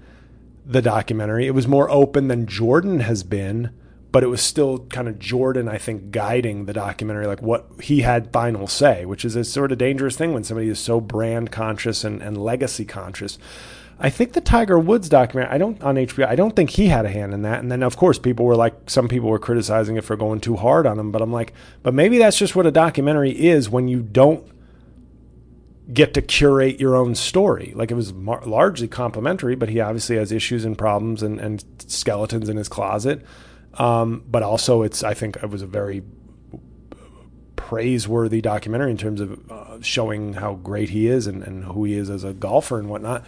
[0.66, 1.48] the documentary.
[1.48, 3.72] It was more open than Jordan has been
[4.14, 8.02] but it was still kind of Jordan, I think, guiding the documentary, like what he
[8.02, 11.52] had final say, which is a sort of dangerous thing when somebody is so brand
[11.52, 13.40] conscious and, and legacy conscious.
[14.00, 17.08] I think the Tiger Woods documentary, I don't on HBO, I don't think he had
[17.08, 17.60] a hand in that.
[17.60, 20.58] And then of course people were like, some people were criticizing it for going too
[20.58, 23.88] hard on him, but I'm like, but maybe that's just what a documentary is when
[23.88, 24.46] you don't
[25.92, 27.74] get to curate your own story.
[27.76, 31.66] Like it was mar- largely complimentary, but he obviously has issues and problems and, and
[31.88, 33.26] skeletons in his closet.
[33.76, 36.04] Um, but also, it's I think it was a very
[37.56, 41.94] praiseworthy documentary in terms of uh, showing how great he is and, and who he
[41.94, 43.26] is as a golfer and whatnot.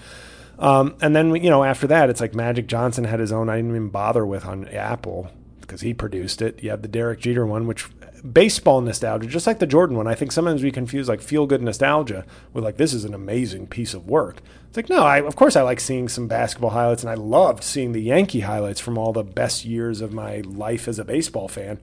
[0.59, 3.49] Um, and then you know after that, it's like Magic Johnson had his own.
[3.49, 5.31] I didn't even bother with on Apple
[5.61, 6.61] because he produced it.
[6.63, 7.88] You have the Derek Jeter one, which
[8.34, 10.07] baseball nostalgia, just like the Jordan one.
[10.07, 13.68] I think sometimes we confuse like feel good nostalgia with like this is an amazing
[13.68, 14.41] piece of work.
[14.68, 17.64] It's like no, I of course I like seeing some basketball highlights, and I loved
[17.64, 21.47] seeing the Yankee highlights from all the best years of my life as a baseball
[21.47, 21.80] fan.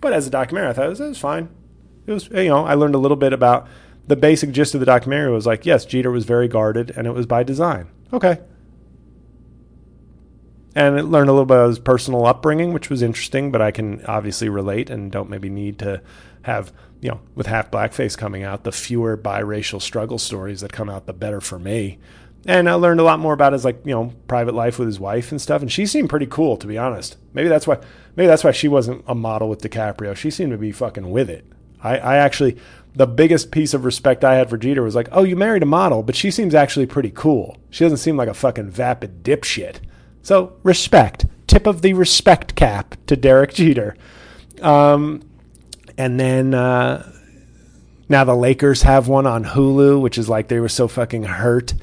[0.00, 1.48] But as a documentary, I thought it was, it was fine.
[2.06, 3.68] It was you know I learned a little bit about
[4.06, 7.12] the basic gist of the documentary was like yes, Jeter was very guarded, and it
[7.12, 7.88] was by design.
[8.12, 8.40] Okay,
[10.74, 13.50] and learned a little bit about his personal upbringing, which was interesting.
[13.50, 16.00] But I can obviously relate and don't maybe need to
[16.42, 20.88] have you know with half blackface coming out, the fewer biracial struggle stories that come
[20.88, 21.98] out, the better for me.
[22.44, 25.00] And I learned a lot more about his like you know private life with his
[25.00, 25.62] wife and stuff.
[25.62, 27.16] And she seemed pretty cool, to be honest.
[27.34, 27.78] Maybe that's why
[28.16, 30.16] maybe that's why she wasn't a model with DiCaprio.
[30.16, 31.44] She seemed to be fucking with it.
[31.82, 32.58] I, I actually
[32.94, 35.66] the biggest piece of respect I had for Jeter was like, oh, you married a
[35.66, 37.56] model, but she seems actually pretty cool.
[37.70, 39.76] She doesn't seem like a fucking vapid dipshit.
[40.22, 43.96] So respect, tip of the respect cap to Derek Jeter.
[44.60, 45.22] Um,
[45.98, 47.10] and then uh,
[48.08, 51.74] now the Lakers have one on Hulu, which is like they were so fucking hurt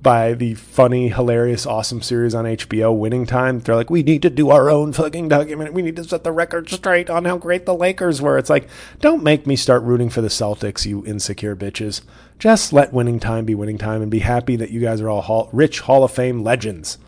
[0.00, 3.58] by the funny, hilarious, awesome series on HBO, Winning Time.
[3.58, 5.74] They're like, we need to do our own fucking document.
[5.74, 8.38] We need to set the record straight on how great the Lakers were.
[8.38, 8.68] It's like,
[9.00, 12.02] don't make me start rooting for the Celtics, you insecure bitches.
[12.38, 15.22] Just let Winning Time be Winning Time and be happy that you guys are all
[15.22, 16.98] hall- rich Hall of Fame legends.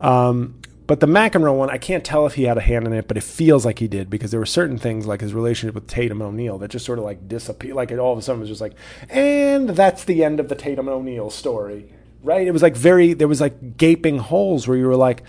[0.00, 3.08] Um, but the McEnroe one, I can't tell if he had a hand in it,
[3.08, 5.86] but it feels like he did because there were certain things like his relationship with
[5.86, 7.74] Tatum O'Neal that just sort of like disappeared.
[7.74, 8.74] Like it all of a sudden was just like,
[9.08, 11.90] and that's the end of the Tatum O'Neal story,
[12.22, 12.46] right?
[12.46, 15.22] It was like very, there was like gaping holes where you were like,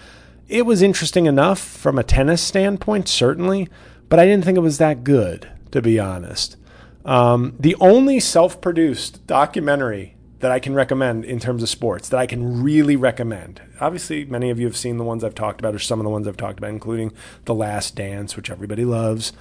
[0.50, 3.70] it was interesting enough from a tennis standpoint, certainly,
[4.10, 6.58] but I didn't think it was that good, to be honest.
[7.06, 12.18] Um, the only self produced documentary that I can recommend in terms of sports that
[12.18, 13.62] I can really recommend.
[13.80, 16.10] Obviously, many of you have seen the ones I've talked about, or some of the
[16.10, 17.14] ones I've talked about, including
[17.46, 19.34] The Last Dance, which everybody loves.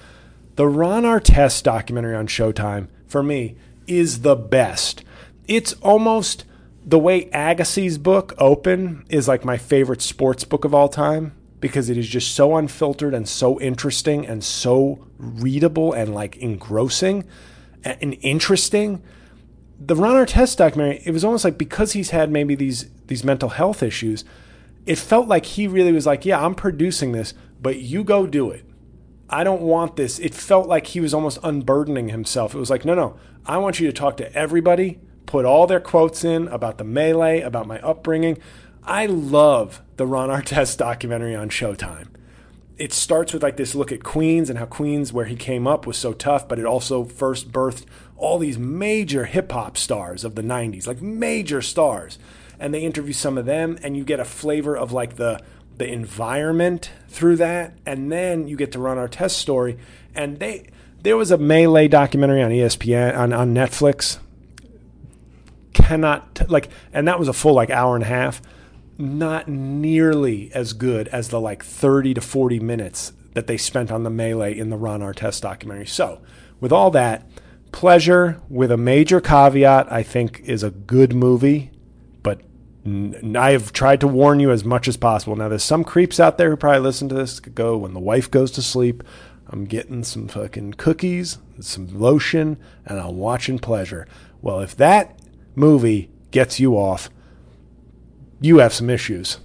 [0.55, 3.55] The Ron Artest documentary on Showtime, for me,
[3.87, 5.03] is the best.
[5.47, 6.45] It's almost
[6.85, 11.89] the way Agassi's book, Open, is like my favorite sports book of all time because
[11.89, 17.25] it is just so unfiltered and so interesting and so readable and like engrossing
[17.83, 19.01] and interesting
[19.79, 23.49] the Ron Artest documentary, it was almost like because he's had maybe these these mental
[23.49, 24.23] health issues,
[24.85, 28.51] it felt like he really was like, yeah, I'm producing this, but you go do
[28.51, 28.63] it.
[29.29, 30.19] I don't want this.
[30.19, 32.53] It felt like he was almost unburdening himself.
[32.53, 35.79] It was like, no, no, I want you to talk to everybody, put all their
[35.79, 38.37] quotes in about the melee, about my upbringing.
[38.83, 42.07] I love the Ron Artest documentary on Showtime.
[42.77, 45.87] It starts with like this look at Queens and how Queens, where he came up,
[45.87, 47.85] was so tough, but it also first birthed
[48.17, 52.17] all these major hip hop stars of the 90s, like major stars.
[52.59, 55.41] And they interview some of them, and you get a flavor of like the
[55.77, 59.77] the environment through that, and then you get to Ron Artest story.
[60.13, 60.69] And they
[61.01, 64.17] there was a melee documentary on ESPN on, on Netflix.
[65.73, 68.41] Cannot like, and that was a full like hour and a half.
[68.97, 74.03] Not nearly as good as the like thirty to forty minutes that they spent on
[74.03, 75.85] the melee in the Ron Artest documentary.
[75.85, 76.21] So,
[76.61, 77.27] with all that,
[77.75, 81.71] Pleasure with a major caveat, I think, is a good movie,
[82.23, 82.39] but
[82.85, 85.35] I have tried to warn you as much as possible.
[85.35, 88.31] Now, there's some creeps out there who probably listen to this go when the wife
[88.31, 89.03] goes to sleep.
[89.47, 94.07] I'm getting some fucking cookies, some lotion, and I'm watching Pleasure.
[94.41, 95.19] Well, if that
[95.53, 97.09] movie gets you off,
[98.39, 99.39] you have some issues.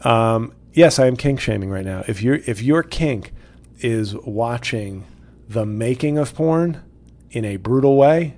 [0.00, 2.02] Um, yes, I am kink shaming right now.
[2.08, 3.32] If your if your kink
[3.78, 5.04] is watching
[5.48, 6.82] the making of porn,
[7.32, 8.36] in a brutal way,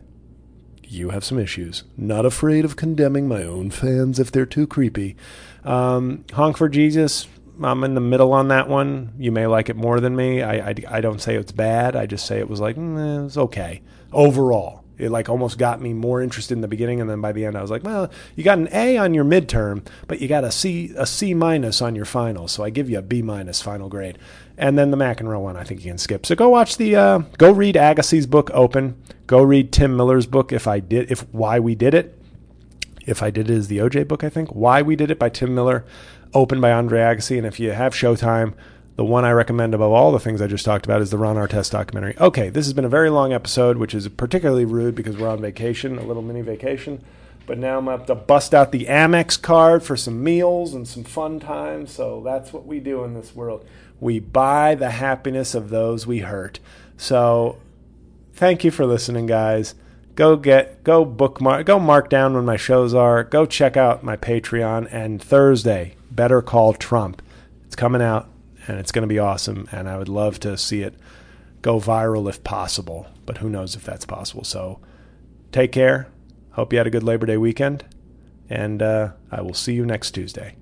[0.83, 1.85] you have some issues.
[1.97, 5.17] Not afraid of condemning my own fans if they're too creepy.
[5.65, 7.27] Um, Honk for Jesus,
[7.63, 9.13] I'm in the middle on that one.
[9.19, 10.43] You may like it more than me.
[10.43, 11.97] I, I, I don't say it's bad.
[11.97, 14.84] I just say it was like, mm, it was okay overall.
[14.97, 17.57] It like almost got me more interested in the beginning, and then by the end,
[17.57, 20.53] I was like, well, you got an A on your midterm, but you got a
[20.53, 23.89] C a C minus on your final, so I give you a B minus final
[23.89, 24.19] grade
[24.57, 26.27] and then the McEnroe one I think you can skip.
[26.27, 28.97] So go watch the uh, go read Agassi's book Open.
[29.27, 32.19] Go read Tim Miller's book If I Did If Why We Did It.
[33.07, 34.51] If I Did It is the OJ book I think.
[34.51, 35.85] Why We Did It by Tim Miller.
[36.33, 37.39] Open by Andre Agassi.
[37.39, 38.55] And if you have Showtime,
[38.97, 41.37] the one I recommend above all the things I just talked about is the Ron
[41.37, 42.17] Artest documentary.
[42.21, 45.41] Okay, this has been a very long episode, which is particularly rude because we're on
[45.41, 47.03] vacation, a little mini vacation.
[47.47, 51.05] But now I'm up to bust out the Amex card for some meals and some
[51.05, 51.93] fun times.
[51.93, 53.67] So that's what we do in this world.
[54.01, 56.61] We buy the happiness of those we hurt.
[56.97, 57.59] So
[58.33, 59.75] thank you for listening, guys.
[60.15, 63.25] Go get go bookmark go mark down when my shows are.
[63.25, 67.21] Go check out my Patreon and Thursday, Better Call Trump.
[67.67, 68.29] It's coming out
[68.67, 70.95] and it's going to be awesome and I would love to see it
[71.63, 74.45] go viral if possible, but who knows if that's possible.
[74.45, 74.81] So
[75.53, 76.09] take care.
[76.53, 77.85] Hope you had a good Labor Day weekend
[78.49, 80.57] and uh, I will see you next Tuesday.